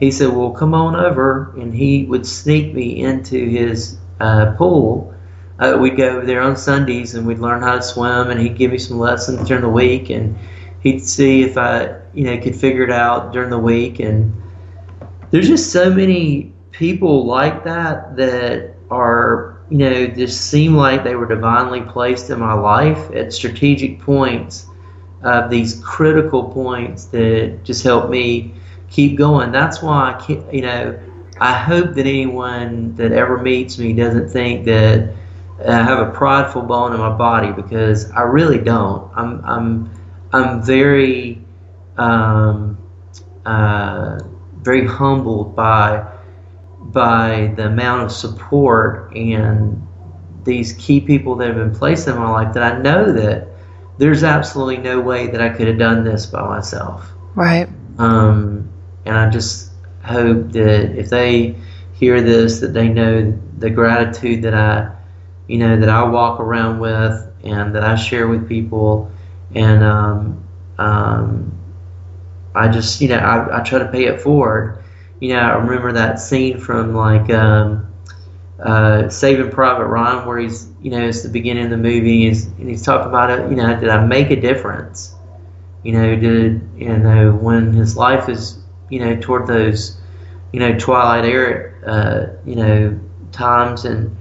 he 0.00 0.10
said, 0.10 0.34
well, 0.34 0.50
come 0.50 0.74
on 0.74 0.96
over. 0.96 1.54
And 1.56 1.72
he 1.72 2.04
would 2.06 2.26
sneak 2.26 2.74
me 2.74 3.00
into 3.00 3.48
his 3.48 3.96
uh, 4.18 4.54
pool. 4.58 5.14
Uh, 5.60 5.78
we'd 5.80 5.96
go 5.96 6.16
over 6.16 6.26
there 6.26 6.42
on 6.42 6.56
Sundays 6.56 7.14
and 7.14 7.24
we'd 7.24 7.38
learn 7.38 7.62
how 7.62 7.76
to 7.76 7.82
swim. 7.82 8.30
And 8.30 8.40
he'd 8.40 8.56
give 8.56 8.72
me 8.72 8.78
some 8.78 8.98
lessons 8.98 9.46
during 9.46 9.62
the 9.62 9.68
week. 9.68 10.10
And 10.10 10.36
he'd 10.80 10.98
see 10.98 11.44
if 11.44 11.56
I, 11.56 11.96
you 12.12 12.24
know, 12.24 12.42
could 12.42 12.56
figure 12.56 12.82
it 12.82 12.90
out 12.90 13.32
during 13.32 13.50
the 13.50 13.58
week. 13.58 14.00
And 14.00 14.34
there's 15.30 15.46
just 15.46 15.70
so 15.70 15.88
many 15.88 16.52
people 16.72 17.24
like 17.24 17.62
that 17.62 18.16
that 18.16 18.74
are, 18.90 19.60
you 19.70 19.78
know, 19.78 20.06
just 20.08 20.50
seem 20.50 20.74
like 20.74 21.04
they 21.04 21.14
were 21.14 21.28
divinely 21.28 21.82
placed 21.82 22.30
in 22.30 22.40
my 22.40 22.54
life 22.54 23.12
at 23.12 23.32
strategic 23.32 24.00
points 24.00 24.66
of 25.22 25.50
these 25.50 25.80
critical 25.84 26.50
points 26.50 27.06
that 27.06 27.60
just 27.64 27.82
help 27.82 28.10
me 28.10 28.54
keep 28.90 29.16
going. 29.16 29.52
That's 29.52 29.82
why 29.82 30.12
I 30.12 30.22
can't, 30.24 30.52
you 30.52 30.62
know, 30.62 30.98
I 31.40 31.52
hope 31.52 31.94
that 31.94 32.06
anyone 32.06 32.94
that 32.96 33.12
ever 33.12 33.38
meets 33.38 33.78
me 33.78 33.92
doesn't 33.92 34.28
think 34.28 34.64
that 34.66 35.14
I 35.66 35.82
have 35.82 36.06
a 36.06 36.10
prideful 36.10 36.62
bone 36.62 36.92
in 36.92 36.98
my 36.98 37.16
body 37.16 37.52
because 37.52 38.10
I 38.10 38.22
really 38.22 38.58
don't. 38.58 39.10
I'm 39.14 39.44
I'm 39.44 39.90
I'm 40.32 40.62
very 40.62 41.42
um, 41.96 42.78
uh, 43.44 44.20
very 44.60 44.86
humbled 44.86 45.54
by 45.54 46.08
by 46.80 47.52
the 47.56 47.66
amount 47.66 48.02
of 48.02 48.12
support 48.12 49.14
and 49.14 49.86
these 50.44 50.72
key 50.74 51.00
people 51.00 51.36
that 51.36 51.46
have 51.48 51.56
been 51.56 51.74
placed 51.74 52.08
in 52.08 52.16
my 52.16 52.28
life 52.28 52.52
that 52.54 52.74
I 52.74 52.78
know 52.78 53.12
that 53.12 53.48
there's 53.98 54.24
absolutely 54.24 54.78
no 54.78 55.00
way 55.00 55.26
that 55.28 55.40
I 55.40 55.50
could 55.50 55.68
have 55.68 55.78
done 55.78 56.04
this 56.04 56.26
by 56.26 56.46
myself. 56.46 57.10
Right. 57.34 57.68
Um, 57.98 58.70
and 59.04 59.16
I 59.16 59.30
just 59.30 59.70
hope 60.04 60.52
that 60.52 60.98
if 60.98 61.10
they 61.10 61.56
hear 61.94 62.20
this, 62.20 62.60
that 62.60 62.72
they 62.74 62.88
know 62.88 63.38
the 63.58 63.70
gratitude 63.70 64.42
that 64.42 64.54
I, 64.54 64.90
you 65.46 65.58
know, 65.58 65.78
that 65.78 65.88
I 65.88 66.02
walk 66.02 66.40
around 66.40 66.80
with 66.80 67.30
and 67.44 67.74
that 67.74 67.84
I 67.84 67.94
share 67.96 68.28
with 68.28 68.48
people. 68.48 69.10
And 69.54 69.84
um, 69.84 70.44
um, 70.78 71.58
I 72.54 72.68
just, 72.68 73.00
you 73.00 73.08
know, 73.08 73.18
I, 73.18 73.60
I 73.60 73.62
try 73.62 73.78
to 73.78 73.88
pay 73.88 74.06
it 74.06 74.20
forward. 74.20 74.82
You 75.20 75.34
know, 75.34 75.40
I 75.40 75.54
remember 75.54 75.92
that 75.92 76.18
scene 76.18 76.58
from 76.58 76.94
like 76.94 77.30
um, 77.30 77.91
uh, 78.60 79.08
Saving 79.08 79.50
Private 79.50 79.86
Ryan, 79.86 80.26
where 80.26 80.38
he's, 80.38 80.68
you 80.80 80.90
know, 80.90 81.06
it's 81.06 81.22
the 81.22 81.28
beginning 81.28 81.64
of 81.64 81.70
the 81.70 81.76
movie, 81.76 82.28
he's, 82.28 82.46
and 82.46 82.68
he's 82.68 82.82
talking 82.82 83.08
about 83.08 83.30
it. 83.30 83.50
You 83.50 83.56
know, 83.56 83.78
did 83.78 83.88
I 83.88 84.04
make 84.04 84.30
a 84.30 84.40
difference? 84.40 85.14
You 85.82 85.92
know, 85.92 86.16
did 86.16 86.68
you 86.76 86.96
know 86.96 87.32
when 87.32 87.72
his 87.72 87.96
life 87.96 88.28
is, 88.28 88.58
you 88.88 89.00
know, 89.00 89.16
toward 89.20 89.48
those 89.48 90.00
you 90.52 90.60
know, 90.60 90.78
Twilight 90.78 91.24
era, 91.24 91.72
uh, 91.84 92.36
you 92.44 92.56
know, 92.56 93.00
times 93.32 93.84
and 93.84 94.16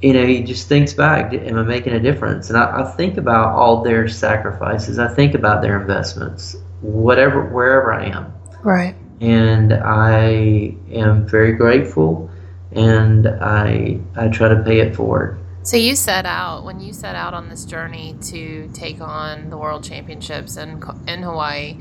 you 0.00 0.12
know, 0.12 0.26
he 0.26 0.42
just 0.42 0.66
thinks 0.66 0.92
back, 0.92 1.32
am 1.32 1.56
I 1.56 1.62
making 1.62 1.92
a 1.92 2.00
difference? 2.00 2.48
And 2.48 2.58
I, 2.58 2.80
I, 2.80 2.90
think 2.96 3.18
about 3.18 3.54
all 3.54 3.84
their 3.84 4.08
sacrifices. 4.08 4.98
I 4.98 5.06
think 5.06 5.34
about 5.34 5.62
their 5.62 5.80
investments, 5.80 6.56
whatever, 6.80 7.44
wherever 7.44 7.92
I 7.92 8.06
am. 8.06 8.34
Right. 8.64 8.96
And 9.20 9.72
I 9.72 10.74
am 10.90 11.24
very 11.28 11.52
grateful, 11.52 12.28
and 12.74 13.26
I 13.26 14.00
I 14.16 14.28
try 14.28 14.48
to 14.48 14.62
pay 14.62 14.80
it 14.80 14.94
forward. 14.94 15.38
So 15.64 15.76
you 15.76 15.94
set 15.94 16.26
out 16.26 16.64
when 16.64 16.80
you 16.80 16.92
set 16.92 17.14
out 17.14 17.34
on 17.34 17.48
this 17.48 17.64
journey 17.64 18.16
to 18.22 18.68
take 18.74 19.00
on 19.00 19.48
the 19.50 19.56
World 19.56 19.84
Championships 19.84 20.56
in 20.56 20.82
in 21.06 21.22
Hawaii. 21.22 21.78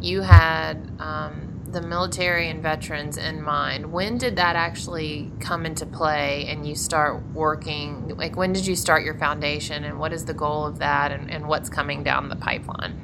You 0.00 0.22
had 0.22 0.90
um, 0.98 1.50
the 1.72 1.80
military 1.80 2.48
and 2.48 2.62
veterans 2.62 3.16
in 3.16 3.42
mind. 3.42 3.92
When 3.92 4.18
did 4.18 4.36
that 4.36 4.56
actually 4.56 5.30
come 5.40 5.66
into 5.66 5.86
play 5.86 6.46
and 6.48 6.66
you 6.66 6.74
start 6.74 7.22
working? 7.32 8.08
Like, 8.16 8.36
when 8.36 8.52
did 8.52 8.66
you 8.66 8.76
start 8.76 9.04
your 9.04 9.14
foundation 9.14 9.84
and 9.84 9.98
what 9.98 10.12
is 10.12 10.24
the 10.24 10.34
goal 10.34 10.66
of 10.66 10.78
that 10.78 11.12
and, 11.12 11.30
and 11.30 11.46
what's 11.46 11.68
coming 11.68 12.02
down 12.02 12.28
the 12.28 12.36
pipeline? 12.36 12.98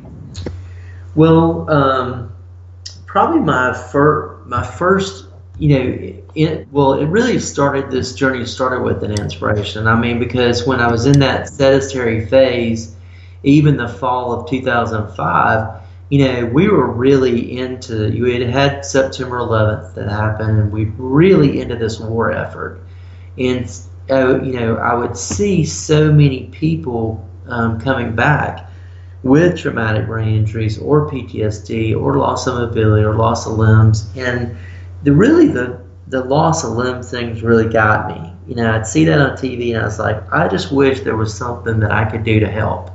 Well, 1.14 1.70
um, 1.70 2.32
probably 3.06 3.40
my, 3.40 3.72
fir- 3.72 4.42
my 4.46 4.64
first, 4.64 5.26
you 5.58 5.68
know, 5.68 6.22
it, 6.36 6.68
well, 6.70 6.92
it 6.92 7.06
really 7.06 7.38
started, 7.38 7.90
this 7.90 8.14
journey 8.14 8.44
started 8.44 8.82
with 8.82 9.02
an 9.02 9.12
inspiration. 9.12 9.88
I 9.88 9.98
mean, 9.98 10.18
because 10.18 10.66
when 10.66 10.80
I 10.80 10.90
was 10.90 11.06
in 11.06 11.18
that 11.20 11.48
sedentary 11.48 12.26
phase, 12.26 12.94
even 13.42 13.78
the 13.78 13.88
fall 13.88 14.32
of 14.32 14.48
2005, 14.48 15.82
you 16.10 16.24
know, 16.24 16.44
we 16.46 16.68
were 16.68 16.92
really 16.92 17.58
into, 17.58 18.12
you 18.12 18.26
had 18.26 18.42
had 18.42 18.84
September 18.84 19.38
11th 19.38 19.94
that 19.94 20.10
happened, 20.10 20.58
and 20.58 20.70
we 20.70 20.84
really 20.98 21.60
into 21.60 21.74
this 21.74 21.98
war 21.98 22.30
effort. 22.30 22.80
And, 23.38 23.68
uh, 24.10 24.42
you 24.42 24.52
know, 24.52 24.76
I 24.76 24.94
would 24.94 25.16
see 25.16 25.64
so 25.64 26.12
many 26.12 26.48
people 26.48 27.26
um, 27.48 27.80
coming 27.80 28.14
back 28.14 28.70
with 29.22 29.58
traumatic 29.58 30.06
brain 30.06 30.36
injuries 30.36 30.78
or 30.78 31.10
PTSD 31.10 31.98
or 31.98 32.18
loss 32.18 32.46
of 32.46 32.56
mobility 32.56 33.04
or 33.04 33.14
loss 33.14 33.46
of 33.46 33.54
limbs. 33.54 34.10
And 34.16 34.54
the 35.02 35.12
really, 35.12 35.48
the, 35.48 35.85
the 36.08 36.22
loss 36.24 36.64
of 36.64 36.72
limb 36.72 37.02
things 37.02 37.42
really 37.42 37.68
got 37.68 38.08
me. 38.08 38.32
You 38.46 38.54
know, 38.54 38.72
I'd 38.72 38.86
see 38.86 39.04
that 39.04 39.20
on 39.20 39.36
TV 39.36 39.74
and 39.74 39.82
I 39.82 39.84
was 39.84 39.98
like, 39.98 40.32
I 40.32 40.46
just 40.48 40.70
wish 40.72 41.00
there 41.00 41.16
was 41.16 41.34
something 41.34 41.80
that 41.80 41.90
I 41.90 42.04
could 42.04 42.22
do 42.22 42.38
to 42.38 42.48
help. 42.48 42.90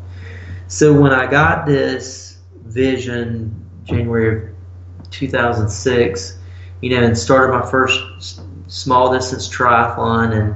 So 0.67 0.99
when 0.99 1.11
I 1.11 1.29
got 1.29 1.65
this 1.65 2.37
vision 2.65 3.53
January 3.83 4.53
of 4.99 5.09
2006, 5.09 6.37
you 6.81 6.89
know, 6.89 7.03
and 7.03 7.17
started 7.17 7.51
my 7.51 7.69
first 7.69 8.41
small 8.67 9.11
distance 9.11 9.49
triathlon 9.49 10.33
and 10.33 10.55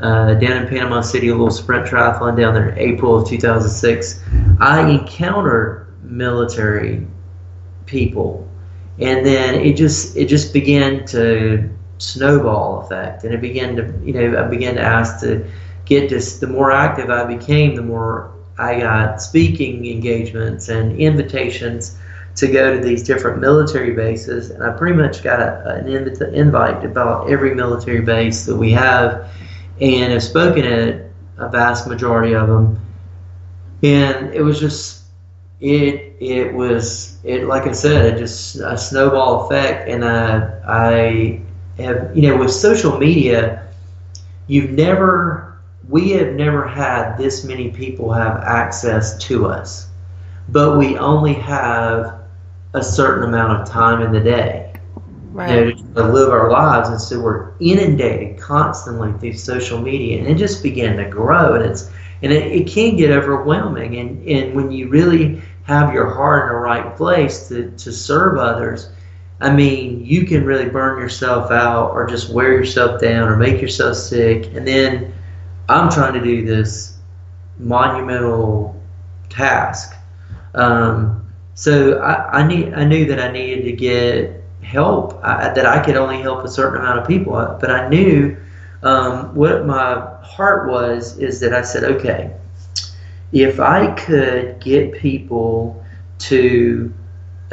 uh, 0.00 0.34
down 0.34 0.62
in 0.62 0.68
Panama 0.68 1.02
City, 1.02 1.28
a 1.28 1.32
little 1.32 1.50
sprint 1.50 1.86
triathlon 1.86 2.36
down 2.36 2.54
there 2.54 2.70
in 2.70 2.78
April 2.78 3.16
of 3.18 3.28
2006. 3.28 4.20
I 4.58 4.88
encountered 4.88 5.92
military 6.02 7.06
people, 7.84 8.48
and 8.98 9.26
then 9.26 9.56
it 9.56 9.76
just 9.76 10.16
it 10.16 10.26
just 10.26 10.54
began 10.54 11.04
to 11.08 11.68
snowball 12.00 12.80
effect, 12.80 13.24
and 13.24 13.34
it 13.34 13.40
began 13.40 13.76
to 13.76 13.94
you 14.04 14.12
know 14.12 14.42
I 14.42 14.48
began 14.48 14.74
to 14.74 14.82
ask 14.82 15.20
to 15.20 15.46
get 15.84 16.08
this. 16.10 16.38
The 16.38 16.46
more 16.46 16.72
active 16.72 17.10
I 17.10 17.24
became, 17.24 17.74
the 17.76 17.82
more 17.82 18.32
I 18.58 18.80
got 18.80 19.22
speaking 19.22 19.86
engagements 19.86 20.68
and 20.68 20.98
invitations 20.98 21.98
to 22.36 22.46
go 22.46 22.74
to 22.74 22.80
these 22.80 23.02
different 23.02 23.40
military 23.40 23.92
bases, 23.92 24.50
and 24.50 24.62
I 24.62 24.70
pretty 24.70 24.96
much 24.96 25.22
got 25.22 25.40
a, 25.40 25.74
an 25.74 25.88
invite, 25.88 26.34
invite 26.34 26.84
about 26.84 27.30
every 27.30 27.54
military 27.54 28.00
base 28.00 28.46
that 28.46 28.56
we 28.56 28.70
have, 28.72 29.30
and 29.80 30.12
have 30.12 30.22
spoken 30.22 30.64
at 30.64 31.06
a 31.38 31.48
vast 31.48 31.86
majority 31.86 32.34
of 32.34 32.48
them. 32.48 32.80
And 33.82 34.32
it 34.34 34.42
was 34.42 34.58
just 34.60 35.04
it 35.60 36.16
it 36.20 36.54
was 36.54 37.18
it 37.24 37.44
like 37.44 37.66
I 37.66 37.72
said, 37.72 38.14
it 38.14 38.18
just 38.18 38.56
a 38.56 38.78
snowball 38.78 39.46
effect, 39.46 39.88
and 39.88 40.04
I 40.04 40.60
I 40.66 41.42
have 41.80 42.16
you 42.16 42.28
know 42.28 42.36
with 42.36 42.52
social 42.52 42.98
media, 42.98 43.66
you've 44.46 44.70
never 44.70 45.58
we 45.88 46.10
have 46.10 46.34
never 46.34 46.66
had 46.66 47.16
this 47.16 47.44
many 47.44 47.70
people 47.70 48.12
have 48.12 48.42
access 48.44 49.18
to 49.24 49.46
us, 49.46 49.88
but 50.48 50.78
we 50.78 50.96
only 50.98 51.34
have 51.34 52.20
a 52.74 52.82
certain 52.82 53.28
amount 53.28 53.60
of 53.60 53.68
time 53.68 54.00
in 54.02 54.12
the 54.12 54.20
day 54.20 54.70
right. 55.32 55.66
you 55.66 55.74
know, 55.74 55.94
to 55.94 56.12
live 56.12 56.30
our 56.30 56.50
lives, 56.50 56.88
and 56.88 57.00
so 57.00 57.20
we're 57.20 57.52
inundated 57.60 58.38
constantly 58.38 59.12
through 59.18 59.38
social 59.38 59.80
media, 59.80 60.18
and 60.18 60.26
it 60.26 60.36
just 60.36 60.62
began 60.62 60.96
to 60.96 61.08
grow, 61.08 61.54
and 61.54 61.64
it's 61.64 61.90
and 62.22 62.32
it, 62.32 62.52
it 62.52 62.66
can 62.66 62.96
get 62.96 63.10
overwhelming, 63.10 63.96
and 63.96 64.26
and 64.28 64.54
when 64.54 64.70
you 64.70 64.88
really 64.88 65.40
have 65.64 65.92
your 65.92 66.12
heart 66.12 66.48
in 66.48 66.54
the 66.54 66.60
right 66.60 66.96
place 66.96 67.48
to 67.48 67.70
to 67.72 67.92
serve 67.92 68.38
others. 68.38 68.90
I 69.40 69.52
mean, 69.52 70.04
you 70.04 70.26
can 70.26 70.44
really 70.44 70.68
burn 70.68 71.00
yourself 71.00 71.50
out 71.50 71.92
or 71.92 72.06
just 72.06 72.30
wear 72.30 72.52
yourself 72.52 73.00
down 73.00 73.28
or 73.28 73.36
make 73.36 73.60
yourself 73.60 73.96
sick. 73.96 74.46
And 74.54 74.66
then 74.66 75.14
I'm 75.68 75.90
trying 75.90 76.14
to 76.14 76.20
do 76.20 76.44
this 76.44 76.98
monumental 77.58 78.80
task. 79.30 79.94
Um, 80.54 81.32
so 81.54 81.98
I, 82.00 82.40
I, 82.40 82.46
need 82.46 82.74
I 82.74 82.84
knew 82.84 83.06
that 83.06 83.18
I 83.18 83.30
needed 83.30 83.64
to 83.64 83.72
get 83.72 84.42
help. 84.62 85.18
I, 85.24 85.52
that 85.54 85.64
I 85.64 85.82
could 85.82 85.96
only 85.96 86.20
help 86.20 86.44
a 86.44 86.48
certain 86.48 86.80
amount 86.80 86.98
of 86.98 87.06
people. 87.06 87.32
But 87.60 87.70
I 87.70 87.88
knew 87.88 88.36
um, 88.82 89.34
what 89.34 89.66
my 89.66 90.18
heart 90.22 90.68
was 90.68 91.18
is 91.18 91.40
that 91.40 91.54
I 91.54 91.62
said, 91.62 91.84
okay, 91.84 92.34
if 93.32 93.60
I 93.60 93.92
could 93.92 94.60
get 94.60 94.92
people 94.92 95.82
to 96.18 96.92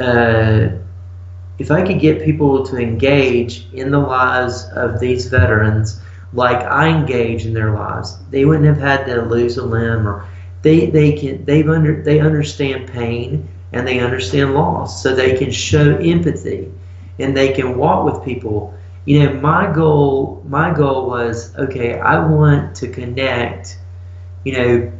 uh, 0.00 0.68
if 1.58 1.70
I 1.70 1.82
could 1.86 2.00
get 2.00 2.24
people 2.24 2.64
to 2.66 2.76
engage 2.76 3.66
in 3.72 3.90
the 3.90 3.98
lives 3.98 4.64
of 4.74 5.00
these 5.00 5.26
veterans 5.26 6.00
like 6.32 6.62
I 6.62 6.88
engage 6.88 7.46
in 7.46 7.54
their 7.54 7.72
lives. 7.72 8.18
They 8.30 8.44
wouldn't 8.44 8.66
have 8.66 8.78
had 8.78 9.06
to 9.06 9.22
lose 9.22 9.56
a 9.56 9.64
limb 9.64 10.06
or 10.06 10.26
they 10.62 10.86
they 10.86 11.12
can 11.12 11.44
they've 11.44 11.68
under 11.68 12.02
they 12.02 12.20
understand 12.20 12.88
pain 12.88 13.48
and 13.72 13.86
they 13.86 14.00
understand 14.00 14.54
loss, 14.54 15.02
so 15.02 15.14
they 15.14 15.36
can 15.36 15.50
show 15.50 15.96
empathy 15.96 16.72
and 17.18 17.36
they 17.36 17.52
can 17.52 17.76
walk 17.76 18.04
with 18.04 18.24
people. 18.24 18.74
You 19.04 19.24
know, 19.24 19.34
my 19.40 19.72
goal 19.72 20.42
my 20.46 20.72
goal 20.72 21.06
was 21.06 21.56
okay. 21.56 21.98
I 21.98 22.24
want 22.24 22.74
to 22.76 22.88
connect. 22.88 23.78
You 24.44 24.52
know, 24.52 24.92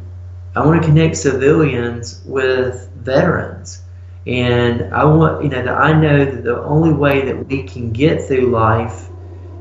I 0.55 0.65
want 0.65 0.81
to 0.81 0.87
connect 0.87 1.17
civilians 1.17 2.21
with 2.25 2.89
veterans. 2.95 3.81
And 4.29 4.93
I 4.93 5.05
want, 5.05 5.43
you 5.43 5.49
know, 5.49 5.63
that 5.63 5.75
I 5.75 5.91
know 5.91 6.23
that 6.23 6.43
the 6.43 6.61
only 6.61 6.93
way 6.93 7.25
that 7.25 7.47
we 7.47 7.63
can 7.63 7.91
get 7.91 8.23
through 8.23 8.51
life, 8.51 9.09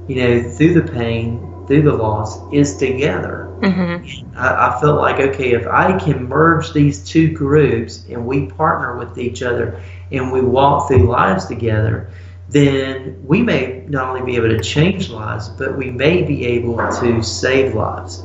you 0.09 0.17
know, 0.17 0.51
through 0.51 0.75
the 0.75 0.93
pain, 0.93 1.65
through 1.67 1.83
the 1.83 1.95
loss 1.95 2.39
is 2.53 2.77
together. 2.77 3.51
Mm-hmm. 3.61 4.37
I, 4.37 4.69
I 4.69 4.81
felt 4.81 5.01
like, 5.01 5.21
okay, 5.21 5.53
if 5.53 5.67
I 5.67 5.99
can 5.99 6.29
merge 6.29 6.75
these 6.75 7.03
two 7.03 7.33
groups 7.33 8.05
and 8.11 8.27
we 8.27 8.49
partner 8.49 8.99
with 8.99 9.17
each 9.17 9.43
other 9.43 9.83
and 10.13 10.31
we 10.31 10.43
walk 10.43 10.89
through 10.89 11.09
lives 11.09 11.47
together, 11.47 12.11
then 12.51 13.19
we 13.27 13.41
may 13.41 13.87
not 13.89 14.09
only 14.09 14.21
be 14.21 14.37
able 14.37 14.51
to 14.51 14.61
change 14.61 15.09
lives, 15.09 15.49
but 15.49 15.79
we 15.79 15.91
may 15.91 16.23
be 16.23 16.45
able 16.45 16.77
to 16.77 17.23
save 17.23 17.75
lives. 17.75 18.23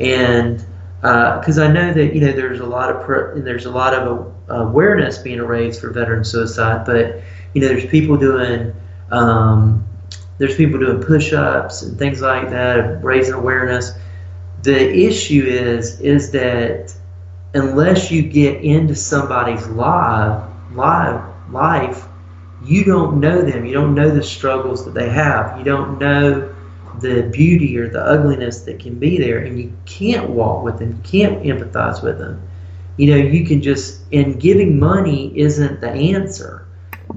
And 0.00 0.64
because 1.02 1.58
uh, 1.58 1.64
I 1.64 1.72
know 1.72 1.92
that 1.92 2.14
you 2.14 2.20
know 2.20 2.30
there's 2.30 2.60
a 2.60 2.66
lot 2.66 2.88
of 2.88 3.44
there's 3.44 3.66
a 3.66 3.70
lot 3.70 3.92
of 3.92 4.32
awareness 4.48 5.18
being 5.18 5.40
raised 5.40 5.80
for 5.80 5.90
veteran 5.90 6.22
suicide, 6.22 6.86
but 6.86 7.20
you 7.54 7.60
know 7.60 7.66
there's 7.66 7.86
people 7.86 8.16
doing 8.16 8.72
um, 9.10 9.84
there's 10.38 10.54
people 10.54 10.78
doing 10.78 11.02
push-ups 11.02 11.82
and 11.82 11.98
things 11.98 12.20
like 12.22 12.50
that, 12.50 13.02
raising 13.02 13.34
awareness. 13.34 13.90
The 14.62 14.94
issue 14.96 15.44
is 15.44 16.00
is 16.00 16.30
that 16.30 16.94
unless 17.52 18.12
you 18.12 18.22
get 18.22 18.62
into 18.62 18.94
somebody's 18.94 19.66
live 19.66 20.48
live 20.76 21.20
life, 21.50 22.06
you 22.64 22.84
don't 22.84 23.18
know 23.18 23.42
them. 23.42 23.66
You 23.66 23.72
don't 23.74 23.96
know 23.96 24.08
the 24.08 24.22
struggles 24.22 24.84
that 24.84 24.94
they 24.94 25.08
have. 25.08 25.58
You 25.58 25.64
don't 25.64 25.98
know 25.98 26.54
the 27.02 27.24
beauty 27.24 27.76
or 27.76 27.88
the 27.88 28.02
ugliness 28.02 28.62
that 28.62 28.78
can 28.78 28.98
be 28.98 29.18
there, 29.18 29.38
and 29.38 29.58
you 29.58 29.72
can't 29.84 30.30
walk 30.30 30.64
with 30.64 30.78
them. 30.78 30.90
You 30.90 31.02
can't 31.02 31.42
empathize 31.42 32.02
with 32.02 32.18
them. 32.18 32.42
You 32.96 33.10
know, 33.10 33.16
you 33.16 33.44
can 33.44 33.60
just 33.60 34.02
and 34.12 34.40
giving 34.40 34.78
money 34.78 35.38
isn't 35.38 35.80
the 35.80 35.90
answer 35.90 36.66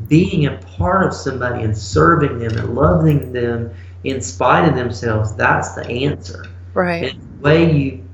being 0.08 0.46
a 0.46 0.58
part 0.78 1.06
of 1.06 1.14
somebody 1.14 1.64
and 1.64 1.78
serving 1.78 2.40
them 2.40 2.58
and 2.58 2.76
loving 2.76 3.34
them 3.34 3.74
in 4.04 4.22
spite 4.22 4.68
of 4.68 4.76
themselves, 4.76 5.36
that's 5.36 5.74
the 5.74 5.88
answer. 5.88 6.46
Right. 6.74 7.14
And 7.14 7.22
the 7.22 7.44
way 7.44 7.72
you, 7.76 8.06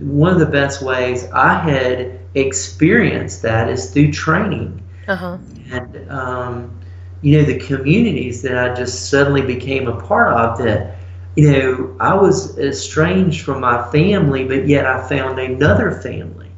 one 0.00 0.32
of 0.32 0.40
the 0.40 0.46
best 0.46 0.82
ways 0.82 1.24
I 1.32 1.58
had 1.58 2.20
experienced 2.34 3.42
that 3.42 3.68
is 3.68 3.90
through 3.92 4.12
training. 4.12 4.82
Uh-huh. 5.06 5.38
And, 5.70 6.10
um, 6.10 6.80
you 7.22 7.38
know, 7.38 7.44
the 7.44 7.58
communities 7.58 8.42
that 8.42 8.58
I 8.58 8.74
just 8.74 9.08
suddenly 9.08 9.42
became 9.42 9.88
a 9.88 10.00
part 10.00 10.32
of 10.32 10.58
that, 10.58 10.95
you 11.36 11.52
know, 11.52 11.96
I 12.00 12.14
was 12.14 12.58
estranged 12.58 13.44
from 13.44 13.60
my 13.60 13.90
family, 13.90 14.44
but 14.44 14.66
yet 14.66 14.86
I 14.86 15.06
found 15.08 15.38
another 15.38 15.92
family. 15.92 16.50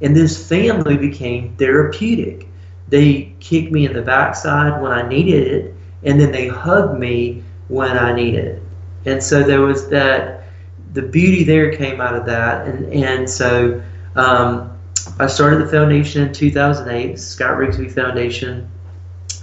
And 0.00 0.16
this 0.16 0.48
family 0.48 0.96
became 0.96 1.56
therapeutic. 1.56 2.46
They 2.88 3.34
kicked 3.40 3.72
me 3.72 3.86
in 3.86 3.92
the 3.92 4.02
backside 4.02 4.80
when 4.80 4.92
I 4.92 5.06
needed 5.06 5.46
it, 5.46 5.74
and 6.04 6.20
then 6.20 6.32
they 6.32 6.48
hugged 6.48 6.98
me 6.98 7.42
when 7.68 7.98
I 7.98 8.14
needed 8.14 8.44
it. 8.44 8.62
And 9.04 9.22
so 9.22 9.42
there 9.42 9.60
was 9.60 9.88
that, 9.88 10.44
the 10.92 11.02
beauty 11.02 11.44
there 11.44 11.76
came 11.76 12.00
out 12.00 12.14
of 12.14 12.24
that. 12.26 12.66
And, 12.66 12.92
and 12.92 13.28
so 13.28 13.82
um, 14.16 14.78
I 15.18 15.26
started 15.26 15.60
the 15.60 15.68
foundation 15.68 16.26
in 16.26 16.32
2008, 16.32 17.18
Scott 17.18 17.58
Rigsby 17.58 17.92
Foundation 17.92 18.70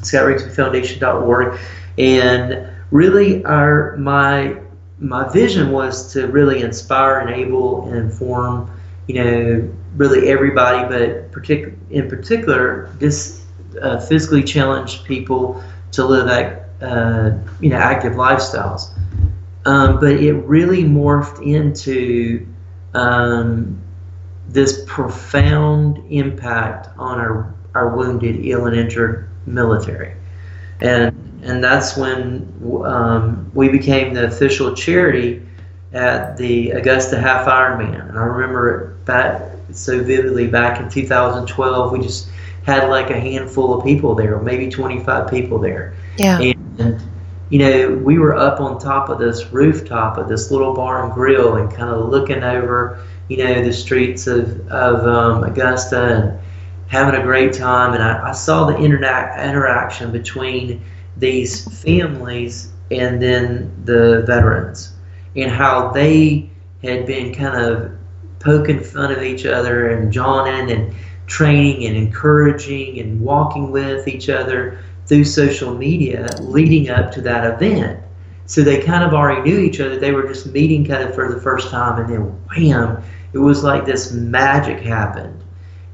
scottrigsbyfoundation.org, 0.02 1.60
and 1.98 2.70
really 2.92 3.44
our 3.46 3.98
my 3.98 4.60
my 5.00 5.32
vision 5.32 5.72
was 5.72 6.12
to 6.14 6.28
really 6.28 6.62
inspire, 6.62 7.22
enable, 7.22 7.88
and 7.88 7.98
inform, 7.98 8.72
you 9.08 9.16
know, 9.24 9.74
really 9.96 10.30
everybody, 10.30 10.88
but 10.88 11.32
partic- 11.32 11.76
in 11.90 12.10
particular, 12.10 12.92
this 13.00 13.46
uh, 13.82 14.00
physically 14.00 14.44
challenged 14.44 15.06
people 15.06 15.64
to 15.92 16.04
live 16.04 16.28
at, 16.28 16.70
uh, 16.82 17.32
you 17.60 17.70
know, 17.70 17.78
active 17.78 18.14
lifestyles. 18.14 18.90
Um, 19.66 20.00
but 20.00 20.14
it 20.14 20.34
really 20.34 20.84
morphed 20.84 21.46
into 21.46 22.48
um, 22.94 23.82
this 24.48 24.84
profound 24.88 26.02
impact 26.10 26.88
on 26.98 27.20
our, 27.20 27.54
our 27.76 27.96
wounded, 27.96 28.46
ill, 28.46 28.66
and 28.66 28.76
injured 28.76 29.30
military, 29.46 30.16
and 30.80 31.27
and 31.44 31.64
that's 31.64 31.96
when 31.96 32.52
um, 32.86 33.52
we 33.54 33.70
became 33.70 34.14
the 34.14 34.26
official 34.26 34.74
charity 34.74 35.42
at 35.94 36.38
the 36.38 36.72
Augusta 36.72 37.20
Half 37.20 37.48
Ironman. 37.48 38.10
And 38.10 38.18
I 38.18 38.24
remember 38.24 38.82
it 38.82 39.06
back 39.06 39.52
so 39.72 40.04
vividly 40.04 40.48
back 40.48 40.82
in 40.82 40.90
2012. 40.90 41.92
We 41.92 42.00
just 42.00 42.30
had 42.66 42.90
like 42.90 43.10
a 43.10 43.20
handful 43.20 43.78
of 43.78 43.86
people 43.86 44.16
there, 44.16 44.40
maybe 44.40 44.70
25 44.70 45.30
people 45.30 45.60
there. 45.60 45.96
Yeah. 46.18 46.40
And, 46.40 47.02
you 47.50 47.60
know, 47.60 47.90
we 48.04 48.18
were 48.18 48.36
up 48.36 48.60
on 48.60 48.80
top 48.80 49.10
of 49.10 49.20
this 49.20 49.52
rooftop 49.54 50.18
of 50.18 50.28
this 50.28 50.52
little 50.52 50.74
bar 50.74 51.06
and 51.06 51.14
grill 51.14 51.56
and 51.56 51.72
kind 51.74 51.90
of 51.90 52.10
looking 52.10 52.44
over, 52.44 53.02
you 53.30 53.38
know, 53.38 53.64
the 53.64 53.72
streets 53.72 54.28
of, 54.28 54.68
of 54.70 55.08
um, 55.08 55.44
Augusta 55.44 56.16
and 56.16 56.40
having 56.88 57.20
a 57.20 57.24
great 57.24 57.54
time, 57.54 57.94
and 57.94 58.02
I, 58.02 58.30
I 58.30 58.32
saw 58.32 58.66
the 58.66 58.74
interac- 58.74 59.44
interaction 59.44 60.12
between 60.12 60.84
these 61.20 61.82
families 61.84 62.72
and 62.92 63.22
then 63.22 63.74
the 63.86 64.24
veterans, 64.26 64.94
and 65.36 65.52
how 65.52 65.92
they 65.92 66.50
had 66.84 67.06
been 67.06 67.34
kind 67.34 67.56
of 67.56 67.92
poking 68.40 68.80
fun 68.80 69.12
of 69.12 69.24
each 69.24 69.46
other 69.46 69.90
and 69.90 70.12
jawing 70.12 70.72
and 70.72 70.96
training 71.26 71.86
and 71.86 71.98
encouraging 71.98 73.00
and 73.00 73.20
walking 73.20 73.72
with 73.72 74.08
each 74.08 74.30
other 74.30 74.80
through 75.06 75.26
social 75.26 75.74
media 75.74 76.28
leading 76.40 76.90
up 76.90 77.12
to 77.12 77.22
that 77.22 77.46
event. 77.46 78.02
So 78.46 78.62
they 78.62 78.82
kind 78.82 79.04
of 79.04 79.14
already 79.14 79.42
knew 79.50 79.60
each 79.60 79.82
other. 79.82 80.00
They 80.00 80.12
were 80.12 80.28
just 80.28 80.46
meeting 80.48 80.86
kind 80.86 81.04
of 81.04 81.14
for 81.14 81.34
the 81.34 81.42
first 81.42 81.70
time, 81.70 82.00
and 82.00 82.10
then 82.10 82.22
wham, 82.48 83.04
it 83.34 83.40
was 83.40 83.64
like 83.64 83.86
this 83.86 84.12
magic 84.14 84.80
happened 84.80 85.44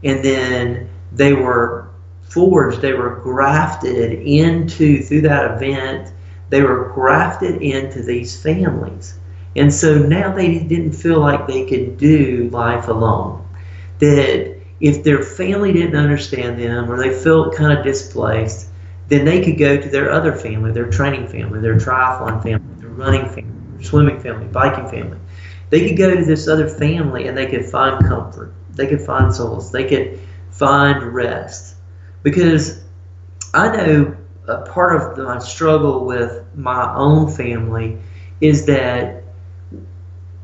and 0.03 0.23
then 0.23 0.89
they 1.11 1.33
were 1.33 1.82
forged, 2.23 2.81
they 2.81 2.93
were 2.93 3.19
grafted 3.21 4.13
into 4.21 5.03
through 5.03 5.21
that 5.21 5.51
event, 5.51 6.11
they 6.49 6.61
were 6.61 6.91
grafted 6.93 7.61
into 7.61 8.01
these 8.01 8.41
families. 8.41 9.17
And 9.55 9.73
so 9.73 9.99
now 9.99 10.33
they 10.33 10.59
didn't 10.59 10.93
feel 10.93 11.19
like 11.19 11.47
they 11.47 11.65
could 11.65 11.97
do 11.97 12.49
life 12.51 12.87
alone. 12.87 13.47
That 13.99 14.59
if 14.79 15.03
their 15.03 15.21
family 15.21 15.73
didn't 15.73 15.95
understand 15.95 16.59
them 16.59 16.91
or 16.91 16.97
they 16.97 17.13
felt 17.13 17.55
kind 17.55 17.77
of 17.77 17.83
displaced, 17.83 18.69
then 19.07 19.25
they 19.25 19.43
could 19.43 19.57
go 19.57 19.77
to 19.77 19.89
their 19.89 20.11
other 20.11 20.33
family, 20.33 20.71
their 20.71 20.89
training 20.89 21.27
family, 21.27 21.59
their 21.59 21.75
triathlon 21.75 22.41
family, 22.41 22.65
their 22.79 22.89
running 22.89 23.27
family, 23.27 23.53
their 23.75 23.83
swimming 23.83 24.19
family, 24.19 24.47
biking 24.47 24.87
family. 24.87 25.19
They 25.69 25.87
could 25.87 25.97
go 25.97 26.15
to 26.15 26.25
this 26.25 26.47
other 26.47 26.67
family 26.67 27.27
and 27.27 27.37
they 27.37 27.45
could 27.45 27.65
find 27.65 28.03
comfort 28.05 28.53
they 28.75 28.87
could 28.87 29.01
find 29.01 29.33
solace. 29.33 29.69
They 29.69 29.87
could 29.87 30.19
find 30.51 31.13
rest. 31.13 31.72
Because 32.23 32.83
I 33.53 33.75
know 33.75 34.15
a 34.47 34.61
part 34.61 34.95
of 34.95 35.17
my 35.17 35.39
struggle 35.39 36.05
with 36.05 36.43
my 36.55 36.93
own 36.95 37.31
family 37.31 37.97
is 38.41 38.65
that 38.65 39.23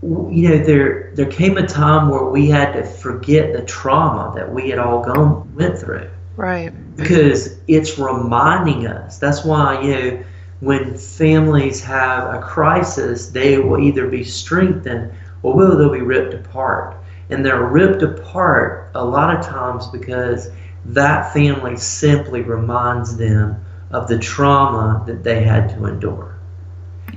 you 0.01 0.49
know 0.49 0.57
there 0.63 1.11
there 1.15 1.29
came 1.29 1.57
a 1.57 1.67
time 1.67 2.09
where 2.09 2.25
we 2.25 2.47
had 2.47 2.71
to 2.73 2.83
forget 2.83 3.51
the 3.51 3.61
trauma 3.63 4.33
that 4.35 4.53
we 4.53 4.69
had 4.69 4.79
all 4.79 5.03
gone 5.03 5.53
went 5.55 5.77
through. 5.77 6.09
Right. 6.37 6.71
Because 6.95 7.59
it's 7.67 7.99
reminding 7.99 8.87
us. 8.87 9.17
That's 9.17 9.43
why 9.43 9.81
you 9.81 9.93
know 9.93 10.23
when 10.61 10.97
families 10.97 11.81
have 11.83 12.33
a 12.33 12.39
crisis 12.41 13.29
they 13.29 13.57
will 13.57 13.79
either 13.79 14.07
be 14.07 14.23
strengthened 14.23 15.11
or 15.43 15.53
will 15.55 15.77
they'll 15.77 15.91
be 15.91 16.01
ripped 16.01 16.33
apart. 16.33 16.95
And 17.29 17.45
they're 17.45 17.65
ripped 17.65 18.01
apart 18.01 18.89
a 18.95 19.03
lot 19.03 19.35
of 19.35 19.45
times 19.45 19.87
because 19.87 20.49
that 20.85 21.33
family 21.33 21.77
simply 21.77 22.41
reminds 22.41 23.17
them 23.17 23.63
of 23.91 24.07
the 24.07 24.19
trauma 24.19 25.03
that 25.05 25.23
they 25.23 25.43
had 25.43 25.69
to 25.69 25.85
endure. 25.85 26.37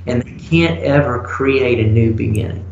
And 0.05 0.21
they 0.21 0.31
can't 0.33 0.79
ever 0.79 1.23
create 1.23 1.79
a 1.79 1.89
new 1.89 2.13
beginning. 2.13 2.65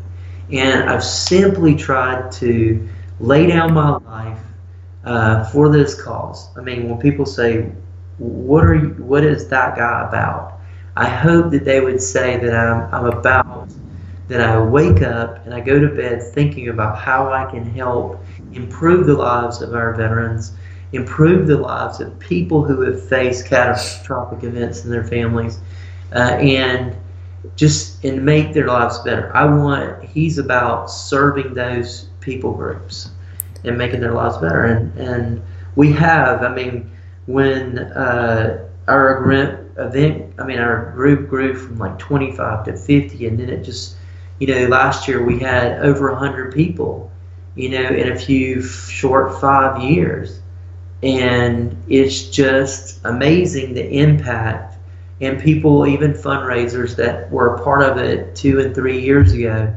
And 0.52 0.90
I've 0.90 1.04
simply 1.04 1.76
tried 1.76 2.32
to 2.34 2.88
lay 3.20 3.48
down 3.48 3.74
my 3.74 3.98
life 3.98 4.40
uh, 5.06 5.46
for 5.46 5.70
this 5.70 6.00
cause. 6.02 6.50
I 6.58 6.62
mean, 6.62 6.90
when 6.90 7.00
people 7.00 7.26
say, 7.26 7.72
"What 8.18 8.66
are 8.66 8.76
you, 8.76 8.90
what 9.00 9.24
is 9.24 9.48
that 9.48 9.78
guy 9.78 10.08
about?" 10.08 10.60
I 10.96 11.08
hope 11.08 11.52
that 11.52 11.64
they 11.64 11.80
would 11.80 12.02
say 12.02 12.38
that 12.38 12.54
I'm, 12.54 12.94
I'm 12.94 13.06
about 13.06 13.70
that 14.28 14.42
I 14.42 14.62
wake 14.62 15.02
up 15.02 15.46
and 15.46 15.54
I 15.54 15.60
go 15.60 15.80
to 15.80 15.90
bed 15.90 16.22
thinking 16.34 16.70
about 16.70 16.98
how 16.98 17.32
I 17.32 17.50
can 17.52 17.66
help 17.66 18.24
improve 18.54 19.06
the 19.06 19.14
lives 19.14 19.62
of 19.62 19.74
our 19.74 19.94
veterans, 19.94 20.54
improve 20.94 21.48
the 21.48 21.58
lives 21.58 22.00
of 22.00 22.18
people 22.20 22.64
who 22.64 22.82
have 22.82 23.08
faced 23.08 23.46
catastrophic 23.46 24.44
events 24.44 24.84
in 24.84 24.92
their 24.92 25.04
families, 25.04 25.60
uh, 26.14 26.38
and 26.40 26.96
just 27.56 28.04
and 28.04 28.24
make 28.24 28.54
their 28.54 28.68
lives 28.68 29.00
better. 29.00 29.36
I 29.36 29.46
want 29.46 30.04
he's 30.04 30.38
about 30.38 30.90
serving 30.90 31.54
those 31.54 32.08
people 32.20 32.54
groups 32.54 33.10
and 33.64 33.78
making 33.78 34.02
their 34.02 34.14
lives 34.14 34.38
better. 34.38 34.66
And 34.66 34.98
and 34.98 35.42
we 35.76 35.92
have, 35.94 36.44
I 36.44 36.54
mean, 36.54 36.92
when 37.26 37.80
uh, 37.80 38.68
our 38.88 39.32
event, 39.78 40.34
I 40.40 40.44
mean, 40.44 40.60
our 40.60 40.92
group 40.92 41.30
grew 41.30 41.56
from 41.56 41.78
like 41.78 41.98
25 41.98 42.66
to 42.66 42.78
50, 42.78 43.28
and 43.28 43.40
then 43.40 43.50
it 43.50 43.64
just 43.64 43.96
you 44.42 44.48
know, 44.48 44.68
last 44.70 45.08
year 45.08 45.24
we 45.24 45.38
had 45.38 45.86
over 45.86 46.12
100 46.12 46.52
people, 46.52 47.12
you 47.54 47.70
know, 47.70 47.88
in 47.88 48.12
a 48.12 48.18
few 48.18 48.64
short 48.64 49.40
five 49.40 49.84
years. 49.84 50.41
And 51.04 51.76
it's 51.88 52.24
just 52.24 53.00
amazing 53.04 53.74
the 53.74 53.88
impact. 54.00 54.76
And 55.20 55.40
people, 55.40 55.88
even 55.88 56.14
fundraisers 56.14 56.96
that 56.96 57.32
were 57.32 57.56
a 57.56 57.64
part 57.64 57.84
of 57.84 57.98
it 57.98 58.36
two 58.36 58.60
and 58.60 58.74
three 58.74 59.02
years 59.02 59.34
ago, 59.34 59.76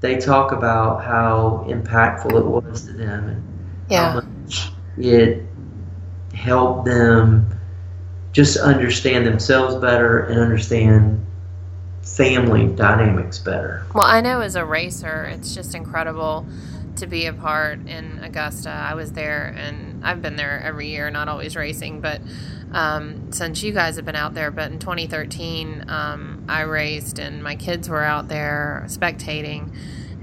they 0.00 0.18
talk 0.18 0.52
about 0.52 1.04
how 1.04 1.66
impactful 1.68 2.38
it 2.38 2.44
was 2.44 2.86
to 2.86 2.92
them 2.92 3.28
and 3.28 3.42
yeah. 3.90 4.12
how 4.12 4.20
much 4.20 4.70
it 4.98 5.42
helped 6.34 6.86
them 6.86 7.50
just 8.32 8.58
understand 8.58 9.26
themselves 9.26 9.74
better 9.76 10.20
and 10.24 10.38
understand 10.38 11.24
family 12.02 12.66
dynamics 12.68 13.38
better. 13.38 13.86
Well, 13.94 14.04
I 14.04 14.20
know 14.20 14.40
as 14.40 14.56
a 14.56 14.64
racer, 14.64 15.24
it's 15.24 15.54
just 15.54 15.74
incredible 15.74 16.46
to 16.96 17.06
be 17.06 17.26
a 17.26 17.32
part 17.32 17.86
in 17.88 18.20
Augusta. 18.22 18.70
I 18.70 18.94
was 18.94 19.12
there 19.12 19.54
and 19.56 20.04
I've 20.04 20.22
been 20.22 20.36
there 20.36 20.60
every 20.60 20.88
year, 20.88 21.10
not 21.10 21.28
always 21.28 21.56
racing, 21.56 22.00
but 22.00 22.20
um, 22.72 23.32
since 23.32 23.62
you 23.62 23.72
guys 23.72 23.96
have 23.96 24.04
been 24.04 24.16
out 24.16 24.34
there. 24.34 24.50
But 24.50 24.70
in 24.72 24.78
2013, 24.78 25.86
um, 25.88 26.44
I 26.48 26.62
raced 26.62 27.18
and 27.18 27.42
my 27.42 27.56
kids 27.56 27.88
were 27.88 28.02
out 28.02 28.28
there 28.28 28.84
spectating, 28.86 29.74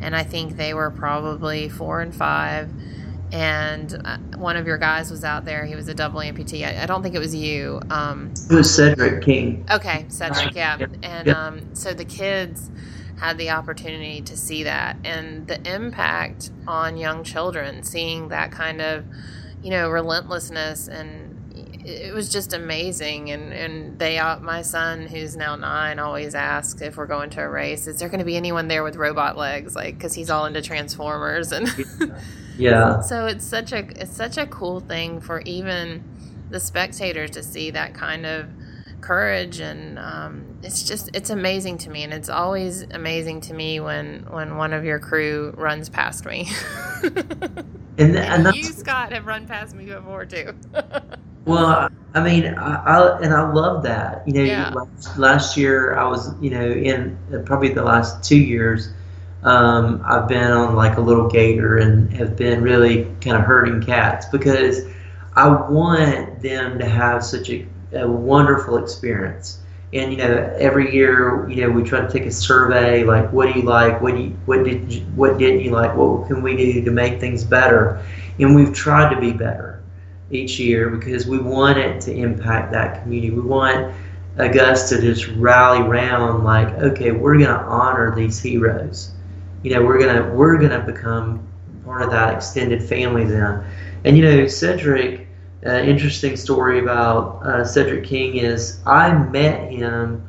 and 0.02 0.16
I 0.16 0.24
think 0.24 0.58
they 0.58 0.74
were 0.74 0.92
probably 0.92 1.70
four 1.70 2.02
and 2.02 2.14
five 2.14 2.70
and 3.34 4.00
uh, 4.06 4.18
one 4.38 4.58
of 4.58 4.68
your 4.68 4.78
guys 4.78 5.10
was 5.10 5.24
out 5.24 5.44
there. 5.44 5.66
He 5.66 5.76
was 5.76 5.88
a 5.88 5.94
double 5.96 6.20
amputee. 6.20 6.66
I, 6.66 6.84
I 6.84 6.86
don't 6.86 7.02
think 7.02 7.16
it 7.16 7.20
was 7.20 7.34
you. 7.34 7.82
Um, 7.90 8.32
it 8.50 8.54
was 8.54 8.74
Cedric 8.74 9.24
King. 9.24 9.66
Okay, 9.72 10.06
Cedric, 10.08 10.54
yeah. 10.54 10.78
And 11.02 11.30
um, 11.30 11.76
so 11.76 11.96
the 11.96 12.06
kids 12.06 12.70
had 13.24 13.38
the 13.38 13.50
opportunity 13.52 14.22
to 14.22 14.36
see 14.36 14.64
that 14.64 14.98
and 15.06 15.48
the 15.48 15.74
impact 15.74 16.52
on 16.68 16.98
young 16.98 17.24
children, 17.24 17.82
seeing 17.82 18.28
that 18.28 18.52
kind 18.52 18.82
of, 18.82 19.06
you 19.62 19.70
know, 19.70 19.90
relentlessness 19.90 20.90
and 20.90 21.30
it 21.86 22.14
was 22.14 22.30
just 22.30 22.52
amazing. 22.52 23.32
And 23.32 23.54
and 23.54 23.98
they 23.98 24.20
my 24.42 24.62
son 24.62 25.08
who's 25.08 25.38
now 25.38 25.56
nine 25.56 26.00
always 26.00 26.36
asks 26.36 26.82
if 26.82 26.98
we're 26.98 27.08
going 27.08 27.30
to 27.32 27.42
a 27.42 27.48
race 27.48 27.88
is 27.88 27.98
there 27.98 28.10
going 28.10 28.20
to 28.20 28.26
be 28.26 28.36
anyone 28.36 28.68
there 28.68 28.84
with 28.84 28.98
robot 28.98 29.38
legs? 29.38 29.74
Like 29.74 29.98
because 29.98 30.14
he's 30.14 30.30
all 30.30 30.46
into 30.46 30.62
transformers 30.62 31.54
and 31.54 31.70
yeah. 32.58 33.00
So 33.00 33.26
it's 33.28 33.46
such 33.46 33.72
a 33.72 33.88
it's 34.02 34.16
such 34.16 34.38
a 34.38 34.46
cool 34.48 34.82
thing 34.82 35.22
for 35.22 35.40
even 35.42 36.04
the 36.50 36.60
spectators 36.60 37.32
to 37.32 37.42
see 37.42 37.72
that 37.72 37.94
kind 37.94 38.26
of 38.26 38.50
courage 39.04 39.60
and 39.60 40.00
um, 40.00 40.46
it's 40.64 40.84
just 40.84 41.10
it's 41.14 41.30
amazing 41.30 41.78
to 41.78 41.90
me 41.90 42.04
and 42.04 42.14
it's 42.14 42.30
always 42.30 42.84
amazing 42.84 43.42
to 43.42 43.54
me 43.54 43.80
when 43.80 44.26
when 44.30 44.56
one 44.56 44.72
of 44.72 44.86
your 44.86 44.98
crew 44.98 45.54
runs 45.58 45.90
past 45.90 46.26
me 46.26 46.50
and, 47.04 47.68
and, 47.98 48.48
and 48.48 48.56
you 48.56 48.64
scott 48.64 49.12
have 49.12 49.26
run 49.26 49.46
past 49.46 49.76
me 49.76 49.86
before 49.86 50.26
too 50.26 50.56
well 51.46 51.90
i 52.14 52.24
mean 52.24 52.46
I, 52.46 52.76
I, 52.76 53.20
and 53.22 53.34
i 53.34 53.52
love 53.52 53.84
that 53.84 54.26
you 54.26 54.34
know 54.36 54.44
yeah. 54.44 54.70
last, 54.70 55.18
last, 55.18 55.58
year 55.58 55.96
i 55.96 56.08
was 56.08 56.34
you 56.42 56.50
know 56.50 56.66
in 56.66 57.18
probably 57.46 57.74
the 57.74 57.84
last 57.84 58.24
two 58.24 58.40
years 58.40 58.90
um, 59.44 60.02
i've 60.06 60.30
been 60.30 60.50
on 60.50 60.76
like 60.76 60.96
a 60.96 61.02
little 61.02 61.28
gator 61.28 61.78
and 61.78 62.12
have 62.14 62.38
been 62.38 62.62
really 62.62 63.04
kind 63.20 63.36
of 63.36 63.44
herding 63.44 63.82
cats 63.82 64.28
because 64.28 64.80
i 65.36 65.50
want 65.50 66.42
them 66.42 66.80
to 66.80 66.88
have 66.88 67.22
such 67.22 67.50
a, 67.50 67.68
a 67.94 68.08
wonderful 68.08 68.78
experience. 68.78 69.60
And 69.94 70.12
you 70.12 70.18
know 70.18 70.56
every 70.60 70.94
year 70.94 71.48
you 71.48 71.62
know 71.62 71.70
we 71.70 71.84
try 71.84 72.02
to 72.02 72.12
take 72.12 72.26
a 72.26 72.32
survey 72.32 73.04
like 73.04 73.32
what 73.32 73.52
do 73.52 73.60
you 73.60 73.66
like? 73.66 74.02
What 74.02 74.16
do 74.16 74.22
you, 74.22 74.30
what 74.46 74.64
did 74.64 74.92
you, 74.92 75.02
what 75.16 75.38
didn't 75.38 75.62
you 75.62 75.72
like? 75.72 75.96
What 75.96 76.28
can 76.28 76.42
we 76.42 76.58
do 76.58 76.84
to 76.84 76.92
make 76.92 77.20
things 77.20 77.44
better? 77.44 78.04
And 78.40 78.56
we've 78.56 78.74
tried 78.74 79.14
to 79.14 79.22
be 79.22 79.32
better 79.32 79.84
each 80.32 80.60
year 80.60 80.90
because 80.90 81.28
we 81.28 81.38
want 81.38 81.78
it 81.78 82.02
to 82.02 82.14
impact 82.14 82.72
that 82.72 83.04
community. 83.04 83.30
We 83.32 83.42
want 83.42 83.94
augusta 84.38 84.96
to 84.96 85.02
just 85.02 85.28
rally 85.36 85.80
around 85.88 86.44
like 86.44 86.68
okay 86.80 87.12
we're 87.12 87.38
going 87.38 87.46
to 87.48 87.66
honor 87.66 88.16
these 88.16 88.42
heroes. 88.42 89.12
You 89.62 89.76
know 89.76 89.86
we're 89.86 90.00
to 90.00 90.32
we're 90.34 90.58
to 90.58 90.80
become 90.80 91.48
part 91.86 92.02
of 92.02 92.10
that 92.12 92.34
extended 92.34 92.82
family 92.82 93.26
then. 93.26 93.64
And 94.06 94.18
you 94.18 94.24
know 94.24 94.48
cedric 94.48 95.23
uh, 95.66 95.80
interesting 95.80 96.36
story 96.36 96.80
about 96.80 97.46
uh, 97.46 97.64
Cedric 97.64 98.04
King 98.04 98.38
is 98.38 98.80
I 98.86 99.14
met 99.14 99.72
him 99.72 100.28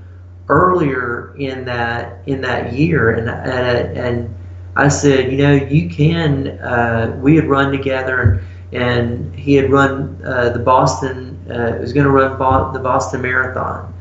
earlier 0.48 1.34
in 1.36 1.64
that 1.64 2.22
in 2.26 2.40
that 2.42 2.72
year, 2.72 3.10
and 3.10 3.28
and, 3.28 3.98
and 3.98 4.34
I 4.76 4.88
said, 4.88 5.32
you 5.32 5.38
know, 5.38 5.54
you 5.54 5.88
can. 5.88 6.48
Uh, 6.58 7.16
we 7.20 7.36
had 7.36 7.46
run 7.46 7.72
together, 7.72 8.42
and 8.72 8.82
and 8.82 9.34
he 9.34 9.54
had 9.54 9.70
run 9.70 10.20
uh, 10.24 10.50
the 10.50 10.58
Boston. 10.58 11.38
Uh, 11.50 11.78
was 11.80 11.92
going 11.92 12.06
to 12.06 12.12
run 12.12 12.38
Bo- 12.38 12.72
the 12.72 12.78
Boston 12.78 13.22
Marathon, 13.22 13.92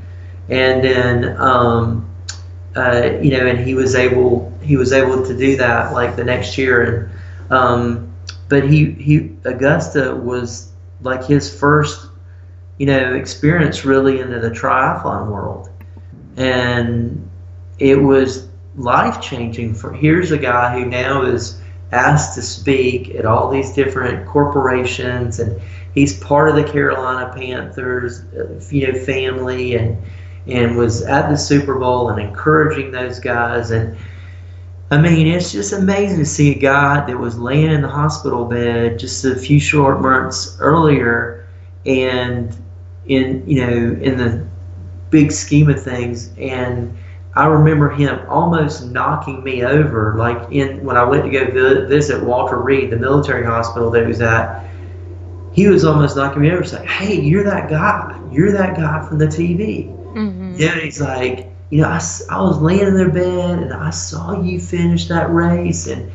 and 0.50 0.84
then. 0.84 1.38
Um, 1.38 2.10
uh, 2.76 3.20
you 3.22 3.30
know, 3.30 3.46
and 3.46 3.60
he 3.60 3.76
was 3.76 3.94
able 3.94 4.52
he 4.64 4.78
was 4.78 4.94
able 4.94 5.24
to 5.24 5.38
do 5.38 5.56
that 5.58 5.94
like 5.94 6.16
the 6.16 6.24
next 6.24 6.58
year, 6.58 6.84
and 6.84 7.52
um, 7.52 8.14
but 8.50 8.68
he 8.68 8.94
he 8.94 9.32
Augusta 9.46 10.16
was 10.16 10.73
like 11.04 11.26
his 11.26 11.54
first, 11.54 12.08
you 12.78 12.86
know, 12.86 13.14
experience 13.14 13.86
really 13.86 14.20
into 14.20 14.40
the 14.40 14.50
triathlon 14.50 15.28
world. 15.28 15.70
And 16.38 17.30
it 17.80 17.96
was 17.96 18.48
life 18.76 19.22
changing 19.22 19.76
for 19.76 19.94
here's 19.94 20.32
a 20.32 20.38
guy 20.38 20.74
who 20.74 20.86
now 20.86 21.22
is 21.24 21.62
asked 21.92 22.34
to 22.36 22.42
speak 22.42 23.14
at 23.14 23.26
all 23.26 23.52
these 23.52 23.74
different 23.74 24.28
corporations 24.28 25.40
and 25.40 25.62
he's 25.94 26.20
part 26.20 26.50
of 26.50 26.56
the 26.56 26.64
Carolina 26.64 27.32
Panthers 27.36 28.24
you 28.72 28.92
know 28.92 29.00
family 29.00 29.76
and 29.76 30.02
and 30.48 30.76
was 30.76 31.04
at 31.04 31.30
the 31.30 31.38
Super 31.38 31.76
Bowl 31.76 32.10
and 32.10 32.20
encouraging 32.20 32.92
those 32.92 33.20
guys 33.20 33.70
and 33.72 33.96
I 34.94 35.02
mean, 35.02 35.26
it's 35.26 35.52
just 35.52 35.74
amazing 35.74 36.20
to 36.20 36.26
see 36.26 36.52
a 36.52 36.60
guy 36.60 37.04
that 37.04 37.18
was 37.18 37.40
laying 37.40 37.72
in 37.72 37.82
the 37.82 37.88
hospital 37.88 38.46
bed 38.46 39.00
just 39.00 39.26
a 39.26 39.36
few 39.36 39.60
short 39.60 40.02
months 40.02 40.56
earlier, 40.60 41.48
and 41.84 42.56
in 43.08 43.44
you 43.48 43.66
know 43.66 44.02
in 44.02 44.18
the 44.18 44.46
big 45.10 45.32
scheme 45.32 45.68
of 45.68 45.82
things, 45.82 46.32
and 46.38 46.96
I 47.34 47.48
remember 47.48 47.90
him 47.90 48.20
almost 48.30 48.86
knocking 48.86 49.44
me 49.44 49.64
over, 49.64 50.14
like 50.16 50.52
in 50.52 50.84
when 50.86 50.96
I 50.96 51.04
went 51.04 51.24
to 51.24 51.32
go 51.32 51.88
visit 51.88 52.24
Walter 52.24 52.58
Reed, 52.58 52.92
the 52.92 52.98
military 52.98 53.44
hospital 53.44 53.90
that 53.90 54.04
he 54.04 54.08
was 54.08 54.22
at. 54.22 54.64
He 55.54 55.68
was 55.68 55.86
almost 55.86 56.16
knocking 56.16 56.44
me 56.44 56.52
over, 56.52 56.64
saying, 56.64 56.88
"Hey, 56.88 57.20
you're 57.20 57.44
that 57.46 57.68
guy. 57.68 58.20
You're 58.32 58.52
that 58.52 58.76
guy 58.76 59.08
from 59.08 59.18
the 59.18 59.28
TV." 59.28 59.88
Mm-hmm. 60.14 60.54
Yeah, 60.58 60.76
he's 60.76 61.02
like 61.02 61.53
you 61.70 61.82
know, 61.82 61.88
I, 61.88 62.02
I 62.30 62.42
was 62.42 62.60
laying 62.60 62.88
in 62.88 62.96
their 62.96 63.10
bed 63.10 63.60
and 63.60 63.74
I 63.74 63.90
saw 63.90 64.42
you 64.42 64.60
finish 64.60 65.08
that 65.08 65.32
race, 65.32 65.88
and 65.88 66.12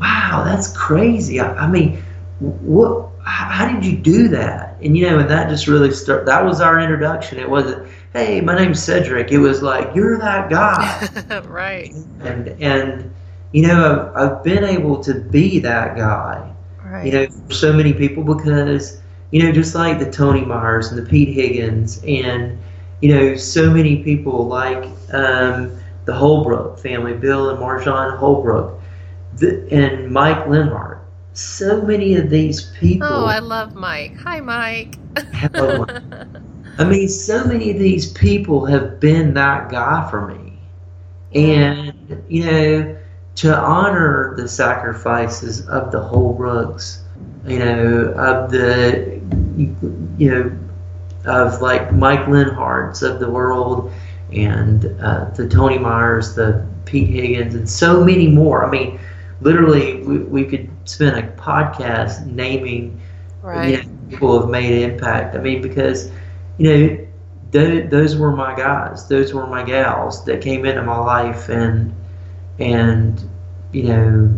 wow, 0.00 0.42
that's 0.44 0.76
crazy. 0.76 1.40
I, 1.40 1.64
I 1.64 1.66
mean, 1.66 2.02
what? 2.40 3.08
How, 3.24 3.48
how 3.50 3.72
did 3.72 3.84
you 3.84 3.96
do 3.96 4.28
that? 4.28 4.76
And 4.82 4.96
you 4.96 5.08
know, 5.08 5.18
and 5.18 5.30
that 5.30 5.48
just 5.48 5.66
really 5.66 5.90
started. 5.90 6.26
That 6.26 6.44
was 6.44 6.60
our 6.60 6.78
introduction. 6.80 7.38
It 7.38 7.48
wasn't, 7.48 7.88
hey, 8.12 8.40
my 8.40 8.56
name's 8.56 8.82
Cedric. 8.82 9.32
It 9.32 9.38
was 9.38 9.62
like, 9.62 9.94
you're 9.94 10.18
that 10.18 10.50
guy, 10.50 11.40
right? 11.46 11.92
And 12.20 12.48
and 12.60 13.14
you 13.52 13.66
know, 13.66 14.12
I've, 14.14 14.30
I've 14.30 14.44
been 14.44 14.64
able 14.64 15.02
to 15.04 15.14
be 15.14 15.58
that 15.60 15.96
guy. 15.96 16.54
Right. 16.84 17.06
You 17.06 17.12
know, 17.12 17.26
for 17.48 17.54
so 17.54 17.72
many 17.72 17.92
people 17.92 18.24
because 18.24 19.00
you 19.30 19.42
know, 19.42 19.52
just 19.52 19.74
like 19.74 19.98
the 19.98 20.10
Tony 20.10 20.44
Myers 20.44 20.90
and 20.90 20.98
the 20.98 21.08
Pete 21.08 21.34
Higgins 21.34 22.02
and 22.06 22.58
you 23.00 23.14
know, 23.14 23.36
so 23.36 23.70
many 23.70 24.02
people 24.02 24.46
like 24.46 24.84
um, 25.12 25.78
the 26.04 26.14
Holbrook 26.14 26.78
family, 26.78 27.14
Bill 27.14 27.50
and 27.50 27.58
Marjan 27.58 28.16
Holbrook, 28.16 28.80
the, 29.36 29.66
and 29.70 30.10
Mike 30.10 30.46
Linhart. 30.46 31.00
So 31.34 31.82
many 31.82 32.16
of 32.16 32.30
these 32.30 32.72
people. 32.80 33.06
Oh, 33.08 33.24
I 33.24 33.38
love 33.38 33.74
Mike. 33.74 34.16
Hi, 34.18 34.40
Mike. 34.40 34.96
Hello. 35.32 35.86
I 36.78 36.84
mean, 36.84 37.08
so 37.08 37.44
many 37.44 37.70
of 37.70 37.78
these 37.78 38.12
people 38.12 38.66
have 38.66 38.98
been 38.98 39.34
that 39.34 39.68
guy 39.68 40.08
for 40.10 40.26
me. 40.26 40.58
And, 41.34 42.24
you 42.28 42.44
know, 42.46 42.98
to 43.36 43.56
honor 43.56 44.34
the 44.36 44.48
sacrifices 44.48 45.68
of 45.68 45.92
the 45.92 45.98
Holbrooks, 45.98 47.02
you 47.46 47.58
know, 47.58 48.14
of 48.16 48.50
the, 48.50 49.20
you 50.18 50.30
know, 50.30 50.58
of 51.24 51.60
like 51.60 51.92
Mike 51.92 52.26
Linhart's 52.26 53.02
of 53.02 53.20
the 53.20 53.28
world 53.30 53.92
and 54.32 54.84
uh, 55.00 55.30
the 55.30 55.48
Tony 55.48 55.78
Myers, 55.78 56.34
the 56.34 56.66
Pete 56.84 57.08
Higgins, 57.08 57.54
and 57.54 57.68
so 57.68 58.04
many 58.04 58.28
more. 58.28 58.64
I 58.64 58.70
mean, 58.70 58.98
literally, 59.40 60.02
we, 60.02 60.18
we 60.18 60.44
could 60.44 60.68
spend 60.84 61.16
a 61.16 61.22
podcast 61.32 62.26
naming 62.26 63.00
right. 63.42 63.68
you 63.68 63.76
know, 63.78 63.82
people 64.10 64.40
have 64.40 64.50
made 64.50 64.72
an 64.82 64.90
impact. 64.92 65.36
I 65.36 65.38
mean, 65.38 65.62
because 65.62 66.10
you 66.58 66.68
know, 66.70 67.06
th- 67.52 67.90
those 67.90 68.16
were 68.16 68.32
my 68.32 68.54
guys, 68.54 69.08
those 69.08 69.32
were 69.34 69.46
my 69.46 69.62
gals 69.62 70.24
that 70.24 70.40
came 70.40 70.64
into 70.64 70.82
my 70.82 70.98
life, 70.98 71.48
and 71.48 71.94
and 72.58 73.22
you 73.72 73.84
know, 73.84 74.30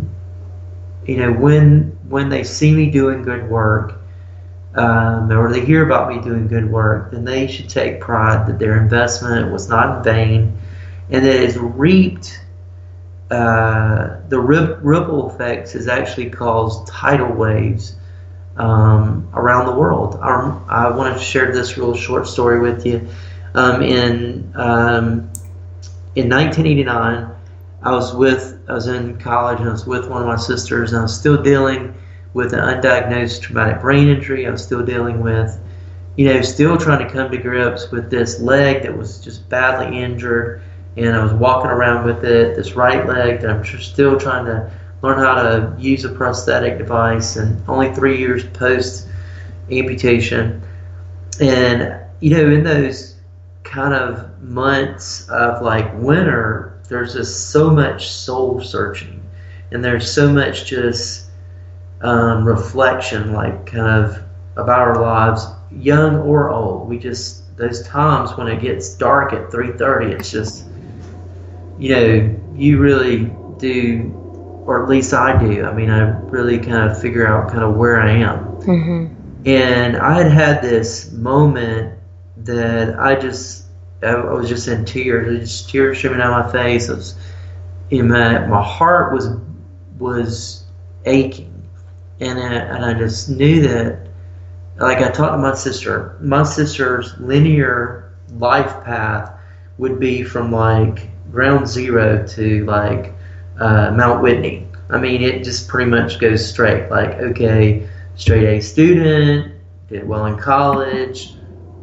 you 1.07 1.16
know 1.16 1.33
when 1.33 1.97
when 2.09 2.28
they 2.28 2.45
see 2.45 2.74
me 2.74 2.91
doing 2.91 3.22
good 3.22 3.49
work 3.51 3.99
um, 4.75 5.31
or 5.33 5.53
they 5.53 5.64
hear 5.64 5.85
about 5.85 6.09
me 6.09 6.21
doing 6.21 6.47
good 6.47 6.71
work, 6.71 7.11
then 7.11 7.25
they 7.25 7.47
should 7.47 7.68
take 7.68 8.01
pride 8.01 8.47
that 8.47 8.59
their 8.59 8.81
investment 8.81 9.53
was 9.53 9.68
not 9.68 9.99
in 9.99 10.03
vain 10.03 10.59
and 11.11 11.25
that 11.25 11.35
it 11.35 11.45
has 11.45 11.59
reaped 11.59 12.41
uh, 13.31 14.21
the 14.29 14.41
ripple 14.41 15.31
effects 15.31 15.73
has 15.73 15.87
actually 15.87 16.29
caused 16.31 16.87
tidal 16.89 17.33
waves 17.33 17.95
um, 18.57 19.29
around 19.35 19.66
the 19.66 19.73
world. 19.73 20.18
I, 20.21 20.61
I 20.68 20.91
wanted 20.91 21.14
to 21.14 21.21
share 21.21 21.53
this 21.53 21.77
real 21.77 21.95
short 21.95 22.27
story 22.27 22.59
with 22.59 22.85
you. 22.85 23.09
Um, 23.55 23.83
in 23.83 24.53
um, 24.57 25.31
in 26.16 26.29
1989, 26.29 27.31
I 27.83 27.93
was 27.93 28.14
with 28.14 28.61
I 28.68 28.75
was 28.75 28.89
in 28.89 29.18
college 29.18 29.61
and 29.61 29.68
I 29.68 29.73
was 29.73 29.87
with 29.87 30.09
one 30.09 30.23
of 30.23 30.29
my 30.29 30.37
sisters 30.37 30.93
and 30.93 30.99
I 30.99 31.03
was 31.03 31.16
still 31.16 31.41
dealing 31.41 31.95
with 32.33 32.53
an 32.53 32.61
undiagnosed 32.61 33.43
traumatic 33.43 33.81
brain 33.81 34.09
injury. 34.09 34.47
I 34.47 34.51
was 34.51 34.62
still 34.62 34.85
dealing 34.85 35.20
with, 35.20 35.59
you 36.16 36.26
know, 36.26 36.43
still 36.43 36.76
trying 36.76 37.07
to 37.07 37.12
come 37.12 37.31
to 37.31 37.39
grips 37.39 37.91
with 37.91 38.11
this 38.11 38.41
leg 38.41 38.83
that 38.83 38.97
was 38.97 39.18
just 39.20 39.49
badly 39.49 39.99
injured. 39.99 40.62
And 40.97 41.14
I 41.16 41.22
was 41.22 41.33
walking 41.33 41.70
around 41.70 42.05
with 42.05 42.24
it, 42.24 42.57
this 42.57 42.72
right 42.72 43.07
leg 43.07 43.41
that 43.41 43.51
I'm 43.51 43.64
still 43.64 44.18
trying 44.18 44.45
to 44.47 44.70
learn 45.03 45.18
how 45.18 45.35
to 45.35 45.74
use 45.78 46.05
a 46.05 46.11
prosthetic 46.11 46.78
device. 46.78 47.37
And 47.37 47.62
only 47.68 47.95
three 47.95 48.18
years 48.18 48.45
post 48.45 49.09
amputation. 49.70 50.62
And, 51.41 52.01
you 52.20 52.31
know, 52.31 52.51
in 52.51 52.64
those 52.64 53.16
kind 53.62 53.95
of 53.95 54.43
months 54.43 55.28
of 55.28 55.62
like 55.62 55.93
winter, 55.95 56.78
there's 56.89 57.14
just 57.14 57.51
so 57.51 57.70
much 57.70 58.11
soul 58.11 58.61
searching. 58.61 59.22
And 59.70 59.85
there's 59.85 60.12
so 60.12 60.31
much 60.33 60.66
just 60.66 61.30
um, 62.03 62.44
reflection, 62.44 63.32
like 63.32 63.66
kind 63.66 64.05
of 64.05 64.22
of 64.57 64.68
our 64.68 65.01
lives 65.01 65.46
young 65.70 66.16
or 66.16 66.51
old. 66.51 66.88
We 66.88 66.98
just 66.98 67.57
those 67.57 67.86
times 67.86 68.36
when 68.36 68.48
it 68.48 68.61
gets 68.61 68.94
dark 68.94 69.32
at 69.32 69.51
3:30, 69.51 70.12
it's 70.12 70.30
just 70.30 70.66
you 71.78 71.94
know 71.94 72.36
you 72.55 72.78
really 72.78 73.32
do, 73.59 74.12
or 74.66 74.82
at 74.82 74.88
least 74.88 75.12
I 75.14 75.38
do. 75.38 75.64
I 75.64 75.72
mean, 75.72 75.90
I 75.90 76.18
really 76.30 76.59
kind 76.59 76.90
of 76.90 77.01
figure 77.01 77.26
out 77.26 77.51
kind 77.51 77.62
of 77.62 77.76
where 77.76 78.01
I 78.01 78.11
am. 78.11 78.44
Mm-hmm. 78.62 79.14
And 79.46 79.96
I 79.96 80.22
had 80.22 80.30
had 80.32 80.62
this 80.62 81.12
moment 81.12 81.98
that 82.38 82.98
I 82.98 83.14
just 83.14 83.66
I 84.03 84.14
was 84.14 84.48
just 84.48 84.68
in 84.68 84.84
tears, 84.84 85.40
just 85.40 85.70
tears 85.70 85.98
streaming 85.98 86.18
down 86.18 86.30
my 86.30 86.51
face. 86.51 86.88
I 86.88 86.94
was, 86.94 87.14
in 87.90 88.09
my 88.09 88.46
my 88.46 88.62
heart 88.62 89.12
was 89.12 89.28
was 89.98 90.64
aching, 91.05 91.60
and 92.21 92.39
I, 92.39 92.55
and 92.55 92.85
I 92.85 92.95
just 92.95 93.29
knew 93.29 93.62
that 93.62 94.07
like 94.79 94.99
I 94.99 95.11
talked 95.11 95.35
to 95.35 95.39
my 95.39 95.55
sister, 95.55 96.16
my 96.21 96.43
sister's 96.43 97.18
linear 97.18 98.12
life 98.35 98.83
path 98.85 99.33
would 99.79 99.99
be 100.01 100.23
from 100.23 100.53
like 100.53 101.09
ground 101.31 101.66
zero 101.66 102.27
to 102.27 102.64
like 102.64 103.14
uh, 103.59 103.91
Mount 103.93 104.23
Whitney. 104.23 104.66
I 104.91 104.99
mean, 104.99 105.23
it 105.23 105.45
just 105.45 105.68
pretty 105.68 105.91
much 105.91 106.18
goes 106.18 106.47
straight. 106.47 106.91
Like, 106.91 107.14
okay, 107.14 107.89
straight 108.16 108.45
A 108.45 108.61
student, 108.61 109.55
did 109.89 110.07
well 110.07 110.27
in 110.27 110.39
college, 110.39 111.35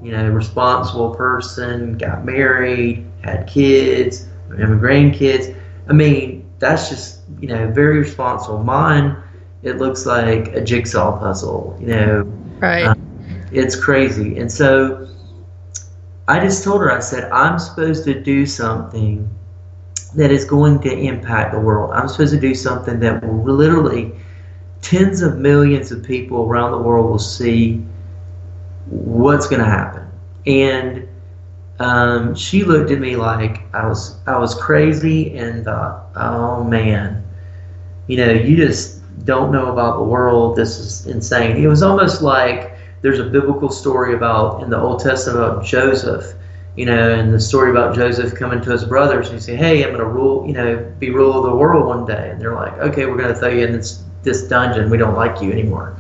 you 0.02 0.12
know, 0.12 0.28
responsible 0.30 1.16
person, 1.16 1.98
got 1.98 2.26
married, 2.26 3.06
had 3.24 3.48
kids, 3.48 4.28
and 4.50 4.82
grandkids. 4.82 5.56
I 5.88 5.94
mean, 5.94 6.50
that's 6.60 6.90
just, 6.90 7.22
you 7.40 7.48
know, 7.48 7.72
very 7.72 8.00
responsible. 8.00 8.64
Mine, 8.64 9.16
it 9.64 9.78
looks 9.78 10.06
like 10.06 10.50
a 10.50 10.62
jigsaw 10.62 11.18
puzzle, 11.20 11.78
you 11.80 11.88
know, 11.88 12.38
Right. 12.60 12.86
Uh, 12.86 12.96
it's 13.52 13.76
crazy. 13.76 14.38
And 14.40 14.52
so 14.52 15.08
I 16.28 16.40
just 16.40 16.64
told 16.64 16.82
her, 16.82 16.92
I 16.92 17.00
said, 17.00 17.32
I'm 17.32 17.60
supposed 17.60 18.04
to 18.06 18.20
do 18.20 18.46
something 18.46 19.30
that 20.16 20.32
is 20.32 20.44
going 20.46 20.80
to 20.82 20.92
impact 20.92 21.54
the 21.54 21.60
world. 21.60 21.92
I'm 21.94 22.08
supposed 22.08 22.34
to 22.34 22.40
do 22.40 22.56
something 22.56 23.00
that 23.02 23.24
will 23.24 23.54
literally 23.54 24.14
tens 24.82 25.22
of 25.22 25.38
millions 25.38 25.92
of 25.92 26.04
people 26.04 26.46
around 26.46 26.72
the 26.72 26.78
world 26.78 27.10
will 27.10 27.20
see 27.20 27.86
what's 28.88 29.48
going 29.48 29.62
to 29.62 29.70
happen. 29.70 30.10
And 30.46 31.08
um, 31.80 32.36
she 32.36 32.64
looked 32.64 32.90
at 32.90 33.00
me 33.00 33.16
like 33.16 33.64
I 33.76 33.86
was 33.86 34.18
I 34.26 34.38
was 34.38 34.56
crazy 34.56 35.38
and 35.38 35.66
thought, 35.66 36.08
oh 36.16 36.64
man, 36.64 37.24
you 38.08 38.18
know, 38.18 38.32
you 38.32 38.56
just 38.56 39.02
don't 39.28 39.52
know 39.52 39.72
about 39.72 39.98
the 39.98 40.04
world. 40.04 40.56
This 40.56 40.80
is 40.80 41.06
insane. 41.06 41.58
It 41.58 41.68
was 41.68 41.84
almost 41.84 42.22
like 42.24 42.76
there's 43.02 43.20
a 43.20 43.26
biblical 43.26 43.70
story 43.70 44.16
about 44.16 44.64
in 44.64 44.72
the 44.72 44.80
Old 44.80 45.02
Testament 45.02 45.38
about 45.38 45.66
Joseph, 45.66 46.34
you 46.76 46.86
know, 46.86 47.14
and 47.14 47.32
the 47.34 47.40
story 47.40 47.70
about 47.70 47.96
Joseph 47.96 48.34
coming 48.34 48.62
to 48.62 48.72
his 48.72 48.86
brothers 48.86 49.28
and 49.28 49.36
he 49.36 49.42
said, 49.42 49.60
"Hey, 49.60 49.84
I'm 49.84 49.90
going 49.90 50.00
to 50.00 50.06
rule, 50.06 50.48
you 50.48 50.54
know, 50.54 50.78
be 50.98 51.12
rule 51.12 51.38
of 51.38 51.44
the 51.44 51.56
world 51.56 51.86
one 51.86 52.06
day." 52.06 52.30
And 52.32 52.42
they're 52.42 52.56
like, 52.56 52.74
"Okay, 52.80 53.06
we're 53.06 53.18
going 53.18 53.34
to 53.34 53.40
throw 53.40 53.50
you 53.50 53.66
in 53.66 53.74
this 53.74 54.04
this 54.24 54.48
dungeon. 54.48 54.90
We 54.90 54.98
don't 54.98 55.16
like 55.16 55.42
you 55.42 55.52
anymore." 55.52 55.96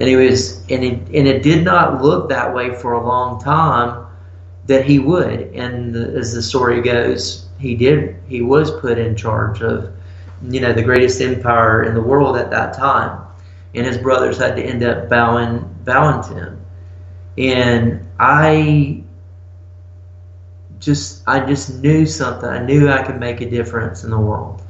And 0.00 0.08
he 0.08 0.16
was, 0.16 0.58
and 0.68 0.84
it 0.84 0.98
and 1.14 1.28
it 1.28 1.42
did 1.42 1.64
not 1.64 2.02
look 2.02 2.28
that 2.28 2.52
way 2.54 2.74
for 2.74 2.92
a 2.92 3.06
long 3.06 3.40
time 3.40 4.06
that 4.66 4.84
he 4.84 4.98
would. 4.98 5.40
And 5.54 5.94
the, 5.94 6.12
as 6.18 6.34
the 6.34 6.42
story 6.42 6.80
goes, 6.82 7.46
he 7.58 7.74
did. 7.74 8.16
He 8.26 8.42
was 8.42 8.70
put 8.80 8.98
in 8.98 9.16
charge 9.16 9.62
of 9.62 9.92
you 10.44 10.60
know, 10.60 10.72
the 10.72 10.82
greatest 10.82 11.20
empire 11.20 11.84
in 11.84 11.94
the 11.94 12.00
world 12.02 12.36
at 12.36 12.50
that 12.50 12.74
time. 12.74 13.20
And 13.74 13.86
his 13.86 13.96
brothers 13.98 14.38
had 14.38 14.56
to 14.56 14.62
end 14.62 14.82
up 14.82 15.08
bowing, 15.08 15.60
bowing 15.84 16.22
to 16.24 16.34
him. 16.34 16.60
And 17.38 18.06
I 18.18 19.02
just, 20.78 21.22
I 21.26 21.46
just 21.46 21.82
knew 21.82 22.04
something. 22.04 22.48
I 22.48 22.64
knew 22.64 22.90
I 22.90 23.02
could 23.02 23.18
make 23.18 23.40
a 23.40 23.48
difference 23.48 24.04
in 24.04 24.10
the 24.10 24.18
world. 24.18 24.62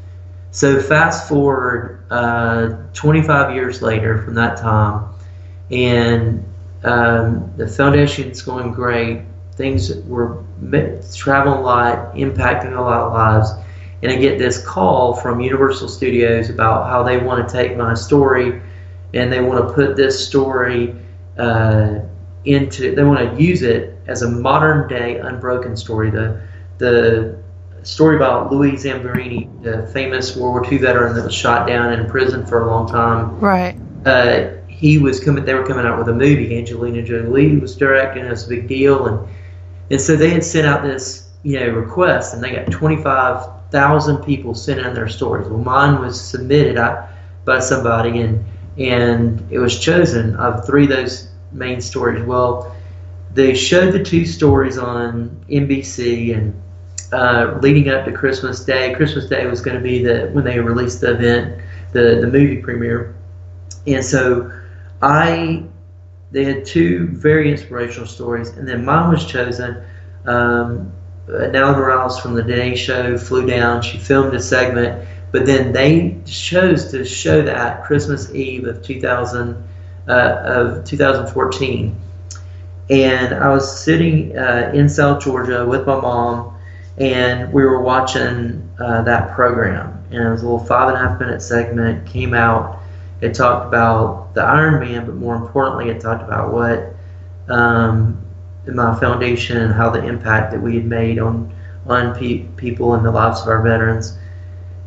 So 0.50 0.80
fast 0.80 1.28
forward 1.28 2.04
uh, 2.10 2.76
25 2.92 3.54
years 3.54 3.80
later 3.80 4.22
from 4.22 4.34
that 4.34 4.58
time, 4.58 5.08
and 5.70 6.44
um, 6.84 7.50
the 7.56 7.66
foundation's 7.66 8.42
going 8.42 8.72
great. 8.72 9.22
Things 9.54 9.94
were 10.04 10.44
traveling 11.14 11.58
a 11.58 11.62
lot, 11.62 12.14
impacting 12.14 12.76
a 12.76 12.80
lot 12.80 13.00
of 13.00 13.12
lives 13.14 13.52
and 14.02 14.10
I 14.10 14.16
get 14.16 14.38
this 14.38 14.64
call 14.64 15.14
from 15.14 15.40
Universal 15.40 15.88
Studios 15.88 16.50
about 16.50 16.88
how 16.88 17.02
they 17.02 17.18
want 17.18 17.46
to 17.46 17.52
take 17.52 17.76
my 17.76 17.94
story 17.94 18.60
and 19.14 19.32
they 19.32 19.40
want 19.40 19.66
to 19.66 19.74
put 19.74 19.96
this 19.96 20.26
story 20.26 20.94
uh, 21.38 22.00
into 22.44 22.94
they 22.94 23.04
want 23.04 23.36
to 23.36 23.42
use 23.42 23.62
it 23.62 23.98
as 24.06 24.22
a 24.22 24.28
modern 24.28 24.88
day 24.88 25.18
unbroken 25.18 25.76
story. 25.76 26.10
The 26.10 26.40
the 26.78 27.38
story 27.82 28.16
about 28.16 28.52
Louis 28.52 28.72
Zamperini, 28.72 29.62
the 29.62 29.86
famous 29.88 30.36
World 30.36 30.62
War 30.62 30.72
II 30.72 30.78
veteran 30.78 31.14
that 31.14 31.24
was 31.24 31.34
shot 31.34 31.66
down 31.68 31.92
in 31.92 32.08
prison 32.08 32.46
for 32.46 32.62
a 32.62 32.66
long 32.66 32.88
time. 32.88 33.38
Right. 33.40 33.76
Uh, 34.04 34.50
he 34.66 34.98
was 34.98 35.20
coming. 35.20 35.44
They 35.44 35.54
were 35.54 35.66
coming 35.66 35.86
out 35.86 35.98
with 35.98 36.08
a 36.08 36.14
movie. 36.14 36.58
Angelina 36.58 37.02
Jolie 37.02 37.56
was 37.58 37.76
directing. 37.76 38.24
It 38.24 38.30
was 38.30 38.46
a 38.46 38.48
big 38.48 38.66
deal, 38.66 39.06
and 39.06 39.28
and 39.90 40.00
so 40.00 40.16
they 40.16 40.30
had 40.30 40.44
sent 40.44 40.66
out 40.66 40.82
this 40.82 41.28
you 41.44 41.60
know 41.60 41.68
request, 41.68 42.34
and 42.34 42.42
they 42.42 42.52
got 42.52 42.70
25 42.70 43.61
thousand 43.72 44.18
people 44.18 44.54
sent 44.54 44.80
in 44.80 44.94
their 44.94 45.08
stories. 45.08 45.48
Well, 45.48 45.58
mine 45.58 46.00
was 46.00 46.20
submitted 46.20 46.76
by 47.44 47.58
somebody, 47.58 48.20
and 48.20 48.44
and 48.78 49.44
it 49.50 49.58
was 49.58 49.78
chosen 49.78 50.36
of 50.36 50.64
three 50.66 50.84
of 50.84 50.90
those 50.90 51.28
main 51.50 51.80
stories. 51.80 52.24
Well, 52.24 52.74
they 53.34 53.54
showed 53.54 53.92
the 53.92 54.02
two 54.02 54.24
stories 54.26 54.78
on 54.78 55.44
NBC, 55.48 56.36
and 56.36 56.62
uh, 57.12 57.58
leading 57.60 57.88
up 57.88 58.04
to 58.04 58.12
Christmas 58.12 58.64
Day. 58.64 58.94
Christmas 58.94 59.26
Day 59.26 59.46
was 59.46 59.60
going 59.60 59.76
to 59.76 59.82
be 59.82 60.04
the 60.04 60.30
when 60.32 60.44
they 60.44 60.58
released 60.60 61.00
the 61.00 61.12
event, 61.12 61.62
the 61.92 62.18
the 62.20 62.26
movie 62.26 62.58
premiere, 62.58 63.14
and 63.86 64.04
so 64.04 64.52
I 65.00 65.64
they 66.30 66.44
had 66.44 66.64
two 66.64 67.08
very 67.08 67.50
inspirational 67.50 68.06
stories, 68.06 68.50
and 68.56 68.68
then 68.68 68.84
mine 68.84 69.10
was 69.10 69.24
chosen. 69.26 69.82
Um, 70.26 70.92
uh, 71.28 71.46
Natalie 71.46 71.76
Morales 71.76 72.18
from 72.18 72.34
the 72.34 72.42
Today 72.42 72.74
Show 72.74 73.16
flew 73.16 73.46
down. 73.46 73.82
She 73.82 73.98
filmed 73.98 74.34
a 74.34 74.40
segment, 74.40 75.06
but 75.30 75.46
then 75.46 75.72
they 75.72 76.20
chose 76.26 76.90
to 76.90 77.04
show 77.04 77.42
that 77.42 77.84
Christmas 77.84 78.34
Eve 78.34 78.66
of 78.66 78.82
2000 78.82 79.62
uh, 80.08 80.12
of 80.44 80.84
2014. 80.84 82.00
And 82.90 83.34
I 83.34 83.48
was 83.48 83.84
sitting 83.84 84.36
uh, 84.36 84.72
in 84.74 84.88
South 84.88 85.22
Georgia 85.22 85.64
with 85.64 85.86
my 85.86 86.00
mom, 86.00 86.58
and 86.98 87.52
we 87.52 87.64
were 87.64 87.80
watching 87.80 88.68
uh, 88.78 89.02
that 89.02 89.32
program. 89.32 90.04
And 90.10 90.22
it 90.22 90.30
was 90.30 90.42
a 90.42 90.44
little 90.44 90.64
five 90.64 90.88
and 90.88 90.96
a 90.96 91.00
half 91.08 91.20
minute 91.20 91.40
segment. 91.40 92.06
Came 92.06 92.34
out. 92.34 92.80
It 93.20 93.34
talked 93.34 93.66
about 93.66 94.34
the 94.34 94.40
Ironman, 94.40 95.06
but 95.06 95.14
more 95.14 95.36
importantly, 95.36 95.88
it 95.88 96.00
talked 96.00 96.24
about 96.24 96.52
what 96.52 96.94
um, 97.48 98.21
my 98.66 98.98
foundation 98.98 99.58
and 99.58 99.74
how 99.74 99.90
the 99.90 100.04
impact 100.04 100.52
that 100.52 100.60
we 100.60 100.76
had 100.76 100.84
made 100.84 101.18
on 101.18 101.52
on 101.86 102.14
pe- 102.14 102.44
people 102.56 102.94
and 102.94 103.04
the 103.04 103.10
lives 103.10 103.40
of 103.42 103.48
our 103.48 103.60
veterans. 103.60 104.16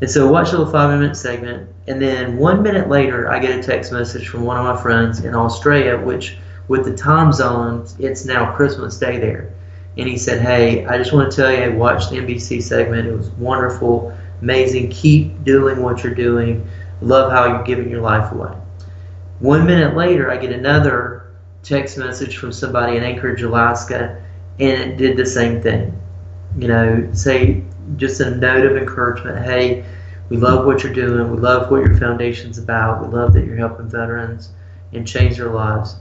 And 0.02 0.10
so 0.10 0.30
watch 0.32 0.52
little 0.52 0.66
five 0.66 0.98
minute 0.98 1.16
segment, 1.16 1.70
and 1.88 2.02
then 2.02 2.38
one 2.38 2.64
minute 2.64 2.90
later, 2.90 3.30
I 3.30 3.40
get 3.40 3.58
a 3.58 3.64
text 3.64 3.92
message 3.92 4.28
from 4.28 4.44
one 4.44 4.58
of 4.58 4.64
my 4.64 4.82
friends 4.82 5.24
in 5.24 5.36
Australia, 5.36 5.98
which 5.98 6.38
with 6.68 6.86
the 6.86 6.96
time 6.96 7.32
zones, 7.32 7.96
it's 8.00 8.26
now 8.26 8.54
Christmas 8.56 8.98
Day 8.98 9.20
there. 9.20 9.54
And 9.98 10.08
he 10.08 10.18
said, 10.18 10.42
Hey, 10.42 10.86
I 10.86 10.98
just 10.98 11.14
want 11.14 11.32
to 11.32 11.36
tell 11.36 11.52
you, 11.52 11.64
I 11.64 11.68
watched 11.70 12.10
the 12.10 12.18
NBC 12.18 12.62
segment. 12.62 13.08
It 13.08 13.16
was 13.16 13.30
wonderful, 13.32 14.16
amazing. 14.42 14.90
Keep 14.90 15.44
doing 15.44 15.82
what 15.82 16.04
you're 16.04 16.16
doing. 16.16 16.68
Love 17.02 17.32
how 17.32 17.46
you're 17.48 17.64
giving 17.64 17.90
your 17.90 18.02
life 18.02 18.32
away. 18.32 18.54
One 19.40 19.66
minute 19.66 19.96
later, 19.96 20.32
I 20.32 20.38
get 20.38 20.52
another 20.52 21.15
text 21.66 21.98
message 21.98 22.38
from 22.38 22.54
somebody 22.54 22.96
in 22.96 23.04
Anchorage, 23.04 23.42
Alaska, 23.42 24.22
and 24.60 24.92
it 24.92 24.98
did 24.98 25.18
the 25.18 25.26
same 25.26 25.62
thing. 25.62 26.00
You 26.58 26.68
know, 26.68 27.10
say 27.12 27.64
just 27.98 28.22
a 28.22 28.36
note 28.36 28.66
of 28.66 28.78
encouragement. 28.78 29.44
Hey, 29.44 29.84
we 30.30 30.38
love 30.38 30.66
what 30.66 30.84
you're 30.84 30.94
doing. 30.94 31.32
We 31.32 31.38
love 31.38 31.70
what 31.72 31.82
your 31.82 31.98
foundation's 31.98 32.60
about. 32.60 33.02
We 33.02 33.14
love 33.14 33.34
that 33.34 33.46
you're 33.46 33.58
helping 33.58 33.90
veterans 33.90 34.52
and 34.94 35.08
change 35.08 35.38
their 35.38 35.50
lives. 35.50 35.98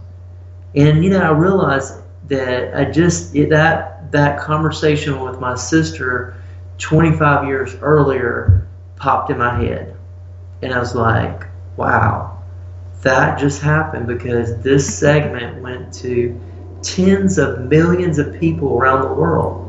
And 0.76 1.02
you 1.02 1.10
know, 1.10 1.20
I 1.20 1.30
realized 1.30 1.94
that 2.28 2.74
I 2.76 2.90
just 2.90 3.32
that 3.32 4.12
that 4.12 4.38
conversation 4.38 5.20
with 5.20 5.40
my 5.40 5.54
sister 5.54 6.36
25 6.78 7.46
years 7.46 7.74
earlier 7.76 8.66
popped 8.96 9.30
in 9.30 9.38
my 9.38 9.58
head, 9.60 9.96
and 10.62 10.72
I 10.74 10.78
was 10.78 10.94
like, 10.94 11.46
wow 11.76 12.24
that 13.05 13.38
just 13.38 13.62
happened 13.62 14.07
because 14.07 14.61
this 14.62 14.98
segment 14.98 15.62
went 15.62 15.92
to 15.94 16.38
tens 16.82 17.38
of 17.38 17.61
millions 17.62 18.18
of 18.18 18.38
people 18.38 18.76
around 18.76 19.02
the 19.02 19.14
world. 19.14 19.61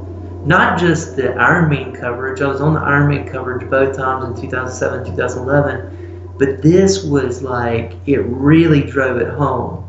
Not 0.48 0.80
just 0.80 1.16
the 1.16 1.24
Ironman 1.24 2.00
coverage. 2.00 2.42
I 2.42 2.48
was 2.48 2.62
on 2.62 2.74
the 2.74 2.80
Ironman 2.80 3.32
coverage 3.32 3.70
both 3.70 3.96
times 3.96 4.26
in 4.26 4.42
2007, 4.42 5.06
2011, 5.06 6.34
but 6.38 6.62
this 6.62 7.04
was 7.04 7.42
like 7.42 7.94
it 8.06 8.20
really 8.20 8.82
drove 8.82 9.22
it 9.22 9.30
home 9.34 9.86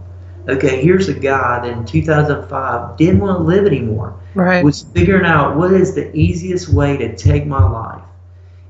okay, 0.48 0.82
here's 0.82 1.08
a 1.08 1.14
guy 1.14 1.60
that 1.60 1.70
in 1.70 1.84
2005 1.84 2.96
didn't 2.96 3.20
want 3.20 3.38
to 3.38 3.42
live 3.42 3.66
anymore. 3.66 4.18
Right. 4.34 4.64
Was 4.64 4.84
figuring 4.94 5.26
out 5.26 5.56
what 5.56 5.72
is 5.72 5.94
the 5.94 6.14
easiest 6.14 6.68
way 6.68 6.96
to 6.96 7.16
take 7.16 7.46
my 7.46 7.68
life. 7.68 8.02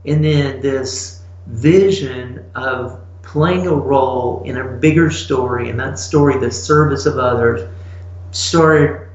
And 0.04 0.24
then 0.24 0.60
this 0.60 1.22
vision 1.46 2.44
of 2.54 3.00
playing 3.26 3.66
a 3.66 3.74
role 3.74 4.42
in 4.44 4.56
a 4.56 4.64
bigger 4.64 5.10
story, 5.10 5.68
and 5.68 5.78
that 5.80 5.98
story, 5.98 6.38
the 6.38 6.50
service 6.50 7.06
of 7.06 7.18
others, 7.18 7.68
started 8.30 9.08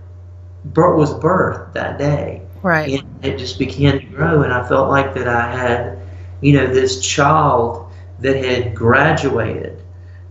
was 0.75 1.13
birthed 1.15 1.73
that 1.73 1.97
day. 1.97 2.41
Right. 2.61 2.99
And 2.99 3.25
it 3.25 3.37
just 3.37 3.57
began 3.57 3.99
to 3.99 4.05
grow, 4.05 4.43
and 4.43 4.53
I 4.53 4.67
felt 4.67 4.89
like 4.89 5.13
that 5.15 5.27
I 5.27 5.51
had, 5.51 5.99
you 6.41 6.53
know, 6.53 6.67
this 6.67 7.01
child 7.01 7.91
that 8.19 8.35
had 8.35 8.75
graduated, 8.75 9.81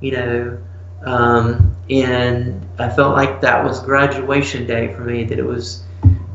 you 0.00 0.12
know, 0.12 0.58
um, 1.04 1.74
and 1.88 2.64
I 2.78 2.88
felt 2.90 3.16
like 3.16 3.40
that 3.40 3.64
was 3.64 3.80
graduation 3.80 4.66
day 4.66 4.94
for 4.94 5.00
me. 5.00 5.24
That 5.24 5.38
it 5.38 5.44
was, 5.44 5.82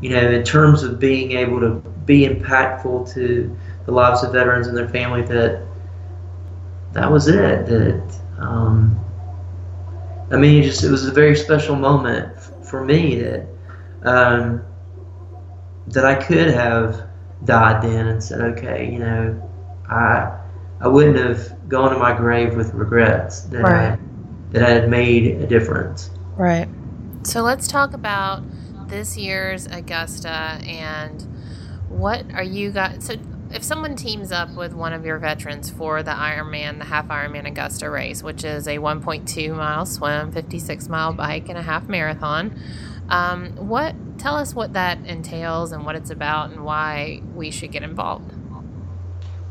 you 0.02 0.10
know, 0.10 0.30
in 0.30 0.42
terms 0.44 0.82
of 0.82 0.98
being 0.98 1.32
able 1.32 1.60
to 1.60 1.76
be 2.04 2.28
impactful 2.28 3.12
to 3.14 3.56
the 3.86 3.92
lives 3.92 4.22
of 4.22 4.32
veterans 4.32 4.66
and 4.66 4.76
their 4.76 4.88
family. 4.88 5.22
That 5.22 5.65
that 6.96 7.12
was 7.12 7.28
it. 7.28 7.66
That 7.66 8.20
um, 8.38 8.98
I 10.30 10.36
mean, 10.36 10.62
it 10.62 10.66
just 10.66 10.82
it 10.82 10.90
was 10.90 11.06
a 11.06 11.12
very 11.12 11.36
special 11.36 11.76
moment 11.76 12.40
for 12.64 12.82
me 12.84 13.16
that 13.16 13.46
um, 14.02 14.64
that 15.88 16.06
I 16.06 16.14
could 16.14 16.48
have 16.48 17.06
died 17.44 17.82
then 17.82 18.08
and 18.08 18.22
said, 18.22 18.40
okay, 18.40 18.90
you 18.90 18.98
know, 18.98 19.50
I 19.90 20.38
I 20.80 20.88
wouldn't 20.88 21.18
have 21.18 21.68
gone 21.68 21.92
to 21.92 21.98
my 21.98 22.16
grave 22.16 22.56
with 22.56 22.72
regrets 22.72 23.42
that 23.42 23.62
Right. 23.62 23.92
I 23.92 23.98
that 24.52 24.62
I 24.62 24.70
had 24.70 24.88
made 24.88 25.42
a 25.42 25.46
difference. 25.46 26.10
Right. 26.36 26.68
So 27.24 27.42
let's 27.42 27.68
talk 27.68 27.92
about 27.92 28.42
this 28.88 29.18
year's 29.18 29.66
Augusta 29.66 30.60
and 30.64 31.26
what 31.88 32.24
are 32.32 32.42
you 32.42 32.70
guys. 32.70 33.04
So 33.04 33.16
if 33.56 33.64
someone 33.64 33.96
teams 33.96 34.32
up 34.32 34.54
with 34.54 34.74
one 34.74 34.92
of 34.92 35.06
your 35.06 35.18
veterans 35.18 35.70
for 35.70 36.02
the 36.02 36.10
Ironman, 36.10 36.78
the 36.78 36.84
half 36.84 37.08
Ironman 37.08 37.46
Augusta 37.46 37.88
race, 37.88 38.22
which 38.22 38.44
is 38.44 38.68
a 38.68 38.76
1.2 38.76 39.56
mile 39.56 39.86
swim, 39.86 40.30
56 40.30 40.88
mile 40.90 41.14
bike, 41.14 41.48
and 41.48 41.56
a 41.56 41.62
half 41.62 41.88
marathon, 41.88 42.60
um, 43.08 43.52
what 43.56 43.94
tell 44.18 44.36
us 44.36 44.54
what 44.54 44.74
that 44.74 44.98
entails 45.06 45.72
and 45.72 45.86
what 45.86 45.96
it's 45.96 46.10
about 46.10 46.50
and 46.50 46.64
why 46.64 47.22
we 47.34 47.50
should 47.50 47.72
get 47.72 47.82
involved. 47.82 48.30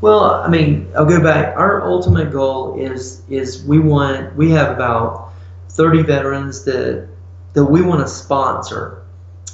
Well, 0.00 0.24
I 0.24 0.46
mean, 0.48 0.88
I'll 0.96 1.04
go 1.04 1.20
back. 1.20 1.56
Our 1.56 1.82
ultimate 1.82 2.30
goal 2.30 2.78
is 2.78 3.22
is 3.28 3.64
we 3.64 3.80
want 3.80 4.36
we 4.36 4.50
have 4.50 4.70
about 4.70 5.32
30 5.70 6.02
veterans 6.02 6.64
that 6.64 7.08
that 7.54 7.64
we 7.64 7.82
want 7.82 8.02
to 8.02 8.08
sponsor 8.08 9.02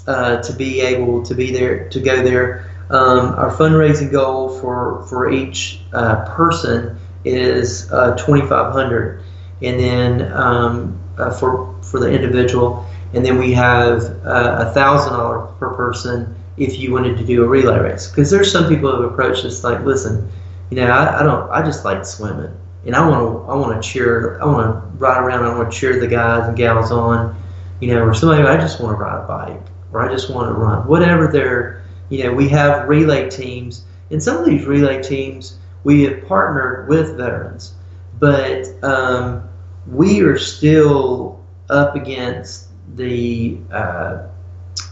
uh, 0.06 0.42
to 0.42 0.52
be 0.52 0.82
able 0.82 1.22
to 1.22 1.34
be 1.34 1.52
there 1.52 1.88
to 1.88 2.00
go 2.00 2.22
there. 2.22 2.68
Um, 2.90 3.34
our 3.34 3.50
fundraising 3.50 4.10
goal 4.10 4.60
for 4.60 5.06
for 5.08 5.30
each 5.30 5.80
uh, 5.92 6.24
person 6.34 6.98
is 7.24 7.90
uh, 7.92 8.16
2,500, 8.16 9.22
and 9.62 9.80
then 9.80 10.32
um, 10.32 11.00
uh, 11.18 11.30
for 11.30 11.74
for 11.82 12.00
the 12.00 12.10
individual, 12.10 12.86
and 13.14 13.24
then 13.24 13.38
we 13.38 13.52
have 13.52 14.02
uh, 14.26 14.66
a 14.68 14.72
thousand 14.72 15.12
dollars 15.12 15.50
per 15.58 15.74
person 15.74 16.34
if 16.56 16.78
you 16.78 16.92
wanted 16.92 17.16
to 17.16 17.24
do 17.24 17.44
a 17.44 17.46
relay 17.46 17.78
race. 17.78 18.08
Because 18.08 18.30
there's 18.30 18.50
some 18.50 18.68
people 18.68 18.94
who 18.94 19.02
have 19.02 19.12
approached 19.12 19.44
us 19.44 19.64
like, 19.64 19.80
listen, 19.84 20.30
you 20.70 20.76
know, 20.76 20.86
I, 20.86 21.20
I 21.20 21.22
don't, 21.22 21.50
I 21.50 21.62
just 21.62 21.84
like 21.84 22.04
swimming, 22.04 22.54
and 22.84 22.94
I 22.94 23.08
want 23.08 23.20
to, 23.20 23.50
I 23.50 23.54
want 23.54 23.82
to 23.82 23.88
cheer, 23.88 24.40
I 24.40 24.46
want 24.46 24.66
to 24.66 24.88
ride 24.98 25.18
around, 25.22 25.44
I 25.44 25.56
want 25.56 25.72
to 25.72 25.78
cheer 25.78 25.98
the 25.98 26.06
guys 26.06 26.48
and 26.48 26.56
gals 26.56 26.90
on, 26.90 27.36
you 27.80 27.88
know, 27.88 28.02
or 28.02 28.14
somebody, 28.14 28.42
I 28.42 28.56
just 28.56 28.80
want 28.80 28.96
to 28.96 29.02
ride 29.02 29.22
a 29.22 29.26
bike, 29.26 29.62
or 29.92 30.00
I 30.00 30.12
just 30.12 30.30
want 30.30 30.48
to 30.48 30.54
run, 30.54 30.86
whatever 30.86 31.28
their, 31.28 31.81
you 32.12 32.24
know, 32.24 32.32
we 32.34 32.46
have 32.50 32.86
relay 32.90 33.30
teams, 33.30 33.86
and 34.10 34.22
some 34.22 34.36
of 34.36 34.44
these 34.44 34.66
relay 34.66 35.02
teams 35.02 35.56
we 35.82 36.02
have 36.02 36.26
partnered 36.26 36.86
with 36.86 37.16
veterans, 37.16 37.72
but 38.20 38.66
um, 38.84 39.48
we 39.86 40.20
are 40.20 40.36
still 40.36 41.42
up 41.70 41.96
against 41.96 42.68
the 42.96 43.56
uh, 43.72 44.26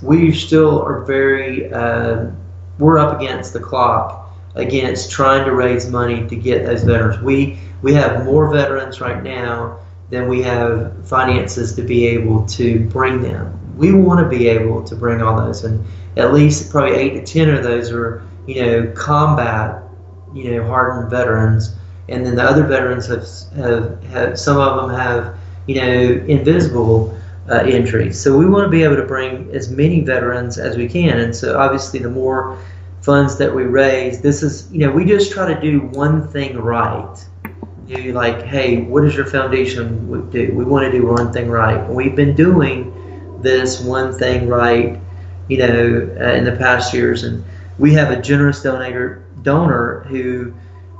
we 0.01 0.33
still 0.33 0.81
are 0.81 1.05
very 1.05 1.71
uh, 1.71 2.31
we're 2.79 2.97
up 2.97 3.21
against 3.21 3.53
the 3.53 3.61
clock 3.61 4.35
against 4.55 5.11
trying 5.11 5.45
to 5.45 5.53
raise 5.53 5.91
money 5.91 6.27
to 6.27 6.35
get 6.35 6.65
those 6.65 6.85
veterans. 6.85 7.23
We 7.23 7.59
we 7.83 7.93
have 7.93 8.25
more 8.25 8.51
veterans 8.51 8.99
right 9.03 9.23
now 9.23 9.79
than 10.09 10.27
we 10.27 10.41
have 10.45 11.07
finances 11.07 11.75
to 11.77 11.83
be 11.83 12.07
able 12.07 12.47
to 12.47 12.89
bring 12.89 13.21
them 13.21 13.61
we 13.81 13.93
want 13.93 14.21
to 14.21 14.29
be 14.29 14.47
able 14.47 14.83
to 14.85 14.95
bring 14.95 15.21
all 15.21 15.37
those 15.37 15.65
and 15.65 15.85
at 16.17 16.33
least 16.33 16.71
probably 16.71 16.97
eight 16.97 17.15
to 17.15 17.33
ten 17.33 17.49
of 17.49 17.63
those 17.65 17.91
are 17.91 18.23
you 18.47 18.63
know 18.65 18.93
combat 18.93 19.83
you 20.35 20.55
know 20.55 20.67
hardened 20.67 21.11
veterans 21.11 21.75
and 22.09 22.25
then 22.25 22.35
the 22.37 22.43
other 22.43 22.65
veterans 22.65 23.07
have 23.07 23.27
have, 23.57 24.05
have 24.05 24.39
some 24.39 24.59
of 24.59 24.83
them 24.83 24.97
have 24.97 25.37
you 25.67 25.77
know 25.77 26.25
invisible 26.27 27.17
uh, 27.51 27.65
injuries. 27.65 28.21
So 28.21 28.37
we 28.37 28.47
want 28.47 28.65
to 28.65 28.71
be 28.71 28.83
able 28.83 28.97
to 28.97 29.07
bring 29.07 29.51
as 29.55 29.71
many 29.71 30.01
veterans 30.01 30.59
as 30.59 30.77
we 30.77 30.89
can. 30.89 31.19
And 31.19 31.35
so 31.35 31.59
obviously, 31.59 31.99
the 31.99 32.11
more 32.11 32.59
funds 33.03 33.37
that 33.39 33.53
we 33.55 33.65
raise, 33.65 34.21
this 34.21 34.43
is 34.43 34.71
you 34.73 34.87
know 34.87 34.93
we 34.93 35.05
just 35.05 35.33
try 35.33 35.53
to 35.53 35.61
do 35.61 35.81
one 35.81 36.29
thing 36.29 36.57
right. 36.59 37.27
Do 37.87 38.13
like, 38.13 38.43
hey, 38.43 38.83
what 38.83 39.03
does 39.03 39.17
your 39.17 39.27
foundation 39.27 40.31
do? 40.31 40.53
We 40.55 40.65
want 40.65 40.85
to 40.85 40.93
do 40.93 41.07
one 41.07 41.33
thing 41.33 41.49
right. 41.49 41.89
We've 41.89 42.15
been 42.15 42.37
doing 42.37 42.95
this 43.43 43.81
one 43.81 44.13
thing 44.13 44.49
right, 44.49 44.99
you 45.49 45.59
know, 45.59 46.17
uh, 46.21 46.33
in 46.33 46.45
the 46.45 46.57
past 46.57 46.93
years. 46.95 47.25
And 47.25 47.45
we 47.79 47.93
have 47.95 48.11
a 48.11 48.21
generous 48.21 48.63
donor 48.63 49.25
donor 49.43 50.05
who 50.09 50.53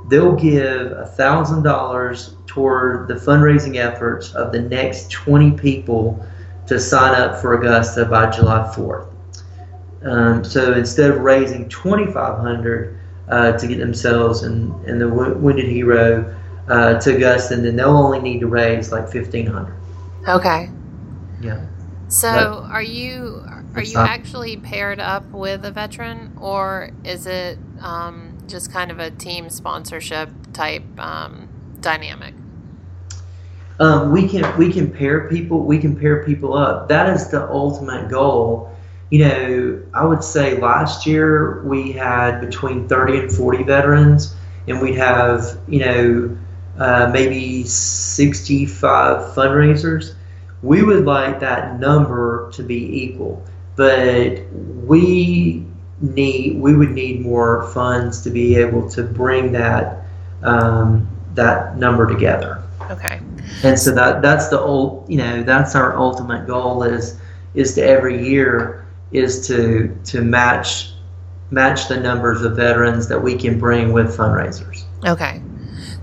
they'll 0.09 0.35
give 0.35 0.91
a 0.91 1.05
thousand 1.05 1.63
dollars 1.63 2.35
toward 2.47 3.07
the 3.07 3.13
fundraising 3.13 3.77
efforts 3.77 4.33
of 4.33 4.51
the 4.51 4.59
next 4.61 5.11
20 5.11 5.51
people 5.51 6.25
to 6.67 6.79
sign 6.79 7.19
up 7.19 7.39
for 7.39 7.53
Augusta 7.53 8.05
by 8.05 8.29
July 8.29 8.69
4th. 8.75 9.07
Um, 10.03 10.43
so 10.43 10.73
instead 10.73 11.11
of 11.11 11.19
raising 11.19 11.69
2,500 11.69 12.99
uh, 13.29 13.51
to 13.53 13.67
get 13.67 13.77
themselves 13.77 14.43
and, 14.43 14.73
and 14.85 14.99
the 14.99 15.07
Wounded 15.07 15.69
Hero 15.69 16.35
uh, 16.67 16.99
to 16.99 17.15
Augusta, 17.15 17.55
then 17.55 17.75
they'll 17.75 17.95
only 17.95 18.19
need 18.19 18.39
to 18.39 18.47
raise 18.47 18.91
like 18.91 19.13
1,500. 19.13 19.73
Okay. 20.27 20.69
Yeah. 21.41 21.65
So 22.11 22.67
are 22.69 22.83
you 22.83 23.43
are 23.75 23.83
you 23.83 23.97
actually 23.97 24.57
paired 24.57 24.99
up 24.99 25.25
with 25.31 25.63
a 25.65 25.71
veteran, 25.71 26.37
or 26.39 26.91
is 27.03 27.25
it 27.25 27.57
um, 27.79 28.37
just 28.47 28.71
kind 28.71 28.91
of 28.91 28.99
a 28.99 29.11
team 29.11 29.49
sponsorship 29.49 30.29
type 30.53 30.83
um, 30.99 31.47
dynamic? 31.79 32.33
um, 33.81 34.11
we 34.11 34.27
can 34.27 34.57
we 34.57 34.71
can 34.71 34.91
pair 34.91 35.27
people 35.27 35.63
we 35.63 35.79
can 35.79 35.95
pair 35.99 36.23
people 36.23 36.53
up. 36.53 36.87
That 36.87 37.09
is 37.09 37.29
the 37.29 37.49
ultimate 37.49 38.09
goal. 38.09 38.69
You 39.09 39.27
know 39.27 39.83
i 39.93 40.05
would 40.05 40.23
say 40.23 40.57
last 40.57 41.05
year 41.05 41.61
we 41.63 41.91
had 41.91 42.39
between 42.39 42.87
30 42.87 43.19
and 43.19 43.29
40 43.29 43.63
veterans 43.63 44.33
and 44.69 44.79
we'd 44.79 44.95
have 44.95 45.59
you 45.67 45.79
know 45.79 46.37
uh, 46.77 47.09
maybe 47.11 47.65
65 47.65 49.35
fundraisers 49.35 50.15
we 50.63 50.83
would 50.83 51.05
like 51.05 51.39
that 51.39 51.79
number 51.79 52.49
to 52.53 52.63
be 52.63 53.03
equal 53.03 53.43
but 53.75 54.39
we 54.53 55.65
need 56.01 56.59
we 56.59 56.75
would 56.75 56.91
need 56.91 57.21
more 57.21 57.69
funds 57.71 58.21
to 58.21 58.29
be 58.29 58.55
able 58.55 58.89
to 58.89 59.03
bring 59.03 59.51
that 59.51 60.05
um, 60.43 61.07
that 61.35 61.77
number 61.77 62.07
together 62.07 62.61
Okay. 62.89 63.21
and 63.63 63.79
so 63.79 63.93
that 63.93 64.21
that's 64.21 64.49
the 64.49 64.59
old 64.59 65.09
you 65.09 65.17
know 65.17 65.43
that's 65.43 65.75
our 65.75 65.95
ultimate 65.97 66.45
goal 66.47 66.83
is 66.83 67.17
is 67.53 67.73
to 67.75 67.81
every 67.81 68.27
year 68.27 68.85
is 69.11 69.47
to 69.47 69.95
to 70.05 70.21
match 70.21 70.91
match 71.51 71.87
the 71.87 71.97
numbers 71.97 72.41
of 72.41 72.55
veterans 72.55 73.07
that 73.07 73.21
we 73.21 73.35
can 73.37 73.59
bring 73.59 73.91
with 73.93 74.15
fundraisers 74.15 74.83
Okay. 75.05 75.41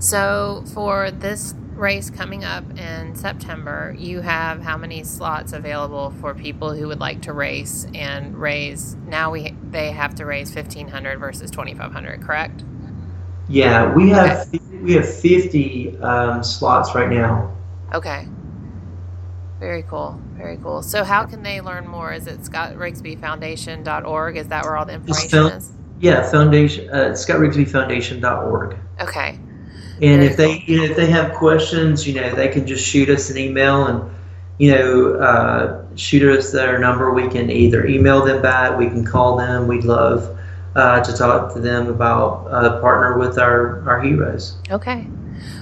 So 0.01 0.65
for 0.75 1.11
this 1.11 1.55
race 1.79 2.11
coming 2.11 2.45
up 2.45 2.65
in 2.79 3.15
September, 3.15 3.95
you 3.99 4.21
have 4.21 4.61
how 4.63 4.77
many 4.77 5.05
slots 5.05 5.53
available 5.53 6.11
for 6.21 6.35
people 6.35 6.75
who 6.75 6.89
would 6.89 7.01
like 7.01 7.23
to 7.23 7.33
race 7.33 7.87
and 7.95 8.37
raise? 8.37 8.97
Now 9.07 9.31
we 9.31 9.55
they 9.71 9.93
have 9.93 10.15
to 10.17 10.27
raise 10.27 10.53
fifteen 10.53 10.89
hundred 10.89 11.19
versus 11.19 11.51
twenty 11.51 11.75
five 11.75 11.93
hundred, 11.93 12.23
correct? 12.23 12.65
yeah 13.49 13.95
we 13.95 14.11
have 14.11 14.47
we 14.83 14.93
have 14.93 15.09
50 15.09 15.99
um, 16.01 16.45
slots 16.45 16.95
right 16.95 17.09
now 17.09 17.51
Okay. 17.95 18.27
Very 19.59 19.83
cool. 19.85 20.21
Very 20.35 20.59
cool. 20.59 20.83
So 20.83 21.03
how 21.03 21.25
can 21.25 21.43
they 21.43 21.61
learn 21.61 21.89
more? 21.89 22.13
Is 22.13 22.27
it 22.27 22.41
scottrigsbyfoundation.org? 22.41 24.37
Is 24.37 24.49
that 24.49 24.65
where 24.65 24.77
all 24.77 24.85
the 24.87 24.93
information 24.95 25.47
is? 25.47 25.73
yeah 26.01 26.31
foundation 26.31 26.89
uh, 26.91 27.11
scottrigsbyfoundation.org 27.11 28.79
Okay. 29.01 29.39
And 30.03 30.23
if 30.23 30.37
they 30.37 30.61
you 30.67 30.77
know 30.77 30.85
if 30.85 30.97
they 30.97 31.07
have 31.07 31.35
questions 31.35 32.07
you 32.07 32.15
know 32.15 32.35
they 32.35 32.49
can 32.49 32.67
just 32.67 32.87
shoot 32.87 33.09
us 33.09 33.31
an 33.31 33.39
email 33.39 33.87
and 33.87 34.11
you 34.59 34.73
know, 34.73 35.15
uh, 35.15 35.85
shoot 35.97 36.23
us 36.37 36.51
their 36.51 36.79
number. 36.79 37.13
We 37.13 37.29
can 37.29 37.51
either 37.51 37.87
email 37.87 38.25
them 38.25 38.43
back, 38.43 38.77
we 38.77 38.89
can 38.89 39.05
call 39.05 39.37
them. 39.37 39.69
We'd 39.69 39.85
love 39.85 40.37
uh, 40.75 41.03
to 41.03 41.13
talk 41.17 41.55
to 41.55 41.61
them 41.61 41.89
about 41.89 42.47
uh, 42.51 42.81
partner 42.81 43.19
with 43.19 43.39
our, 43.39 43.89
our 43.89 44.03
heroes. 44.03 44.57
Okay. 44.71 45.07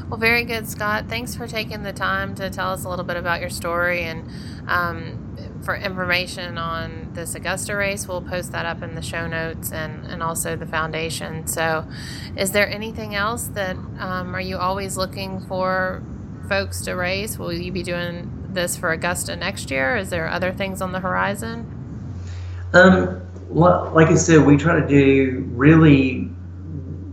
Well, 0.09 0.19
very 0.19 0.45
good, 0.45 0.67
Scott. 0.67 1.07
Thanks 1.09 1.35
for 1.35 1.47
taking 1.47 1.83
the 1.83 1.93
time 1.93 2.35
to 2.37 2.49
tell 2.49 2.71
us 2.73 2.85
a 2.85 2.89
little 2.89 3.05
bit 3.05 3.17
about 3.17 3.41
your 3.41 3.51
story 3.51 4.03
and 4.03 4.29
um, 4.67 5.26
for 5.67 5.77
information 5.77 6.57
on 6.57 7.11
this 7.13 7.35
Augusta 7.35 7.77
race. 7.77 8.07
We'll 8.07 8.23
post 8.23 8.53
that 8.53 8.65
up 8.65 8.83
in 8.83 8.95
the 8.95 9.03
show 9.03 9.27
notes 9.27 9.73
and, 9.73 10.07
and 10.07 10.23
also 10.23 10.55
the 10.57 10.65
foundation. 10.65 11.47
So, 11.49 11.87
is 12.37 12.53
there 12.53 12.69
anything 12.71 13.17
else 13.17 13.49
that 13.49 13.77
um, 13.99 14.35
are 14.35 14.41
you 14.41 14.57
always 14.57 14.97
looking 14.97 15.41
for 15.41 16.03
folks 16.49 16.83
to 16.83 16.95
race? 16.95 17.37
Will 17.37 17.53
you 17.53 17.73
be 17.73 17.83
doing 17.83 18.47
this 18.49 18.77
for 18.77 18.93
Augusta 18.93 19.35
next 19.35 19.71
year? 19.71 19.97
Is 19.97 20.09
there 20.09 20.29
other 20.29 20.53
things 20.53 20.81
on 20.81 20.93
the 20.93 21.01
horizon? 21.01 21.73
Um, 22.73 23.21
well, 23.49 23.91
like 23.93 24.07
I 24.07 24.15
said, 24.15 24.47
we 24.47 24.57
try 24.57 24.81
to 24.81 24.87
do 24.87 25.45
really, 25.55 26.31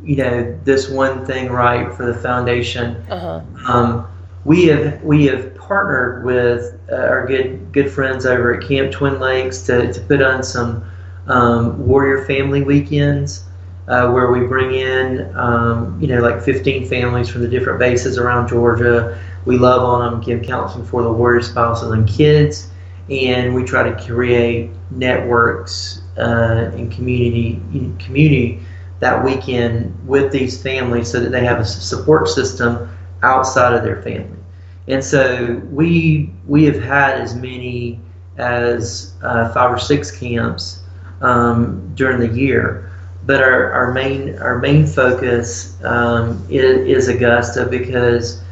you 0.04 0.16
know, 0.16 0.60
this 0.64 0.90
one 0.90 1.26
thing 1.26 1.52
right 1.52 1.92
for 1.92 2.06
the 2.06 2.14
foundation. 2.14 2.98
Uh-huh. 3.10 3.42
Um, 3.68 4.08
we 4.46 4.66
have 4.68 5.02
we 5.04 5.26
have 5.26 5.56
partnered 5.56 6.26
with 6.26 6.80
uh, 6.92 6.96
our 6.96 7.26
good 7.26 7.72
good 7.72 7.92
friends 7.92 8.26
over 8.26 8.54
at 8.54 8.68
Camp 8.68 8.92
Twin 8.92 9.20
Lakes 9.20 9.62
to, 9.64 9.92
to 9.92 10.02
put 10.02 10.22
on 10.22 10.44
some 10.44 10.84
um, 11.28 11.86
Warrior 11.88 12.26
Family 12.26 12.62
Weekends. 12.62 13.46
Uh, 13.86 14.10
where 14.12 14.32
we 14.32 14.40
bring 14.48 14.74
in, 14.74 15.30
um, 15.36 16.00
you 16.00 16.08
know, 16.08 16.22
like 16.22 16.42
15 16.42 16.88
families 16.88 17.28
from 17.28 17.42
the 17.42 17.50
different 17.50 17.78
bases 17.80 18.18
around 18.18 18.48
Georgia. 18.48 19.20
We 19.44 19.58
love 19.58 19.84
on 19.84 20.10
them, 20.10 20.22
give 20.22 20.42
counseling 20.42 20.86
for 20.86 21.04
the 21.04 21.12
warrior 21.12 21.42
spouses 21.42 21.92
and 21.92 22.08
kids, 22.08 22.70
and 23.10 23.54
we 23.54 23.66
try 23.66 23.84
to 23.84 24.06
create 24.06 24.70
networks 24.90 26.02
uh, 26.18 26.72
and 26.74 26.94
community 26.94 27.62
community 28.00 28.62
that 29.00 29.22
weekend 29.22 29.94
with 30.08 30.32
these 30.32 30.62
families 30.62 31.12
so 31.12 31.20
that 31.20 31.30
they 31.30 31.44
have 31.44 31.60
a 31.60 31.66
support 31.66 32.30
system 32.30 32.90
outside 33.22 33.74
of 33.74 33.84
their 33.84 34.02
family. 34.02 34.43
And 34.88 35.04
so 35.04 35.62
we 35.72 36.30
we 36.46 36.66
have 36.66 36.82
had 36.82 37.22
as 37.22 37.36
many 37.36 38.00
as 38.38 39.14
uh, 39.24 39.54
five 39.54 39.72
or 39.72 39.80
six 39.80 40.12
camps 40.12 40.82
um, 41.22 41.92
during 41.96 42.20
the 42.20 42.28
year, 42.28 42.92
but 43.26 43.42
our, 43.42 43.72
our 43.72 43.94
main 43.94 44.38
our 44.40 44.60
main 44.60 44.86
focus 44.86 45.82
um, 45.84 46.46
is, 46.50 47.08
is, 47.08 47.08
Augusta 47.08 47.66
because 47.66 48.44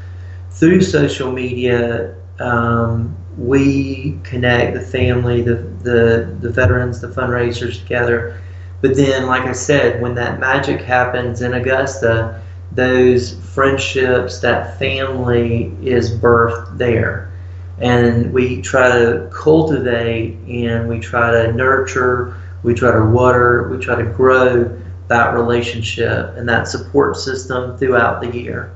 through 0.52 0.82
social 0.82 1.32
media 1.32 2.16
um, 2.40 3.16
we 3.38 4.20
connect 4.24 4.74
the 4.74 4.82
family, 4.82 5.42
the, 5.42 5.56
the 5.84 6.38
the 6.40 6.50
veterans, 6.50 7.02
the 7.02 7.08
fundraisers 7.08 7.82
together. 7.82 8.42
But 8.82 8.96
then, 8.96 9.28
like 9.28 9.44
I 9.44 9.52
said, 9.52 10.02
when 10.02 10.16
that 10.16 10.40
magic 10.40 10.82
happens 10.82 11.42
in 11.42 11.54
Augusta, 11.54 12.42
those 12.74 13.34
friendships, 13.54 14.40
that 14.40 14.80
family 14.80 15.76
is 15.82 16.12
birthed 16.12 16.78
there. 16.78 17.32
And 17.80 18.32
we 18.32 18.62
try 18.62 18.90
to 18.90 19.30
cultivate 19.34 20.38
and 20.48 20.88
we 20.88 21.00
try 21.00 21.32
to 21.32 21.52
nurture, 21.52 22.38
we 22.64 22.74
try 22.74 22.92
to 22.92 23.04
water, 23.04 23.68
we 23.70 23.84
try 23.84 23.96
to 23.96 24.06
grow 24.06 24.78
that 25.08 25.34
relationship 25.34 26.38
and 26.38 26.48
that 26.48 26.68
support 26.68 27.18
system 27.18 27.78
throughout 27.78 28.22
the 28.22 28.28
year. 28.28 28.72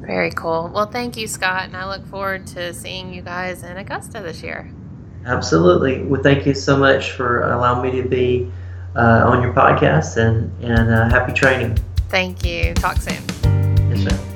Very 0.00 0.30
cool. 0.30 0.70
Well, 0.74 0.86
thank 0.86 1.16
you, 1.16 1.28
Scott, 1.28 1.64
and 1.64 1.76
I 1.76 1.86
look 1.86 2.06
forward 2.06 2.46
to 2.48 2.72
seeing 2.72 3.12
you 3.12 3.22
guys 3.22 3.62
in 3.62 3.76
Augusta 3.76 4.20
this 4.20 4.42
year. 4.42 4.70
Absolutely. 5.26 6.02
Well, 6.02 6.22
thank 6.22 6.46
you 6.46 6.54
so 6.54 6.76
much 6.76 7.12
for 7.12 7.42
allowing 7.52 7.82
me 7.82 8.02
to 8.02 8.08
be 8.08 8.50
uh, 8.96 9.24
on 9.26 9.42
your 9.42 9.52
podcast 9.52 10.16
and, 10.16 10.50
and 10.64 10.90
uh, 10.90 11.08
happy 11.08 11.32
training. 11.32 11.78
Thank 12.12 12.44
you. 12.44 12.74
Talk 12.74 12.98
soon. 12.98 13.22
Yes, 13.88 14.04
ma'am. 14.04 14.31